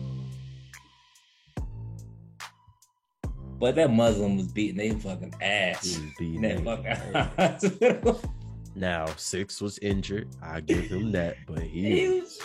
But 3.59 3.77
that 3.77 3.91
Muslim 3.93 4.37
was 4.37 4.53
beating 4.53 4.77
they 4.77 4.91
fucking 4.91 5.35
He 5.41 5.45
ass. 5.45 5.85
was 5.85 6.01
beating 6.19 6.45
in 6.45 6.65
that 6.65 7.63
fucking 7.65 8.13
ass. 8.13 8.21
Now 8.77 9.07
six 9.17 9.61
was 9.61 9.79
injured. 9.79 10.27
I 10.43 10.61
give 10.61 10.87
him 10.87 11.13
that, 11.13 11.37
but 11.47 11.61
he 11.63 12.01
he 12.01 12.21
was 12.21 12.41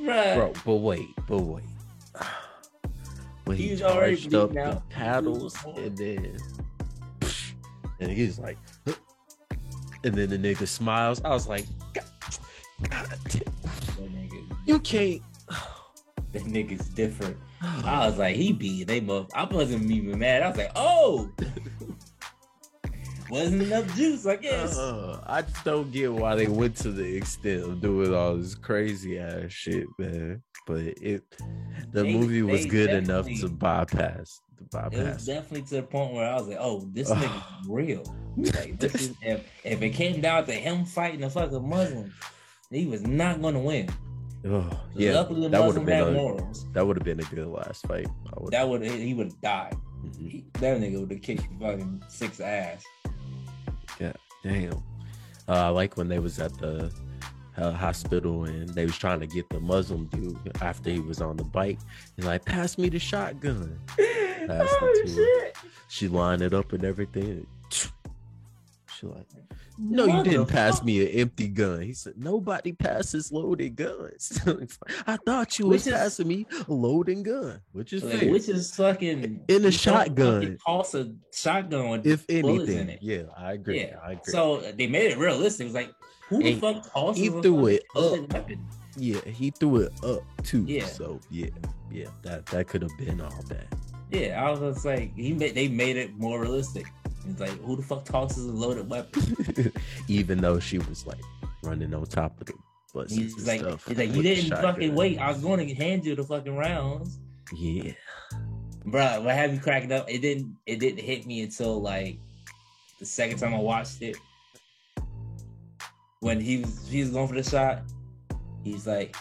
bruh. 0.00 0.34
bro. 0.34 0.52
But 0.66 0.76
wait, 0.78 1.06
but 1.28 1.38
wait. 1.42 1.62
When 3.44 3.56
he, 3.56 3.66
He 3.66 3.70
was 3.72 3.82
already 3.82 4.16
charged 4.16 4.34
up 4.34 4.50
beaten 4.50 4.70
the 4.70 4.82
paddles 4.90 5.56
and 5.76 5.96
then, 5.96 6.36
and 8.02 8.12
he's 8.12 8.38
like, 8.38 8.58
"Huh." 8.86 8.94
and 10.04 10.14
then 10.14 10.28
the 10.30 10.38
nigga 10.38 10.66
smiles. 10.66 11.22
I 11.24 11.30
was 11.30 11.46
like, 11.48 11.66
God, 11.94 12.04
God 12.90 13.08
nigga, 14.00 14.56
you 14.66 14.78
can't. 14.80 15.22
that 16.32 16.42
nigga's 16.42 16.88
different. 16.88 17.36
I 17.62 18.06
was 18.06 18.18
like, 18.18 18.34
he 18.36 18.52
be 18.52 18.84
they 18.84 19.00
mother. 19.00 19.26
I 19.34 19.44
wasn't 19.44 19.90
even 19.90 20.18
mad. 20.18 20.42
I 20.42 20.48
was 20.48 20.56
like, 20.58 20.72
oh, 20.74 21.30
wasn't 23.30 23.62
enough 23.62 23.94
juice, 23.96 24.26
I 24.26 24.36
guess. 24.36 24.76
Uh, 24.76 25.22
I 25.26 25.42
just 25.42 25.64
don't 25.64 25.92
get 25.92 26.12
why 26.12 26.34
they 26.34 26.48
went 26.48 26.76
to 26.78 26.90
the 26.90 27.16
extent 27.16 27.62
of 27.62 27.80
doing 27.80 28.12
all 28.14 28.36
this 28.36 28.54
crazy 28.54 29.18
ass 29.18 29.52
shit, 29.52 29.86
man. 29.98 30.42
But 30.66 30.80
it, 30.80 31.22
the 31.92 32.02
They- 32.02 32.14
movie 32.14 32.42
was 32.42 32.66
good 32.66 32.90
enough 32.90 33.26
to 33.40 33.48
bypass. 33.48 34.40
To 34.70 34.88
It 34.92 35.14
was 35.14 35.26
definitely 35.26 35.62
to 35.62 35.74
the 35.76 35.82
point 35.82 36.14
where 36.14 36.30
I 36.30 36.34
was 36.36 36.48
like, 36.48 36.58
"Oh, 36.60 36.88
this 36.92 37.10
nigga's 37.10 37.68
real." 37.68 38.04
Like, 38.36 38.78
this 38.80 38.94
is, 38.94 39.14
if, 39.22 39.44
if 39.64 39.82
it 39.82 39.90
came 39.90 40.20
down 40.20 40.46
to 40.46 40.52
him 40.52 40.84
fighting 40.84 41.22
a 41.24 41.30
fucking 41.30 41.68
Muslim, 41.68 42.12
he 42.70 42.86
was 42.86 43.02
not 43.02 43.42
going 43.42 43.54
to 43.54 43.60
win. 43.60 43.88
Oh, 44.44 44.68
yeah, 44.94 45.14
Luckily, 45.14 45.48
that 45.48 45.64
would 45.64 45.76
have 45.76 45.86
been 45.86 46.08
a 46.08 46.10
morals. 46.12 46.66
that 46.72 46.84
would 46.84 46.96
have 46.96 47.04
been 47.04 47.20
a 47.20 47.34
good 47.34 47.46
last 47.46 47.86
fight. 47.86 48.08
That 48.50 48.68
would 48.68 48.82
he 48.82 49.14
would 49.14 49.26
have 49.28 49.40
died. 49.40 49.76
Mhm. 50.04 50.30
He, 50.30 50.44
that 50.54 50.80
nigga 50.80 51.00
would 51.00 51.10
have 51.12 51.22
kicked 51.22 51.46
fucking 51.60 52.02
six 52.08 52.40
ass. 52.40 52.82
Yeah, 54.00 54.14
damn. 54.42 54.82
Uh, 55.48 55.52
I 55.52 55.68
like 55.68 55.96
when 55.96 56.08
they 56.08 56.18
was 56.18 56.40
at 56.40 56.56
the 56.58 56.92
uh, 57.56 57.72
hospital 57.72 58.44
and 58.44 58.68
they 58.70 58.84
was 58.86 58.96
trying 58.96 59.20
to 59.20 59.26
get 59.26 59.48
the 59.50 59.60
Muslim 59.60 60.06
dude 60.06 60.36
after 60.60 60.90
he 60.90 61.00
was 61.00 61.20
on 61.20 61.36
the 61.36 61.44
bike. 61.44 61.78
He's 62.16 62.24
like, 62.26 62.44
"Pass 62.44 62.78
me 62.78 62.88
the 62.88 62.98
shotgun." 62.98 63.78
oh 63.98 64.92
it 64.96 65.08
shit! 65.08 65.56
She 65.88 66.08
lined 66.08 66.42
it 66.42 66.54
up 66.54 66.72
and 66.72 66.84
everything. 66.84 67.46
She 68.98 69.06
like, 69.06 69.26
no, 69.78 70.04
you 70.04 70.22
didn't 70.22 70.46
pass 70.46 70.82
me 70.84 71.00
an 71.02 71.08
empty 71.20 71.48
gun. 71.48 71.80
He 71.80 71.94
said, 71.94 72.12
nobody 72.16 72.72
passes 72.72 73.32
loaded 73.32 73.74
guns. 73.74 74.38
I 75.06 75.16
thought 75.16 75.58
you 75.58 75.66
was 75.66 75.86
is- 75.86 75.94
passing 75.94 76.28
me 76.28 76.46
a 76.68 76.72
loading 76.72 77.22
gun, 77.22 77.60
which 77.72 77.92
is 77.94 78.04
Like, 78.04 78.20
fair. 78.20 78.30
which 78.30 78.48
is 78.48 78.74
fucking 78.76 79.40
In 79.48 79.64
a 79.64 79.72
shotgun. 79.72 80.40
fucking 80.42 80.58
Toss 80.64 80.94
a 80.94 81.12
shotgun 81.32 82.02
if 82.04 82.24
anything, 82.28 82.90
it. 82.90 82.98
yeah, 83.02 83.22
I 83.36 83.54
agree. 83.54 83.80
Yeah. 83.80 83.96
I 84.04 84.12
agree. 84.12 84.22
So 84.32 84.58
they 84.76 84.86
made 84.86 85.10
it 85.10 85.18
realistic. 85.18 85.62
It 85.64 85.68
was 85.68 85.74
like, 85.74 85.90
who 86.28 86.42
the 86.42 86.54
fuck 86.54 86.92
tosses 86.92 87.20
he 87.22 87.28
a 87.28 87.42
threw 87.42 87.66
it 87.66 87.84
up. 87.90 88.02
loaded 88.02 88.32
weapon? 88.32 88.66
yeah, 88.96 89.20
he 89.26 89.50
threw 89.50 89.76
it 89.78 89.92
up 90.04 90.22
too. 90.42 90.64
Yeah. 90.66 90.86
So 90.86 91.20
yeah, 91.30 91.48
yeah, 91.90 92.06
that 92.22 92.46
that 92.46 92.68
could 92.68 92.82
have 92.82 92.96
been 92.98 93.20
all 93.20 93.42
that. 93.48 93.66
Yeah, 94.10 94.44
I 94.44 94.50
was 94.50 94.60
just 94.74 94.84
like, 94.84 95.14
he 95.16 95.32
made 95.32 95.54
they 95.54 95.68
made 95.68 95.96
it 95.96 96.14
more 96.18 96.40
realistic. 96.40 96.86
It's 97.28 97.40
like, 97.40 97.50
who 97.62 97.76
the 97.76 97.82
fuck 97.82 98.04
tosses 98.04 98.44
a 98.46 98.52
loaded 98.52 98.88
weapon? 98.90 99.72
Even 100.08 100.40
though 100.40 100.58
she 100.58 100.78
was 100.78 101.06
like 101.06 101.20
running 101.62 101.94
on 101.94 102.04
top 102.06 102.38
of 102.40 102.46
the 102.48 102.54
buses 102.92 103.16
He's 103.16 103.46
like, 103.46 103.60
stuff. 103.60 103.86
he's 103.86 103.96
like, 103.96 104.12
you 104.12 104.22
didn't 104.22 104.50
fucking 104.60 104.94
wait. 104.94 105.18
I 105.18 105.28
was 105.30 105.40
going 105.40 105.66
to 105.66 105.74
hand 105.74 106.04
you 106.04 106.14
the 106.16 106.24
fucking 106.24 106.56
rounds, 106.56 107.18
Yeah. 107.54 107.92
bro. 108.84 109.20
What 109.22 109.34
have 109.36 109.54
you 109.54 109.60
cracking 109.60 109.92
up? 109.92 110.10
It 110.10 110.18
didn't. 110.20 110.56
It 110.66 110.80
didn't 110.80 110.98
hit 111.00 111.24
me 111.26 111.42
until 111.42 111.80
like 111.80 112.18
the 112.98 113.06
second 113.06 113.38
time 113.38 113.54
I 113.54 113.58
watched 113.60 114.02
it. 114.02 114.16
When 116.22 116.40
he 116.40 116.58
was 116.58 116.86
he 116.88 117.00
was 117.00 117.10
going 117.10 117.26
for 117.26 117.34
the 117.34 117.42
shot, 117.42 117.82
he's 118.62 118.86
like, 118.86 119.16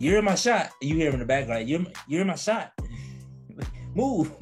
"You're 0.00 0.18
in 0.18 0.24
my 0.24 0.34
shot." 0.34 0.70
You 0.82 0.96
hear 0.96 1.06
him 1.06 1.14
in 1.14 1.20
the 1.20 1.26
back 1.26 1.46
like, 1.46 1.68
"You're 1.68 1.86
you're 2.08 2.22
in 2.22 2.26
my 2.26 2.34
shot." 2.34 2.72
Move. 3.94 4.32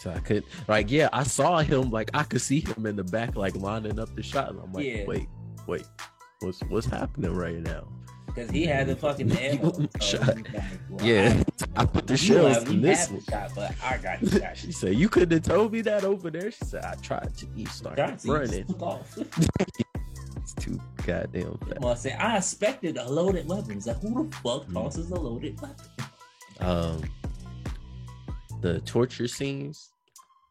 So 0.00 0.12
I 0.12 0.20
could 0.20 0.44
like 0.68 0.92
yeah, 0.92 1.08
I 1.12 1.24
saw 1.24 1.58
him 1.58 1.90
like 1.90 2.08
I 2.14 2.22
could 2.22 2.40
see 2.40 2.60
him 2.60 2.86
in 2.86 2.94
the 2.94 3.02
back 3.02 3.34
like 3.34 3.56
lining 3.56 3.98
up 3.98 4.14
the 4.14 4.22
shot. 4.22 4.50
And 4.50 4.60
I'm 4.60 4.72
like, 4.72 4.84
Yeah. 4.84 5.06
wait, 5.06 5.26
wait, 5.66 5.86
What's 6.40 6.60
what's 6.68 6.86
happening 6.86 7.32
right 7.34 7.58
now? 7.58 7.88
Because 8.34 8.50
he 8.50 8.66
had 8.66 8.88
the 8.88 8.96
fucking 8.96 9.30
ammo. 9.38 9.72
So 9.72 9.88
Shot. 10.00 10.26
like, 10.36 10.48
well, 10.90 11.06
Yeah, 11.06 11.42
I 11.76 11.86
put 11.86 12.06
the 12.08 12.16
shells 12.16 12.68
in 12.68 12.82
this 12.82 13.08
one. 13.10 13.22
shot, 13.22 13.50
but 13.54 13.72
I 13.82 13.98
got 13.98 14.20
the 14.22 14.40
shot. 14.40 14.56
She 14.56 14.72
said, 14.72 14.94
"You 14.96 15.08
couldn't 15.08 15.32
have 15.32 15.42
told 15.54 15.72
me 15.72 15.80
that 15.82 16.02
over 16.04 16.30
there." 16.30 16.50
She 16.50 16.64
said, 16.64 16.84
"I 16.84 16.94
tried 16.96 17.32
to." 17.36 17.46
You 17.54 17.66
started 17.66 18.18
running. 18.26 18.64
It's 20.36 20.52
too 20.54 20.78
goddamn 21.06 21.56
fast. 21.58 21.80
Well, 21.80 21.92
I 21.92 21.94
said 21.94 22.16
I 22.20 22.36
expected 22.36 22.96
a 22.98 23.08
loaded 23.08 23.46
weapon. 23.48 23.80
Like 23.86 24.00
who 24.00 24.24
the 24.28 24.36
fuck 24.38 24.66
Mm. 24.66 24.72
tosses 24.74 25.10
a 25.10 25.14
loaded 25.14 25.60
weapon? 25.60 25.86
Um, 26.60 27.02
the 28.60 28.80
torture 28.80 29.28
scenes, 29.28 29.90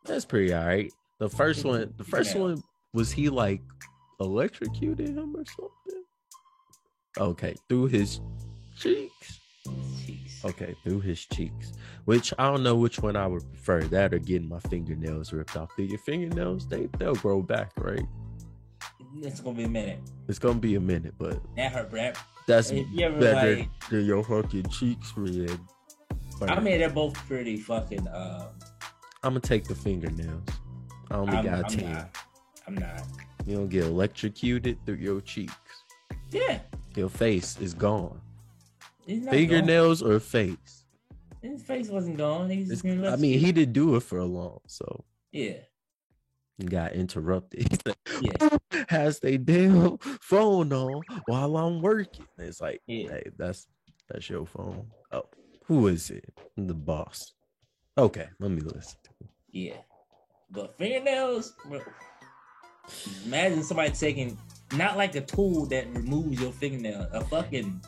that's 0.06 0.26
pretty 0.26 0.54
alright. 0.54 0.92
The 1.20 1.30
first 1.30 1.64
one, 1.66 1.94
the 1.98 2.04
first 2.04 2.34
Yeah. 2.36 2.42
one 2.42 2.64
was 2.94 3.12
he 3.12 3.30
like 3.30 3.62
electrocuted 4.20 5.10
him 5.10 5.36
or 5.36 5.44
something? 5.46 5.93
Okay, 7.20 7.55
through 7.70 7.88
his 7.88 8.20
cheeks. 8.78 9.39
Jeez. 9.68 10.43
Okay, 10.45 10.76
through 10.84 11.01
his 11.01 11.26
cheeks. 11.26 11.74
Which 12.05 12.34
I 12.38 12.49
don't 12.49 12.64
know 12.64 12.76
which 12.76 12.99
one 12.99 13.16
I 13.16 13.28
would 13.28 13.47
prefer. 13.53 13.82
That 13.84 14.14
or 14.14 14.20
getting 14.20 14.49
my 14.49 14.59
fingernails 14.59 15.32
ripped 15.32 15.55
off. 15.55 15.70
Do 15.78 15.84
your 15.84 15.99
fingernails? 15.99 16.68
They 16.68 16.88
they'll 16.97 17.16
grow 17.16 17.41
back, 17.41 17.72
right? 17.78 18.05
It's 19.22 19.39
gonna 19.39 19.55
be 19.55 19.64
a 19.64 19.70
minute. 19.70 19.99
It's 20.28 20.39
gonna 20.39 20.59
be 20.59 20.76
a 20.76 20.80
minute, 20.80 21.14
but 21.18 21.39
That 21.55 21.72
hurt, 21.72 21.91
Brad. 21.91 22.18
that's 22.47 22.72
If 22.72 22.88
you 22.91 23.05
ever, 23.05 23.20
better 23.20 23.55
like- 23.57 23.89
than 23.89 24.05
your 24.05 24.24
fucking 24.24 24.68
cheeks, 24.70 25.14
red. 25.16 25.59
I 26.41 26.59
mean, 26.59 26.80
they're 26.80 26.89
both 26.89 27.14
pretty 27.28 27.57
fucking. 27.57 28.07
Um, 28.07 28.47
I'm 29.24 29.32
gonna 29.32 29.39
take 29.39 29.66
the 29.66 29.76
fingernails. 29.76 30.43
I 31.11 31.16
only 31.16 31.38
I'm, 31.38 31.45
got 31.45 31.66
I'm 31.66 31.70
ten. 31.70 31.91
not. 31.93 32.18
I'm 32.68 32.76
not. 32.76 33.03
You 33.45 33.57
don't 33.57 33.70
get 33.70 33.84
electrocuted 33.86 34.78
through 34.86 34.95
your 34.95 35.22
cheeks. 35.22 35.53
Yeah. 36.32 36.59
Your 36.96 37.10
face 37.10 37.58
is 37.60 37.74
gone. 37.74 38.20
Fingernails 39.08 40.02
or 40.02 40.20
face? 40.20 40.86
His 41.41 41.62
face 41.62 41.89
wasn't 41.89 42.18
gone. 42.18 42.50
He's 42.50 42.70
It's- 42.72 42.82
just 42.82 42.84
been 42.84 43.06
I 43.06 43.16
mean, 43.18 43.39
he 43.39 43.52
didn't 43.52 43.74
do 43.74 43.96
it 43.96 44.02
for 44.04 44.18
a 44.20 44.26
long, 44.26 44.60
so 44.68 45.04
Yeah. 45.32 45.58
he 46.58 46.66
got 46.66 46.94
interrupted. 46.94 47.68
Yeah. 48.22 48.58
Has 48.89 49.20
they 49.20 49.38
damn 49.38 49.98
phone 49.98 50.72
on 50.72 51.02
while 51.26 51.58
I'm 51.58 51.82
working? 51.82 52.28
It's 52.38 52.62
like, 52.62 52.80
Yeah. 52.86 53.10
hey, 53.10 53.24
that's 53.38 53.68
that's 54.08 54.30
your 54.30 54.46
phone. 54.46 54.88
Oh, 55.12 55.26
who 55.66 55.88
is 55.88 56.10
it? 56.12 56.32
The 56.56 56.76
boss. 56.76 57.34
Okay, 57.98 58.30
let 58.39 58.52
me 58.52 58.62
listen. 58.62 59.00
Yeah. 59.52 59.78
But 60.52 60.78
fingernails, 60.78 61.54
imagine 63.26 63.64
somebody 63.64 63.91
taking 63.91 64.38
not 64.78 64.97
like 64.97 65.15
a 65.15 65.21
tool 65.21 65.65
that 65.67 65.88
removes 65.93 66.39
your 66.41 66.51
fingernail, 66.51 67.07
a 67.11 67.24
fucking 67.26 67.82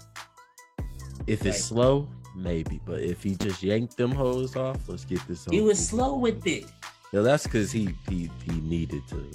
If 1.28 1.40
it's 1.40 1.46
Right. 1.46 1.56
slow, 1.56 2.08
maybe, 2.36 2.80
but 2.86 3.02
if 3.02 3.24
he 3.24 3.36
just 3.36 3.64
yanked 3.64 3.98
them 3.98 4.12
hoes 4.12 4.56
off, 4.56 4.88
let's 4.88 5.06
get 5.06 5.20
this. 5.28 5.46
he 5.50 5.62
was 5.62 5.80
slow 5.90 6.18
with 6.18 6.46
it. 6.46 6.66
Yeah, 7.12 7.22
that's 7.22 7.46
because 7.46 7.72
he 7.72 7.90
he 8.10 8.30
he 8.44 8.62
needed 8.62 9.02
to. 9.10 9.32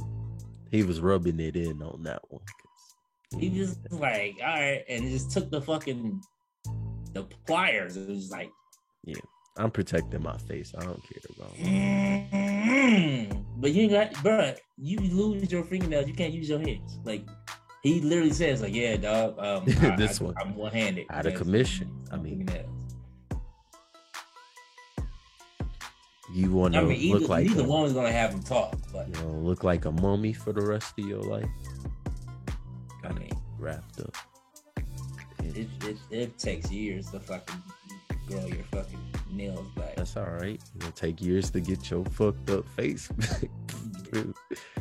He 0.70 0.82
was 0.84 1.00
rubbing 1.00 1.40
it 1.40 1.56
in 1.56 1.82
on 1.82 2.02
that 2.04 2.20
one. 2.30 2.42
He 3.38 3.48
just 3.48 3.78
was 3.90 3.98
like, 4.00 4.36
all 4.40 4.46
right, 4.48 4.84
and 4.88 5.02
he 5.04 5.10
just 5.10 5.30
took 5.30 5.50
the 5.50 5.60
fucking 5.62 6.22
the 7.12 7.24
pliers. 7.46 7.96
It 7.96 8.08
was 8.08 8.30
like, 8.30 8.50
yeah, 9.04 9.16
I'm 9.56 9.70
protecting 9.70 10.22
my 10.22 10.36
face. 10.38 10.72
I 10.76 10.84
don't 10.84 11.02
care 11.02 11.22
about. 11.36 12.40
mm 12.60 13.36
but 13.60 13.72
you 13.72 13.82
ain't 13.82 13.92
got, 13.92 14.14
bruh, 14.24 14.56
you 14.78 14.98
lose 14.98 15.52
your 15.52 15.62
fingernails, 15.64 16.08
you 16.08 16.14
can't 16.14 16.32
use 16.32 16.48
your 16.48 16.60
hands. 16.60 16.98
Like 17.04 17.28
he 17.82 18.00
literally 18.00 18.32
says, 18.32 18.62
like, 18.62 18.74
yeah, 18.74 18.96
dog, 18.96 19.38
um, 19.38 19.64
I, 19.82 19.96
This 19.96 20.20
I, 20.20 20.24
one. 20.24 20.34
I'm 20.40 20.54
one 20.56 20.72
handed. 20.72 21.06
Out 21.10 21.26
of 21.26 21.34
commission. 21.34 21.90
I 22.10 22.16
mean, 22.16 22.48
You 26.32 26.52
want 26.52 26.74
to 26.74 26.80
I 26.80 26.84
mean, 26.84 26.96
either, 27.00 27.18
look 27.18 27.28
like 27.28 27.46
neither 27.46 27.64
a, 27.64 27.66
one 27.66 27.82
was 27.82 27.92
gonna 27.92 28.12
have 28.12 28.32
him 28.32 28.42
talk, 28.42 28.76
but 28.92 29.08
you 29.08 29.14
know, 29.14 29.30
look 29.30 29.64
like 29.64 29.84
a 29.84 29.90
mummy 29.90 30.32
for 30.32 30.52
the 30.52 30.62
rest 30.62 30.94
of 30.98 31.04
your 31.04 31.22
life, 31.22 31.48
I 33.02 33.12
mean, 33.12 33.32
wrapped 33.58 34.00
up. 34.00 34.14
it, 35.42 35.66
it, 35.82 35.96
it 36.10 36.38
takes 36.38 36.70
years 36.70 37.10
to 37.10 37.18
fucking 37.18 37.60
grow 38.28 38.46
your 38.46 38.62
fucking 38.70 39.00
nails 39.32 39.66
back. 39.76 39.96
That's 39.96 40.16
all 40.16 40.24
right. 40.24 40.60
It'll 40.76 40.90
take 40.92 41.20
years 41.22 41.50
to 41.50 41.60
get 41.60 41.90
your 41.90 42.04
fucked 42.04 42.50
up 42.50 42.66
face 42.70 43.08
back. 43.08 44.24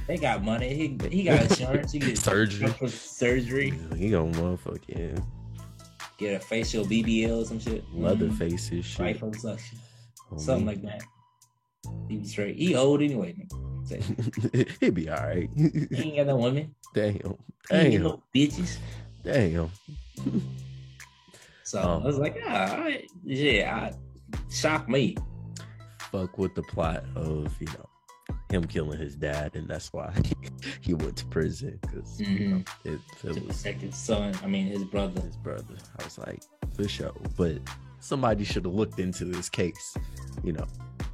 They 0.08 0.18
got 0.18 0.43
money. 0.43 0.74
He, 0.74 0.97
he 1.10 1.24
got 1.24 1.43
insurance. 1.43 1.91
He 1.91 2.00
get 2.00 2.18
Surgery. 2.18 2.74
surgery. 2.89 3.74
He 3.95 4.10
gonna 4.10 4.32
motherfucking 4.34 5.24
Get 6.18 6.34
a 6.36 6.39
facial 6.39 6.84
BBL 6.86 7.43
or 7.43 7.45
some 7.45 7.60
shit. 7.60 7.84
leather 7.93 8.26
Mhm. 8.28 8.38
faces 8.38 8.86
shit. 8.86 9.20
Liposuction. 9.22 9.76
homie. 10.32 10.39
Something 10.41 10.66
like 10.66 10.82
that. 10.82 11.02
He 12.10 12.18
be 12.18 12.26
straight. 12.26 12.56
He 12.58 12.76
old 12.76 13.02
anyway. 13.02 13.36
He'd 14.80 14.93
be 14.93 15.10
all 15.10 15.16
right. 15.18 15.50
He 15.56 15.95
ain't 16.02 16.18
got 16.18 16.28
no 16.28 16.36
women. 16.38 16.76
damn, 16.93 17.36
damn, 17.70 18.04
no 18.04 18.22
bitches. 18.36 18.78
damn. 19.24 19.72
So 21.64 21.82
Um, 21.82 22.04
I 22.04 22.06
was 22.06 22.18
like, 22.18 22.36
ah, 22.47 22.74
all 22.76 22.82
right. 22.82 23.08
yeah, 23.24 23.76
I, 23.91 23.93
shock 24.50 24.88
me. 24.90 25.16
Fuck 26.12 26.38
with 26.38 26.56
the 26.56 26.64
plot 26.64 27.04
of 27.16 27.56
you 27.60 27.68
know 27.68 27.86
him 28.50 28.64
killing 28.66 29.00
his 29.00 29.16
dad, 29.16 29.56
and 29.56 29.68
that's 29.68 29.92
why 29.94 30.12
he 30.82 30.94
went 30.94 31.18
to 31.18 31.26
prison 31.28 31.78
because 31.82 32.20
you 32.20 32.28
know, 32.50 32.56
Mm-hmm. 32.58 32.90
it, 32.94 33.00
To 33.22 33.30
it 33.30 33.48
was 33.48 33.58
protect 33.58 33.82
his 33.82 33.96
son. 33.96 34.34
I 34.44 34.48
mean, 34.48 34.68
his 34.68 34.84
brother. 34.84 35.22
his 35.22 35.38
brother. 35.38 35.76
I 36.00 36.04
was 36.04 36.18
like, 36.18 36.42
for 36.76 36.88
sure. 36.88 37.12
But 37.38 37.58
somebody 38.00 38.44
should 38.44 38.66
have 38.66 38.74
looked 38.74 39.00
into 39.00 39.26
this 39.26 39.50
case. 39.50 39.96
You 40.44 40.54
know, 40.54 40.66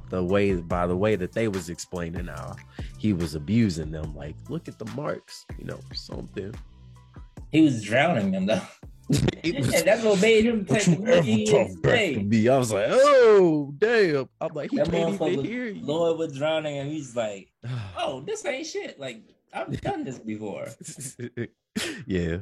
the 0.08 0.22
way 0.24 0.54
by 0.54 0.86
the 0.86 0.96
way 0.96 1.16
that 1.16 1.32
they 1.32 1.48
was 1.48 1.68
explaining 1.68 2.26
how 2.26 2.56
he 2.98 3.12
was 3.12 3.34
abusing 3.34 3.90
them. 3.90 4.14
Like, 4.14 4.36
look 4.48 4.66
at 4.68 4.78
the 4.78 4.86
marks. 4.92 5.44
You 5.58 5.66
know, 5.66 5.80
something. 5.94 6.54
He 7.52 7.60
was 7.62 7.82
drowning 7.82 8.30
them 8.30 8.46
though. 8.46 8.62
Was- 9.08 9.20
and 9.74 9.86
that's 9.86 10.02
what 10.02 10.20
made 10.20 10.44
him 10.44 10.64
take 10.64 10.86
you 10.88 10.96
the 10.96 11.12
ever 11.12 11.66
talk 11.68 11.82
back 11.82 11.98
to 12.14 12.22
me. 12.22 12.48
I 12.48 12.58
was 12.58 12.72
like, 12.72 12.86
oh 12.90 13.72
damn. 13.78 14.28
I'm 14.40 14.52
like, 14.54 14.70
he 14.70 14.78
That 14.78 14.90
can't 14.90 15.14
even 15.14 15.18
motherfucker, 15.18 15.46
hear 15.46 15.66
you. 15.66 15.84
Lord 15.84 16.18
was 16.18 16.36
drowning, 16.36 16.78
and 16.78 16.90
he's 16.90 17.14
like, 17.14 17.52
"Oh, 17.98 18.22
this 18.26 18.44
ain't 18.44 18.66
shit. 18.66 18.98
Like 18.98 19.22
I've 19.52 19.80
done 19.80 20.02
this 20.04 20.18
before." 20.18 20.66
yeah. 22.06 22.38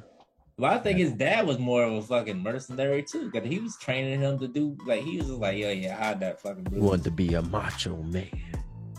Well, 0.56 0.72
I 0.72 0.78
think 0.78 0.98
his 0.98 1.12
dad 1.12 1.46
was 1.46 1.58
more 1.58 1.82
of 1.82 1.92
a 1.92 2.02
fucking 2.02 2.40
mercenary 2.42 3.02
too, 3.02 3.28
because 3.30 3.46
he 3.48 3.58
was 3.58 3.76
training 3.76 4.20
him 4.20 4.38
to 4.38 4.46
do 4.48 4.76
like 4.86 5.02
he 5.02 5.18
was 5.18 5.26
just 5.26 5.38
like, 5.40 5.58
"Yo, 5.58 5.70
yeah, 5.70 5.96
hide 5.96 6.20
that 6.20 6.40
fucking." 6.40 6.64
He 6.64 6.70
bruise." 6.70 6.82
wanted 6.82 7.04
to 7.04 7.10
be 7.10 7.34
a 7.34 7.42
macho 7.42 7.96
man. 8.04 8.30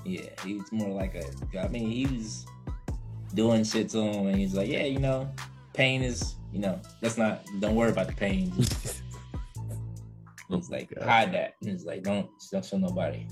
Yeah, 0.05 0.29
he 0.45 0.53
was 0.55 0.71
more 0.71 0.89
like 0.89 1.15
a. 1.15 1.59
I 1.59 1.67
mean, 1.69 1.89
he 1.89 2.05
was 2.05 2.45
doing 3.33 3.63
shit 3.63 3.89
to 3.89 3.99
him, 4.01 4.27
and 4.27 4.37
he's 4.37 4.53
like, 4.53 4.67
"Yeah, 4.69 4.83
you 4.83 4.99
know, 4.99 5.31
pain 5.73 6.03
is, 6.03 6.35
you 6.55 6.61
know, 6.61 6.79
that's 7.01 7.17
not. 7.17 7.45
Don't 7.59 7.75
worry 7.75 7.89
about 7.91 8.07
the 8.07 8.13
pain. 8.13 8.49
Just, 8.55 9.03
he's 10.47 10.69
like, 10.69 10.95
God. 10.95 11.03
hide 11.07 11.33
that." 11.33 11.55
He's 11.59 11.83
like, 11.83 12.01
"Don't, 12.03 12.29
don't 12.49 12.63
show 12.63 12.77
nobody." 12.77 13.27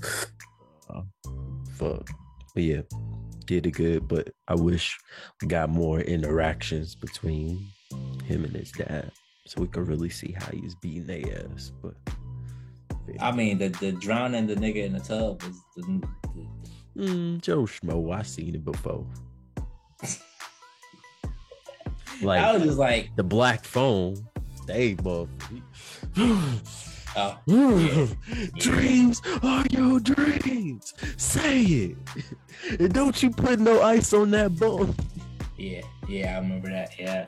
Fuck. 1.72 2.10
But 2.54 2.62
yeah, 2.62 2.82
did 3.46 3.66
it 3.66 3.70
good, 3.70 4.06
but 4.06 4.28
I 4.46 4.54
wish 4.54 4.98
we 5.40 5.48
got 5.48 5.70
more 5.70 6.00
interactions 6.00 6.94
between 6.94 7.66
him 8.24 8.44
and 8.44 8.54
his 8.54 8.70
dad. 8.72 9.10
So 9.46 9.62
we 9.62 9.68
could 9.68 9.88
really 9.88 10.10
see 10.10 10.36
how 10.38 10.50
he's 10.50 10.74
beating 10.74 11.06
their 11.06 11.46
ass. 11.50 11.72
But 11.82 11.94
I 13.20 13.32
mean, 13.32 13.56
the 13.56 13.68
the 13.68 13.92
drowning 13.92 14.46
the 14.46 14.54
nigga 14.54 14.84
in 14.84 14.92
the 14.92 15.00
tub 15.00 15.42
was 15.42 15.56
the, 15.76 16.02
the 16.94 17.04
mm, 17.06 17.40
Joe 17.40 17.62
Schmo, 17.62 18.14
I 18.14 18.20
seen 18.20 18.54
it 18.54 18.66
before. 18.66 19.06
I 22.22 22.52
was 22.52 22.62
just 22.62 22.78
like, 22.78 23.10
the 23.16 23.24
black 23.24 23.64
phone, 23.64 24.16
they 24.66 24.94
both 24.94 25.28
oh, 27.16 27.38
dreams 28.58 29.22
are 29.42 29.64
your 29.70 30.00
dreams. 30.00 30.94
Say 31.16 31.62
it. 31.62 31.96
And 32.78 32.94
don't 32.94 33.22
you 33.22 33.30
put 33.30 33.60
no 33.60 33.82
ice 33.82 34.14
on 34.14 34.30
that 34.30 34.56
bone. 34.56 34.94
yeah, 35.58 35.82
yeah, 36.08 36.36
I 36.36 36.38
remember 36.38 36.70
that. 36.70 36.98
Yeah, 36.98 37.26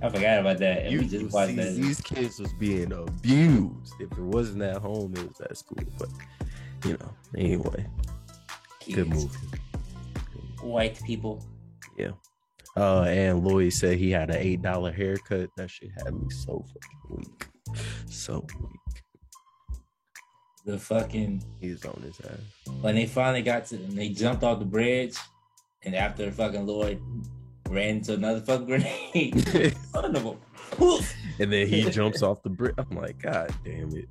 I 0.00 0.08
forgot 0.10 0.38
about 0.40 0.58
that. 0.58 0.90
You 0.90 1.02
just 1.02 1.32
watched 1.32 1.56
these, 1.56 1.74
that. 1.74 1.82
these 1.82 2.00
kids 2.00 2.38
was 2.38 2.52
being 2.52 2.92
abused. 2.92 3.94
If 3.98 4.12
it 4.12 4.20
wasn't 4.20 4.62
at 4.62 4.76
home, 4.76 5.14
it 5.16 5.26
was 5.26 5.40
at 5.40 5.56
school. 5.56 5.82
But 5.98 6.08
you 6.84 6.92
know, 6.92 7.12
anyway, 7.36 7.86
good 8.84 9.10
kids. 9.10 9.24
movie. 9.24 9.38
White 10.62 11.02
people. 11.02 11.44
Uh, 12.76 13.02
and 13.02 13.42
Lloyd 13.42 13.72
said 13.72 13.98
he 13.98 14.10
had 14.10 14.30
an 14.30 14.36
eight 14.36 14.60
dollar 14.62 14.92
haircut. 14.92 15.48
That 15.56 15.70
shit 15.70 15.90
had 15.96 16.14
me 16.14 16.28
so 16.30 16.64
fucking 16.66 17.16
weak, 17.16 17.46
so 18.06 18.46
weak. 18.60 19.02
The 20.66 20.78
fucking 20.78 21.42
He's 21.60 21.84
on 21.84 22.02
his 22.02 22.20
ass. 22.20 22.74
when 22.80 22.96
they 22.96 23.06
finally 23.06 23.42
got 23.42 23.66
to 23.66 23.76
and 23.76 23.96
they 23.96 24.08
jumped 24.08 24.42
off 24.42 24.58
the 24.58 24.64
bridge, 24.64 25.16
and 25.84 25.94
after 25.94 26.30
fucking 26.30 26.66
Lloyd 26.66 27.00
ran 27.70 27.96
into 27.96 28.14
another 28.14 28.40
fucking 28.40 28.66
grenade. 28.66 29.76
Son 29.92 30.16
of 30.16 30.26
a 30.26 30.36
and 31.38 31.52
then 31.52 31.66
he 31.66 31.88
jumps 31.90 32.22
off 32.22 32.42
the 32.42 32.50
bridge. 32.50 32.74
I'm 32.78 32.96
like, 32.96 33.22
God 33.22 33.54
damn 33.64 33.94
it! 33.96 34.08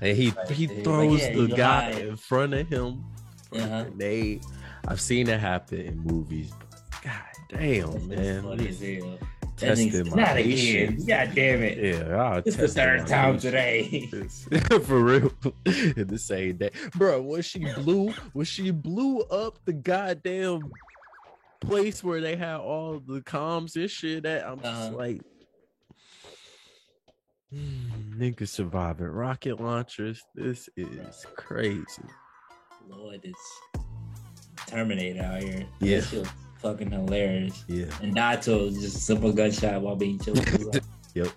And 0.00 0.16
he 0.16 0.30
Like, 0.30 0.50
he 0.50 0.66
like, 0.66 0.84
throws 0.84 1.20
yeah, 1.20 1.34
the 1.34 1.46
guy 1.48 1.90
in 1.90 2.16
front 2.16 2.54
of 2.54 2.68
him. 2.68 3.04
Uh-huh. 3.52 3.84
Grenade. 3.84 4.42
I've 4.88 5.00
seen 5.00 5.28
it 5.28 5.40
happen 5.40 5.80
in 5.80 5.98
movies. 5.98 6.52
Damn, 7.48 8.08
man! 8.08 8.42
funny 8.42 8.68
as 8.68 8.80
hell. 8.80 9.18
That 9.58 9.76
Testing 9.76 10.10
my 10.10 10.16
not 10.16 10.36
again. 10.36 10.96
God 11.06 11.30
damn 11.34 11.62
it. 11.62 11.78
Yeah, 11.78 12.14
I'll 12.14 12.42
It's 12.44 12.56
the 12.56 12.68
third 12.68 13.06
time 13.06 13.38
today. 13.38 14.06
For 14.84 15.00
real 15.02 15.32
in 15.64 16.06
the 16.08 16.18
same 16.18 16.58
day 16.58 16.70
bro 16.94 17.22
when 17.22 17.40
she 17.40 17.60
blew 17.76 18.10
when 18.34 18.44
she 18.44 18.70
blew 18.70 19.20
up 19.22 19.58
the 19.64 19.72
goddamn 19.72 20.60
place 21.62 22.04
where 22.04 22.20
they 22.20 22.36
had 22.36 22.56
all 22.56 23.00
the 23.06 23.22
comms 23.22 23.76
and 23.76 23.90
shit 23.90 24.26
at 24.26 24.46
i'm 24.46 24.60
just 24.60 24.66
Uh-huh. 24.88 24.96
like 24.96 25.22
nigga 27.54 28.46
surviving 28.46 29.06
rocket 29.06 29.58
launchers 29.58 30.22
this 30.34 30.68
is 30.76 31.24
crazy 31.36 32.02
Lord, 32.88 33.20
it's 33.24 33.60
Terminator 34.68 35.22
out 35.22 35.42
here. 35.42 35.66
Yeah. 35.80 36.00
Fucking 36.66 36.90
hilarious. 36.90 37.64
yeah 37.68 37.86
And 38.02 38.14
Dato 38.14 38.64
was 38.66 38.74
just 38.80 38.96
a 38.96 39.00
simple 39.00 39.32
gunshot 39.32 39.80
while 39.80 39.94
being 39.96 40.18
choked. 40.18 40.80
yep 41.14 41.28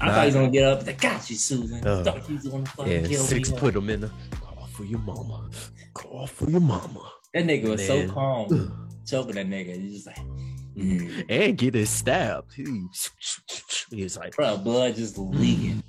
I 0.00 0.10
thought 0.10 0.20
he 0.20 0.26
was 0.26 0.34
gonna 0.34 0.50
get 0.50 0.64
up. 0.64 0.86
Like, 0.86 1.00
got 1.00 1.30
you, 1.30 1.36
Susan. 1.36 1.86
Uh, 1.86 2.02
thought 2.02 2.24
he 2.26 2.34
was 2.34 2.46
gonna 2.46 2.66
fucking 2.66 2.92
yeah 2.92 3.06
kill 3.06 3.22
six 3.22 3.50
me. 3.52 3.58
put 3.58 3.76
him 3.76 3.88
in 3.90 4.00
the 4.00 4.10
call 4.40 4.66
for 4.66 4.84
your 4.84 4.98
mama 5.00 5.48
call 5.94 6.26
for 6.26 6.50
your 6.50 6.60
mama 6.60 7.12
That 7.32 7.44
nigga 7.44 7.68
was 7.68 7.88
Man. 7.88 8.08
so 8.08 8.12
calm, 8.14 8.90
choking 9.06 9.36
that 9.36 9.48
nigga. 9.48 9.80
He's 9.80 10.04
just 10.04 10.06
like, 10.08 10.18
mm. 10.76 11.24
and 11.28 11.56
get 11.56 11.76
it 11.76 11.86
stabbed 11.86 12.52
he, 12.54 12.64
he's 13.90 14.16
like 14.16 14.34
bro, 14.34 14.56
blood 14.56 14.96
just 14.96 15.16
leaking. 15.18 15.82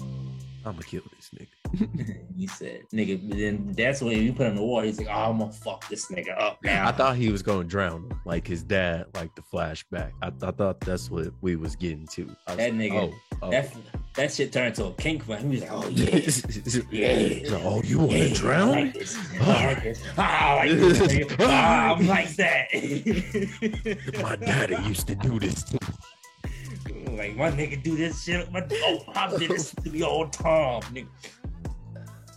i'm 0.00 0.72
gonna 0.72 0.82
kill 0.84 1.02
this 1.16 1.30
nigga 1.34 1.48
he 2.36 2.46
said, 2.46 2.82
nigga. 2.92 3.30
Then 3.30 3.72
that's 3.76 4.00
when 4.02 4.18
you 4.22 4.32
put 4.32 4.46
him 4.46 4.52
in 4.52 4.56
the 4.56 4.62
water. 4.64 4.86
He's 4.86 4.98
like, 4.98 5.08
oh, 5.08 5.30
I'm 5.30 5.38
gonna 5.38 5.52
fuck 5.52 5.88
this 5.88 6.06
nigga 6.10 6.38
up 6.40 6.58
now. 6.64 6.88
I 6.88 6.92
thought 6.92 7.16
he 7.16 7.30
was 7.30 7.42
going 7.42 7.62
to 7.62 7.68
drown 7.68 8.04
him, 8.10 8.20
like 8.24 8.46
his 8.46 8.62
dad, 8.62 9.06
like 9.14 9.34
the 9.36 9.42
flashback. 9.42 10.12
I, 10.22 10.28
I 10.42 10.50
thought 10.50 10.80
that's 10.80 11.10
what 11.10 11.28
we 11.40 11.56
was 11.56 11.76
getting 11.76 12.06
to. 12.08 12.24
Was 12.26 12.36
That 12.48 12.58
like, 12.58 12.72
nigga- 12.74 13.12
oh, 13.12 13.38
oh. 13.42 13.50
that 13.50 13.72
that 14.16 14.32
shit 14.32 14.52
turned 14.52 14.74
to 14.74 14.86
a 14.86 14.92
kink 14.94 15.24
for 15.24 15.36
him. 15.36 15.50
He 15.52 15.60
was 15.60 15.62
like, 15.62 15.72
oh 15.72 15.88
yeah. 15.88 16.82
Yeah. 16.90 17.48
So, 17.48 17.60
oh, 17.64 17.82
you 17.82 17.98
want 18.00 18.10
to 18.12 18.28
Yeah, 18.28 18.34
drown 18.34 18.70
I 18.70 18.74
me? 18.74 18.82
like 18.84 18.94
this. 18.94 19.18
I 19.40 19.66
like 19.66 19.82
this. 19.82 20.02
Ah, 20.18 20.48
I 20.58 20.64
like 20.66 20.78
this. 20.78 20.98
nigga. 20.98 21.46
I'm 21.48 22.06
like 22.08 22.30
that. 22.36 24.20
My 24.22 24.36
daddy 24.36 24.76
used 24.88 25.06
to 25.06 25.14
do 25.14 25.38
this. 25.38 25.62
to 25.64 25.74
me. 25.74 27.16
like 27.16 27.36
my 27.36 27.50
nigga 27.50 27.82
do 27.82 27.96
this 27.96 28.24
shit. 28.24 28.50
My 28.50 28.66
oh, 28.70 29.04
I 29.14 29.36
did 29.36 29.50
this 29.50 29.74
to 29.74 29.90
me 29.90 30.02
all 30.02 30.28
time, 30.28 30.82
nigga. 30.94 31.06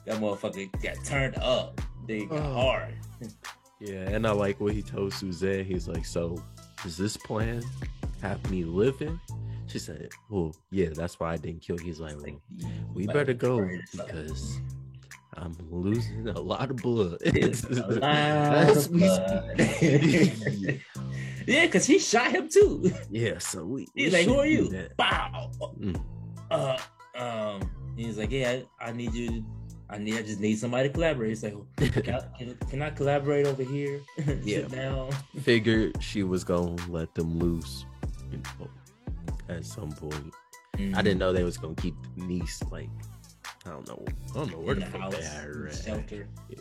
That 0.05 0.19
motherfucker 0.19 0.69
got 0.81 1.03
turned 1.05 1.37
up. 1.37 1.79
They 2.07 2.25
got 2.25 2.39
Oh. 2.39 2.53
hard. 2.53 2.93
Yeah, 3.79 4.09
and 4.09 4.25
I 4.27 4.31
like 4.31 4.59
what 4.59 4.73
he 4.73 4.81
told 4.81 5.13
Suzanne. 5.13 5.65
He's 5.65 5.87
like, 5.87 6.05
so 6.05 6.41
does 6.83 6.97
this 6.97 7.15
plan 7.17 7.63
have 8.21 8.49
me 8.51 8.63
living? 8.63 9.19
She 9.67 9.79
said, 9.79 10.09
well, 10.29 10.53
yeah, 10.71 10.89
that's 10.93 11.19
why 11.19 11.33
I 11.33 11.37
didn't 11.37 11.61
kill. 11.61 11.79
you." 11.79 11.85
He's 11.85 11.99
like, 11.99 12.15
well, 12.17 12.39
we 12.93 13.07
better 13.07 13.33
go 13.33 13.67
because 13.91 14.59
I'm 15.35 15.55
losing 15.71 16.27
a 16.27 16.39
lot 16.39 16.69
of 16.69 16.77
blood. 16.77 17.11
Lot 17.25 17.33
That's- 18.01 18.85
of 18.85 18.91
blood. 18.93 19.55
yeah, 21.47 21.65
because 21.65 21.85
he 21.85 21.99
shot 21.99 22.31
him 22.31 22.47
too. 22.49 22.91
yeah, 23.09 23.37
so 23.39 23.63
we. 23.65 23.87
we 23.95 24.03
He's 24.03 24.13
like, 24.13 24.25
"Who 24.27 24.39
are 24.39 24.45
you?" 24.45 24.69
that. 24.69 24.95
Bow. 24.97 25.51
Mm. 25.79 26.01
Uh, 26.51 26.77
um. 27.17 27.69
He's 27.97 28.17
like, 28.17 28.31
"Yeah, 28.31 28.61
I, 28.79 28.89
I 28.89 28.91
need 28.91 29.13
you. 29.13 29.43
I 29.93 29.97
need. 29.97 30.15
I 30.15 30.21
just 30.21 30.39
need 30.39 30.57
somebody 30.57 30.89
to 30.89 30.93
collaborate." 30.93 31.29
He's 31.29 31.43
like, 31.43 31.55
"Can 31.77 32.15
I, 32.15 32.37
can, 32.37 32.57
can 32.69 32.81
I 32.81 32.89
collaborate 32.89 33.47
over 33.47 33.63
here? 33.63 34.01
Yeah. 34.43 34.61
Down." 34.61 35.11
Figured 35.41 36.01
she 36.01 36.23
was 36.23 36.43
gonna 36.43 36.75
let 36.89 37.13
them 37.15 37.39
loose, 37.39 37.85
you 38.31 38.41
know, 38.59 38.69
at 39.49 39.65
some 39.65 39.91
point. 39.91 40.33
I 40.95 41.01
didn't 41.03 41.19
know 41.19 41.31
they 41.31 41.43
was 41.43 41.57
gonna 41.57 41.75
keep 41.75 41.95
niece 42.17 42.61
like 42.71 42.89
I 43.65 43.69
don't 43.69 43.87
know. 43.87 44.05
I 44.31 44.33
don't 44.33 44.51
know 44.51 44.59
where 44.59 44.73
in 44.73 44.79
the, 44.81 44.85
the 44.87 44.91
fuck 44.91 45.11
they 45.11 45.23
had 45.23 45.43
her 45.43 45.71
shelter. 45.71 46.27
Yeah. 46.49 46.57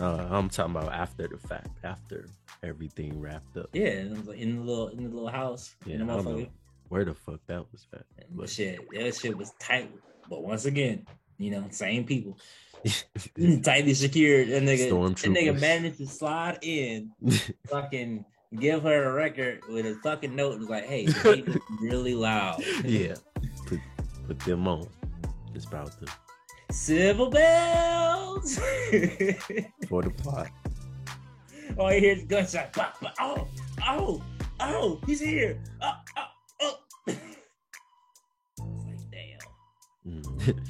Uh, 0.00 0.26
I'm 0.30 0.48
talking 0.48 0.76
about 0.76 0.92
after 0.92 1.28
the 1.28 1.36
fact, 1.36 1.68
after 1.84 2.26
everything 2.62 3.20
wrapped 3.20 3.56
up. 3.58 3.68
Yeah, 3.74 3.88
and 3.88 4.12
it 4.12 4.18
was 4.18 4.28
like 4.28 4.38
in 4.38 4.56
the 4.56 4.62
little 4.62 4.88
in 4.88 5.04
the 5.04 5.10
little 5.10 5.28
house. 5.28 5.74
Yeah, 5.84 5.96
in 5.96 6.06
the 6.06 6.12
I 6.12 6.16
don't 6.16 6.24
know 6.24 6.46
where 6.88 7.04
the 7.04 7.14
fuck 7.14 7.40
that 7.48 7.70
was 7.70 7.86
at. 7.92 8.06
But 8.30 8.48
shit, 8.48 8.80
that 8.92 9.14
shit 9.14 9.36
was 9.36 9.52
tight. 9.58 9.92
But 10.30 10.42
once 10.42 10.64
again, 10.64 11.06
you 11.40 11.50
know, 11.50 11.64
same 11.70 12.04
people. 12.04 12.38
Tightly 13.62 13.94
secured. 13.94 14.48
And 14.50 14.68
nigga, 14.68 14.90
that 14.90 15.30
nigga 15.30 15.58
managed 15.58 15.98
to 15.98 16.06
slide 16.06 16.58
in, 16.62 17.10
fucking 17.68 18.24
give 18.58 18.82
her 18.82 19.04
a 19.04 19.12
record 19.12 19.62
with 19.68 19.86
a 19.86 19.94
fucking 20.02 20.36
note. 20.36 20.54
It 20.54 20.58
was 20.60 20.68
like, 20.68 20.86
hey, 20.86 21.06
the 21.06 21.60
really 21.80 22.14
loud. 22.14 22.62
yeah, 22.84 23.14
put 23.66 23.80
put 24.26 24.38
them 24.40 24.68
on. 24.68 24.86
It's 25.54 25.66
about 25.66 25.98
the 26.00 26.10
Civil 26.70 27.30
bells. 27.30 28.56
for 29.88 30.02
the 30.02 30.10
plot. 30.16 30.50
All 31.78 31.92
you 31.92 32.00
hear 32.00 32.16
is 32.16 32.24
gunshot. 32.24 32.72
Pop, 32.72 33.00
pop. 33.00 33.14
Oh, 33.20 33.48
oh, 33.86 34.22
oh, 34.60 35.00
he's 35.06 35.20
here. 35.20 35.58
Oh, 35.82 35.92
oh, 36.16 36.24
oh. 36.62 36.78
It's 37.06 37.18
like, 38.58 39.10
damn. 39.10 39.40
Mm. 40.06 40.60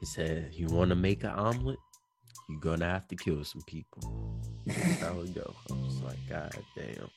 He 0.00 0.06
said, 0.06 0.50
"You 0.52 0.66
want 0.68 0.90
to 0.90 0.96
make 0.96 1.24
an 1.24 1.30
omelet? 1.30 1.78
You're 2.48 2.60
gonna 2.60 2.86
have 2.88 3.08
to 3.08 3.16
kill 3.16 3.42
some 3.44 3.62
people." 3.66 4.40
That's 4.66 5.00
how 5.00 5.20
it 5.20 5.34
go. 5.34 5.54
I 5.70 5.74
was 5.74 6.02
like, 6.02 6.18
God 6.28 6.54
damn. 6.76 7.10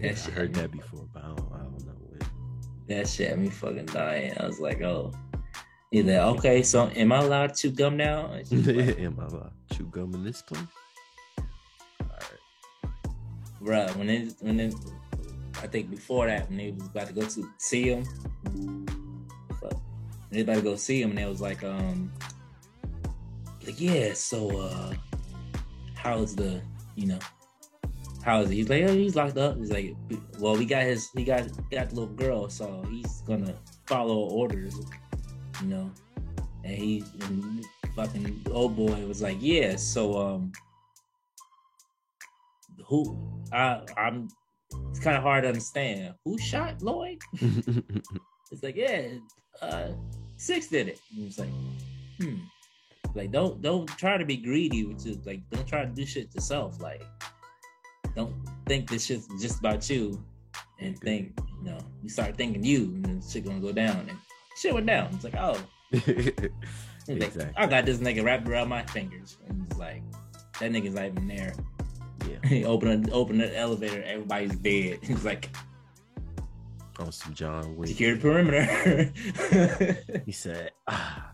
That 0.00 0.10
I 0.10 0.14
shit, 0.14 0.34
heard 0.34 0.54
that 0.54 0.70
before, 0.72 1.06
but 1.12 1.22
I 1.24 1.28
don't, 1.28 1.52
I 1.52 1.58
don't 1.58 1.86
know 1.86 1.94
when. 2.00 2.20
that 2.88 3.08
shit 3.08 3.30
had 3.30 3.38
me 3.38 3.48
fucking 3.50 3.86
dying. 3.86 4.32
I 4.38 4.46
was 4.46 4.58
like, 4.60 4.80
oh. 4.82 5.12
He's 5.90 6.04
like, 6.04 6.16
okay, 6.16 6.62
so 6.62 6.88
am 6.96 7.12
I 7.12 7.18
allowed 7.18 7.54
to 7.54 7.62
chew 7.62 7.70
gum 7.70 7.96
now? 7.96 8.26
Like, 8.28 8.50
Am 8.52 9.20
I 9.20 9.24
allowed 9.26 9.52
to 9.70 9.76
chew 9.76 9.84
gum 9.84 10.14
in 10.14 10.24
this 10.24 10.42
place? 10.42 10.60
Bruh, 13.62 13.94
when 13.96 14.10
it 14.10 14.34
when 14.40 14.60
it, 14.60 14.74
I 15.62 15.66
think 15.68 15.90
before 15.90 16.26
that 16.26 16.48
when 16.48 16.58
they 16.58 16.70
was 16.72 16.86
about 16.86 17.06
to 17.06 17.12
go 17.14 17.22
to 17.22 17.48
see 17.58 17.84
him, 17.84 18.04
when 20.34 20.46
they 20.46 20.52
about 20.52 20.62
to 20.62 20.70
go 20.70 20.76
see 20.76 21.00
him, 21.00 21.10
and 21.10 21.18
it 21.18 21.28
was 21.28 21.40
like, 21.40 21.62
um, 21.62 22.12
like 23.64 23.80
yeah, 23.80 24.12
so 24.14 24.58
uh, 24.58 24.92
how's 25.94 26.34
the, 26.34 26.60
you 26.96 27.06
know, 27.06 27.18
how 28.24 28.40
is 28.40 28.50
he? 28.50 28.56
He's 28.56 28.68
like, 28.68 28.84
oh, 28.84 28.94
he's 28.94 29.16
locked 29.16 29.38
up. 29.38 29.56
He's 29.58 29.70
like, 29.70 29.94
well, 30.38 30.56
we 30.56 30.64
got 30.64 30.82
his, 30.82 31.08
he 31.14 31.24
got 31.24 31.44
got 31.70 31.90
the 31.90 31.94
little 31.94 32.14
girl, 32.14 32.48
so 32.48 32.84
he's 32.90 33.20
gonna 33.22 33.54
follow 33.86 34.28
orders, 34.30 34.74
you 35.62 35.68
know, 35.68 35.90
and 36.64 36.74
he 36.74 37.04
and 37.22 37.64
fucking 37.94 38.44
old 38.50 38.76
boy 38.76 39.06
was 39.06 39.22
like, 39.22 39.38
yeah, 39.40 39.76
so 39.76 40.18
um 40.18 40.52
who 42.86 43.16
I 43.52 43.82
I'm 43.96 44.28
it's 44.90 44.98
kind 44.98 45.16
of 45.16 45.22
hard 45.22 45.44
to 45.44 45.48
understand. 45.48 46.14
Who 46.24 46.38
shot 46.38 46.82
Lloyd? 46.82 47.22
It's 48.52 48.62
like, 48.62 48.76
yeah, 48.76 49.08
uh 49.62 49.88
six 50.36 50.68
did 50.68 50.88
it. 50.88 51.00
And 51.16 51.26
it's 51.26 51.38
like, 51.38 51.50
hmm. 52.20 52.36
Like 53.14 53.30
don't 53.30 53.62
don't 53.62 53.86
try 53.86 54.18
to 54.18 54.24
be 54.24 54.36
greedy 54.36 54.84
with 54.84 55.06
you. 55.06 55.20
Like 55.24 55.40
don't 55.50 55.66
try 55.66 55.84
to 55.84 55.90
do 55.90 56.04
shit 56.04 56.34
yourself. 56.34 56.80
Like 56.80 57.02
don't 58.16 58.34
think 58.66 58.90
this 58.90 59.06
shit's 59.06 59.28
just 59.40 59.60
about 59.60 59.88
you 59.88 60.22
and 60.80 60.98
think, 60.98 61.38
you 61.60 61.70
know, 61.70 61.78
you 62.02 62.08
start 62.08 62.36
thinking 62.36 62.64
you 62.64 62.84
and 62.84 63.04
then 63.04 63.22
shit 63.22 63.44
gonna 63.44 63.60
go 63.60 63.72
down 63.72 64.06
and 64.08 64.18
shit 64.56 64.74
went 64.74 64.86
down. 64.86 65.10
It's 65.14 65.24
like, 65.24 65.36
oh, 65.38 65.60
it's 65.92 67.36
like, 67.36 67.52
I 67.56 67.66
got 67.66 67.86
this 67.86 67.98
nigga 67.98 68.24
wrapped 68.24 68.48
around 68.48 68.68
my 68.68 68.82
fingers. 68.84 69.36
And 69.48 69.66
it's 69.68 69.78
like 69.78 70.02
that 70.60 70.72
nigga's 70.72 70.94
not 70.94 71.06
even 71.06 71.28
there. 71.28 71.54
yeah, 72.28 72.36
he 72.48 72.64
opened 72.64 73.10
open 73.10 73.38
the 73.38 73.56
elevator, 73.56 74.02
everybody's 74.02 74.56
dead. 74.56 74.98
He's 75.02 75.24
like, 75.24 75.50
on 76.98 77.12
some 77.12 77.34
John 77.34 77.76
Wick. 77.76 77.88
secure 77.88 78.14
the 78.16 78.20
perimeter. 78.20 79.12
He 80.26 80.32
said, 80.32 80.70
ah, 80.86 81.32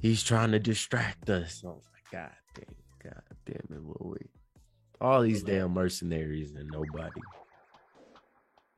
he's 0.00 0.22
trying 0.22 0.52
to 0.52 0.58
distract 0.58 1.28
us. 1.30 1.62
I 1.64 1.68
was 1.68 1.84
like, 1.92 2.10
God 2.12 2.30
damn, 2.54 3.12
God 3.12 3.22
damn 3.46 3.76
it, 3.78 3.82
Lloyd. 4.00 4.28
All 5.00 5.22
these 5.22 5.42
damn 5.42 5.72
mercenaries 5.74 6.54
and 6.54 6.68
nobody. 6.72 7.20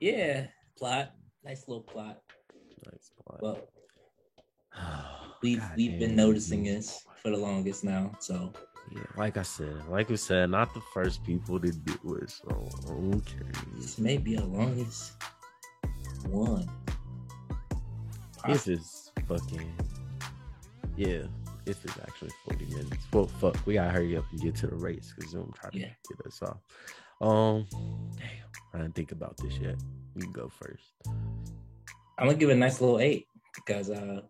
yeah, 0.01 0.47
plot. 0.79 1.13
Nice 1.45 1.69
little 1.69 1.83
plot. 1.83 2.21
Nice 2.91 3.11
plot. 3.25 3.43
Well, 3.43 3.59
Oh, 4.77 5.37
we've 5.43 5.61
God 5.61 5.73
we've 5.77 5.99
been 6.01 6.17
noticing 6.17 6.65
this 6.65 7.05
for 7.23 7.31
the 7.31 7.37
longest 7.37 7.85
now. 7.85 8.11
So 8.19 8.53
Yeah, 8.93 9.03
like 9.17 9.37
I 9.37 9.43
said, 9.43 9.87
like 9.89 10.09
we 10.09 10.17
said, 10.17 10.51
not 10.51 10.75
the 10.75 10.81
first 10.93 11.23
people 11.23 11.61
to 11.61 11.71
do 11.71 12.15
it. 12.21 12.31
So 12.31 12.69
okay. 12.91 13.47
This 13.77 13.99
may 13.99 14.17
be 14.17 14.35
the 14.37 14.45
longest 14.47 15.13
one. 16.29 16.69
This 18.47 18.69
is 18.69 19.11
fucking 19.27 19.73
yeah, 20.97 21.23
this 21.65 21.85
is 21.85 21.91
actually 22.03 22.31
40 22.49 22.67
minutes. 22.67 23.07
Well 23.13 23.27
fuck, 23.27 23.57
we 23.67 23.75
gotta 23.75 23.91
hurry 23.91 24.17
up 24.17 24.25
and 24.31 24.41
get 24.41 24.55
to 24.57 24.67
the 24.67 24.77
race 24.77 25.13
because 25.17 25.31
Zoom 25.33 25.53
trying 25.59 25.73
to 25.73 25.79
Yeah. 25.79 25.91
get 26.09 26.27
us 26.27 26.41
off. 26.43 26.59
Um 27.21 27.67
damn, 28.17 28.29
I 28.75 28.79
didn't 28.79 28.95
think 28.95 29.13
about 29.13 29.37
this 29.39 29.57
yet. 29.59 29.77
You 30.15 30.23
can 30.23 30.33
go 30.33 30.49
first. 30.49 30.85
I'm 32.19 32.27
gonna 32.27 32.35
give 32.35 32.51
it 32.51 32.53
a 32.53 32.57
nice 32.57 32.81
little 32.81 33.01
eight 33.01 33.27
because 33.55 33.91
uh 33.91 34.21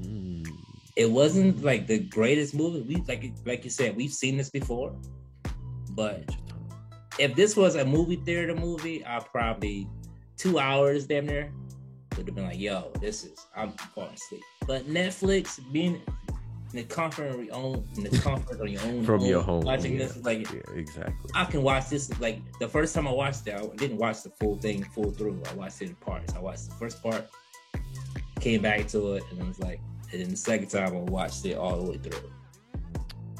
Mm, 0.00 0.46
it 0.96 1.10
wasn't 1.10 1.62
like 1.62 1.88
the 1.88 1.98
greatest 1.98 2.54
movie. 2.54 2.82
We 2.82 2.96
like 3.08 3.32
like 3.44 3.64
you 3.64 3.70
said, 3.70 3.96
we've 3.96 4.12
seen 4.12 4.36
this 4.36 4.48
before. 4.50 4.96
But 5.90 6.24
if 7.18 7.34
this 7.34 7.56
was 7.56 7.74
a 7.74 7.84
movie 7.84 8.16
theater 8.16 8.54
movie, 8.54 9.04
I 9.04 9.18
probably 9.18 9.88
two 10.38 10.58
hours 10.58 11.06
damn 11.06 11.26
near 11.26 11.52
would 12.16 12.26
have 12.26 12.34
been 12.34 12.44
like, 12.46 12.58
yo, 12.58 12.90
this 13.00 13.24
is 13.24 13.46
I'm 13.54 13.72
falling 13.72 14.14
asleep. 14.14 14.42
But 14.66 14.88
Netflix 14.88 15.60
being 15.72 16.00
in 16.72 16.76
the 16.76 16.84
comfort 16.84 17.28
of 17.28 17.44
your 17.44 17.54
own 17.54 17.86
in 17.96 18.04
the 18.04 18.18
comfort 18.18 18.60
of 18.60 18.68
your 18.68 18.82
own 18.82 19.04
From 19.04 19.20
your 19.22 19.42
home, 19.42 19.62
watching 19.62 19.92
yeah. 19.92 20.06
this 20.06 20.24
like 20.24 20.50
yeah, 20.52 20.60
exactly. 20.74 21.30
I 21.34 21.44
can 21.44 21.62
watch 21.62 21.88
this 21.88 22.18
like 22.20 22.40
the 22.60 22.68
first 22.68 22.94
time 22.94 23.08
I 23.08 23.12
watched 23.12 23.46
it, 23.46 23.54
I 23.54 23.66
didn't 23.76 23.98
watch 23.98 24.22
the 24.22 24.30
full 24.30 24.56
thing 24.58 24.84
full 24.84 25.10
through. 25.10 25.42
I 25.50 25.54
watched 25.54 25.82
it 25.82 25.88
in 25.88 25.94
parts. 25.96 26.34
I 26.34 26.40
watched 26.40 26.68
the 26.68 26.74
first 26.74 27.02
part, 27.02 27.28
came 28.40 28.62
back 28.62 28.86
to 28.88 29.14
it, 29.14 29.24
and 29.30 29.40
it 29.40 29.46
was 29.46 29.58
like, 29.60 29.80
and 30.12 30.20
then 30.20 30.30
the 30.30 30.36
second 30.36 30.68
time 30.68 30.94
I 30.94 31.00
watched 31.00 31.44
it 31.46 31.56
all 31.56 31.82
the 31.82 31.90
way 31.90 31.98
through. 31.98 32.30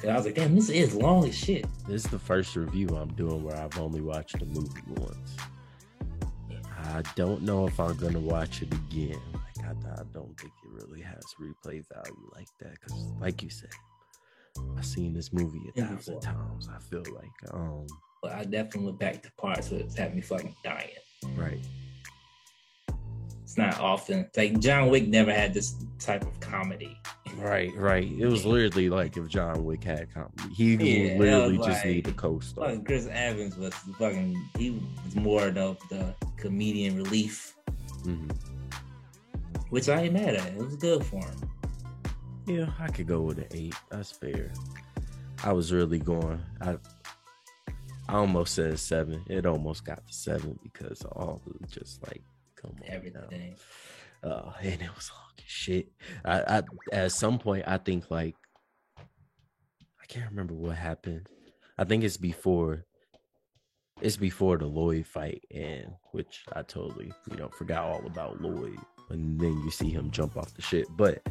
And 0.02 0.12
I 0.12 0.16
was 0.16 0.26
like, 0.26 0.36
damn, 0.36 0.54
this 0.54 0.68
is 0.68 0.94
long 0.94 1.26
as 1.26 1.36
shit. 1.36 1.66
This 1.88 2.04
is 2.04 2.10
the 2.10 2.20
first 2.20 2.54
review 2.54 2.86
I'm 2.90 3.12
doing 3.14 3.42
where 3.42 3.56
I've 3.56 3.76
only 3.80 4.00
watched 4.00 4.38
the 4.38 4.46
movie 4.46 4.82
once. 4.86 5.36
I 6.98 7.02
don't 7.14 7.42
know 7.42 7.64
if 7.64 7.78
I'm 7.78 7.96
gonna 7.96 8.18
watch 8.18 8.60
it 8.60 8.74
again. 8.74 9.20
Like 9.32 9.64
I, 9.64 9.70
I 9.70 10.02
don't 10.12 10.36
think 10.36 10.52
it 10.64 10.84
really 10.84 11.00
has 11.00 11.22
replay 11.40 11.84
value 11.94 12.28
like 12.34 12.48
that. 12.58 12.80
Cause 12.80 13.12
like 13.20 13.40
you 13.40 13.50
said, 13.50 13.70
I've 14.76 14.84
seen 14.84 15.14
this 15.14 15.32
movie 15.32 15.62
a 15.76 15.80
thousand 15.80 16.20
times. 16.20 16.68
I 16.68 16.80
feel 16.80 17.04
like 17.14 17.54
um 17.54 17.86
But 18.20 18.32
I 18.32 18.42
definitely 18.42 18.86
went 18.86 18.98
back 18.98 19.22
to 19.22 19.30
parts 19.38 19.70
where 19.70 19.78
it's 19.78 19.94
had 19.94 20.12
me 20.12 20.22
fucking 20.22 20.56
dying. 20.64 20.88
right. 21.36 21.60
Not 23.58 23.80
often 23.80 24.28
like 24.36 24.58
John 24.60 24.88
Wick 24.88 25.08
never 25.08 25.32
had 25.32 25.52
this 25.52 25.74
type 25.98 26.22
of 26.22 26.38
comedy. 26.40 26.96
Right, 27.36 27.70
right. 27.76 28.10
It 28.10 28.26
was 28.26 28.44
literally 28.46 28.88
like 28.88 29.16
if 29.16 29.28
John 29.28 29.64
Wick 29.64 29.84
had 29.84 30.12
comedy. 30.12 30.54
He 30.54 30.76
would 30.76 30.86
Yeah, 30.86 31.18
literally 31.18 31.58
just 31.58 31.84
need 31.84 32.06
a 32.08 32.12
co-star. 32.12 32.76
Chris 32.78 33.06
Evans 33.10 33.56
was 33.56 33.74
fucking 33.98 34.40
he 34.56 34.70
was 35.04 35.14
more 35.16 35.48
of 35.48 35.78
the 35.90 36.14
comedian 36.36 36.96
relief, 36.96 37.54
Mhm. 38.02 38.30
which 39.70 39.88
I 39.88 40.02
ain't 40.02 40.14
mad 40.14 40.34
at. 40.36 40.46
It 40.52 40.56
was 40.56 40.76
good 40.76 41.04
for 41.04 41.20
him. 41.24 41.50
Yeah, 42.46 42.70
I 42.78 42.88
could 42.88 43.06
go 43.06 43.20
with 43.20 43.38
an 43.38 43.46
eight. 43.52 43.74
That's 43.90 44.10
fair. 44.10 44.50
I 45.44 45.52
was 45.52 45.72
really 45.72 45.98
going. 45.98 46.40
I 46.60 46.78
I 48.08 48.14
almost 48.14 48.54
said 48.54 48.78
seven. 48.78 49.22
It 49.28 49.44
almost 49.44 49.84
got 49.84 50.06
to 50.06 50.12
seven 50.14 50.58
because 50.62 51.02
all 51.12 51.42
just 51.70 52.02
like 52.06 52.22
come 52.60 52.72
on 52.72 52.88
now. 52.88 52.94
Everything. 52.94 53.56
Uh, 54.22 54.52
and 54.62 54.82
it 54.82 54.94
was 54.94 55.10
as 55.38 55.44
shit. 55.46 55.88
I, 56.24 56.58
I 56.58 56.62
at 56.92 57.12
some 57.12 57.38
point 57.38 57.64
I 57.66 57.78
think 57.78 58.10
like 58.10 58.34
I 60.00 60.06
can't 60.06 60.30
remember 60.30 60.54
what 60.54 60.76
happened. 60.76 61.28
I 61.78 61.84
think 61.84 62.04
it's 62.04 62.16
before 62.16 62.84
it's 64.00 64.16
before 64.16 64.58
the 64.58 64.66
Lloyd 64.66 65.06
fight, 65.06 65.44
and 65.52 65.86
which 66.12 66.44
I 66.52 66.62
totally 66.62 67.12
you 67.30 67.36
know 67.36 67.48
forgot 67.48 67.84
all 67.84 68.06
about 68.06 68.40
Lloyd. 68.40 68.78
And 69.10 69.40
then 69.40 69.58
you 69.64 69.70
see 69.70 69.88
him 69.88 70.10
jump 70.10 70.36
off 70.36 70.52
the 70.52 70.60
shit. 70.60 70.86
But 70.94 71.22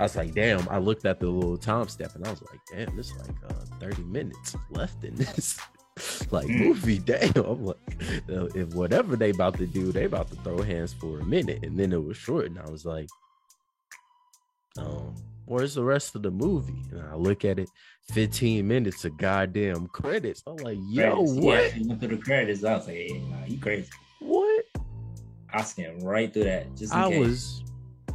I 0.00 0.04
was 0.04 0.16
like, 0.16 0.32
damn, 0.32 0.66
I 0.70 0.78
looked 0.78 1.04
at 1.04 1.20
the 1.20 1.28
little 1.28 1.58
time 1.58 1.86
step 1.88 2.14
and 2.14 2.26
I 2.26 2.30
was 2.30 2.40
like, 2.40 2.60
damn, 2.72 2.98
it's 2.98 3.14
like 3.16 3.36
uh 3.50 3.64
30 3.78 4.04
minutes 4.04 4.56
left 4.70 5.04
in 5.04 5.14
this 5.16 5.60
like 6.30 6.46
Mm. 6.46 6.58
movie. 6.66 6.98
Damn. 6.98 7.32
I'm 7.36 7.64
like, 7.64 7.76
uh, 8.30 8.46
if 8.54 8.74
whatever 8.74 9.16
they 9.16 9.30
about 9.30 9.56
to 9.58 9.66
do, 9.66 9.92
they 9.92 10.04
about 10.04 10.28
to 10.30 10.36
throw 10.36 10.62
hands 10.62 10.92
for 10.92 11.20
a 11.20 11.24
minute. 11.24 11.64
And 11.64 11.78
then 11.78 11.92
it 11.92 12.02
was 12.04 12.16
short. 12.16 12.46
And 12.46 12.58
I 12.58 12.68
was 12.70 12.84
like, 12.84 13.08
um, 14.78 15.14
where's 15.46 15.74
the 15.74 15.84
rest 15.84 16.14
of 16.14 16.22
the 16.22 16.30
movie? 16.30 16.82
And 16.90 17.02
I 17.02 17.14
look 17.14 17.44
at 17.44 17.58
it, 17.58 17.68
15 18.12 18.66
minutes 18.66 19.04
of 19.04 19.16
goddamn 19.16 19.86
credits. 19.88 20.42
I'm 20.46 20.56
like, 20.56 20.78
yo, 20.88 21.16
Credits. 21.16 21.32
what? 21.32 21.76
Yeah, 21.76 21.86
went 21.88 22.00
through 22.00 22.16
the 22.16 22.22
credits. 22.22 22.64
I 22.64 22.74
was 22.76 22.86
like, 22.86 22.96
hey, 22.96 23.22
nah, 23.30 23.44
you 23.46 23.58
crazy. 23.58 23.88
What? 24.20 24.64
I 25.52 25.62
scanned 25.62 26.02
right 26.02 26.32
through 26.32 26.44
that. 26.44 26.76
Just 26.76 26.94
I 26.94 27.08
case. 27.08 27.18
was, 27.26 27.62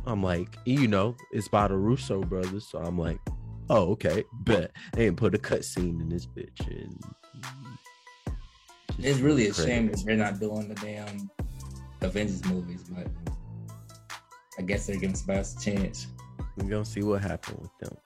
I'm 0.05 0.21
like, 0.21 0.57
you 0.65 0.87
know, 0.87 1.15
it's 1.31 1.47
by 1.47 1.67
the 1.67 1.75
Russo 1.77 2.21
brothers, 2.21 2.67
so 2.69 2.77
I'm 2.79 2.97
like, 2.99 3.17
oh, 3.69 3.91
okay, 3.93 4.23
bet. 4.41 4.71
They 4.93 5.05
didn't 5.05 5.17
put 5.17 5.33
a 5.33 5.39
cut 5.39 5.65
scene 5.65 5.99
in 5.99 6.09
this 6.09 6.27
bitch. 6.27 6.59
And 6.67 7.01
It's 9.03 9.19
really 9.19 9.47
a 9.47 9.51
Credits. 9.53 9.65
shame 9.65 9.87
that 9.91 10.03
they're 10.05 10.15
not 10.17 10.39
doing 10.39 10.67
the 10.67 10.75
damn 10.75 11.29
Avengers 12.01 12.43
movies, 12.45 12.83
but 12.89 13.07
I 14.57 14.61
guess 14.63 14.85
they're 14.87 14.97
giving 14.97 15.15
somebody 15.15 15.39
else 15.39 15.55
a 15.55 15.61
chance. 15.71 16.07
We're 16.57 16.69
gonna 16.69 16.85
see 16.85 17.01
what 17.03 17.21
happened 17.21 17.59
with 17.61 17.77
them. 17.79 17.97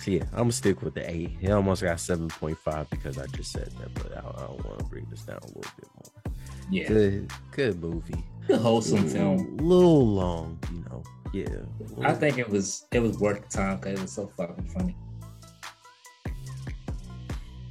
So 0.00 0.10
yeah, 0.10 0.24
I'm 0.32 0.38
gonna 0.38 0.52
stick 0.52 0.82
with 0.82 0.94
the 0.94 1.10
eight. 1.10 1.36
It 1.40 1.50
almost 1.50 1.82
got 1.82 1.98
seven 1.98 2.28
point 2.28 2.58
five 2.58 2.88
because 2.90 3.18
I 3.18 3.26
just 3.28 3.50
said 3.52 3.70
that, 3.80 3.94
but 3.94 4.12
I, 4.16 4.20
I 4.20 4.46
don't 4.46 4.64
want 4.64 4.78
to 4.80 4.84
bring 4.84 5.06
this 5.10 5.22
down 5.22 5.38
a 5.42 5.46
little 5.46 5.62
bit 5.76 5.88
more. 5.94 6.34
Yeah, 6.70 6.88
Good, 6.88 7.32
good 7.52 7.80
movie. 7.82 8.24
good 8.46 8.60
wholesome 8.60 9.08
film. 9.08 9.56
little 9.56 10.06
long, 10.06 10.58
you 10.72 10.84
know. 10.90 11.02
Yeah, 11.32 12.06
I 12.06 12.12
think 12.14 12.38
it 12.38 12.48
was 12.48 12.86
it 12.92 13.00
was 13.00 13.18
worth 13.18 13.42
the 13.42 13.48
time 13.56 13.78
because 13.78 13.98
it 13.98 14.02
was 14.02 14.12
so 14.12 14.30
fucking 14.36 14.66
funny. 14.66 14.96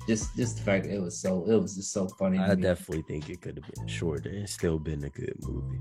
Just 0.08 0.36
just 0.36 0.58
the 0.58 0.64
fact 0.64 0.86
that 0.86 0.94
it 0.94 1.02
was 1.02 1.18
so 1.18 1.46
it 1.46 1.56
was 1.56 1.76
just 1.76 1.92
so 1.92 2.08
funny. 2.08 2.38
I 2.38 2.56
definitely 2.56 3.04
think 3.04 3.30
it 3.30 3.42
could 3.42 3.58
have 3.58 3.74
been 3.74 3.88
shorter 3.88 4.30
and 4.30 4.50
still 4.50 4.80
been 4.80 5.04
a 5.04 5.10
good 5.10 5.36
movie. 5.42 5.80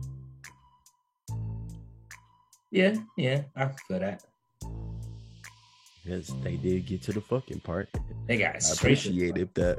yeah 2.70 2.94
yeah 3.16 3.42
I 3.56 3.66
can 3.66 3.76
feel 3.88 3.98
that. 4.00 4.22
Because 6.04 6.28
they 6.42 6.56
did 6.56 6.86
get 6.86 7.02
to 7.02 7.12
the 7.12 7.20
fucking 7.20 7.60
part. 7.60 7.88
They 8.26 8.38
got 8.38 8.56
I 8.56 8.58
straight 8.58 8.98
to 8.98 9.10
the 9.10 9.10
appreciated 9.10 9.54
that. 9.54 9.78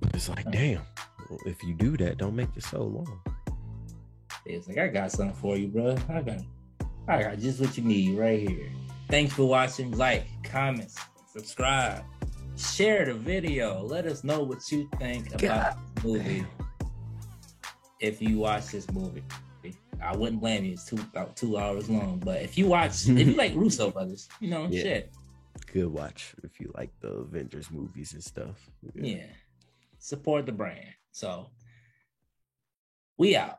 But 0.00 0.14
it's 0.14 0.28
like, 0.28 0.46
uh. 0.46 0.50
damn, 0.50 0.82
well, 1.28 1.38
if 1.46 1.62
you 1.62 1.74
do 1.74 1.96
that, 1.98 2.18
don't 2.18 2.34
make 2.36 2.48
it 2.56 2.62
so 2.62 2.82
long. 2.82 3.20
It's 4.46 4.66
like 4.66 4.78
I 4.78 4.88
got 4.88 5.12
something 5.12 5.36
for 5.36 5.56
you, 5.56 5.68
bro. 5.68 5.96
I 6.08 6.22
got, 6.22 6.38
I 7.06 7.22
got 7.22 7.38
just 7.38 7.60
what 7.60 7.76
you 7.76 7.84
need 7.84 8.18
right 8.18 8.48
here. 8.48 8.70
Thanks 9.10 9.34
for 9.34 9.44
watching. 9.44 9.90
Like, 9.92 10.26
comments, 10.42 10.96
subscribe, 11.30 12.02
share 12.58 13.04
the 13.06 13.14
video. 13.14 13.82
Let 13.82 14.06
us 14.06 14.24
know 14.24 14.42
what 14.42 14.70
you 14.70 14.88
think 14.98 15.32
about 15.34 15.78
the 15.96 16.08
movie. 16.08 16.44
If 18.00 18.20
you 18.22 18.38
watch 18.38 18.66
this 18.68 18.90
movie, 18.92 19.22
I 20.02 20.16
wouldn't 20.16 20.40
blame 20.40 20.64
you. 20.64 20.72
It's 20.72 20.84
two 20.84 20.96
about 20.96 21.36
two 21.36 21.58
hours 21.58 21.88
long. 21.90 22.20
But 22.24 22.42
if 22.42 22.56
you 22.56 22.66
watch, 22.66 23.08
if 23.08 23.18
you 23.26 23.34
like 23.34 23.54
Russo 23.56 23.90
brothers, 23.90 24.28
you 24.40 24.48
know, 24.48 24.66
Yeah. 24.70 24.82
shit, 24.82 25.12
Good 25.72 25.92
watch 25.92 26.34
if 26.44 26.60
you 26.60 26.72
like 26.76 26.90
the 27.00 27.08
Avengers 27.08 27.70
movies 27.70 28.12
and 28.14 28.22
stuff. 28.22 28.56
yeah, 28.94 29.26
support 29.98 30.46
the 30.46 30.52
brand. 30.52 30.86
So 31.12 31.50
we 33.18 33.36
out. 33.36 33.58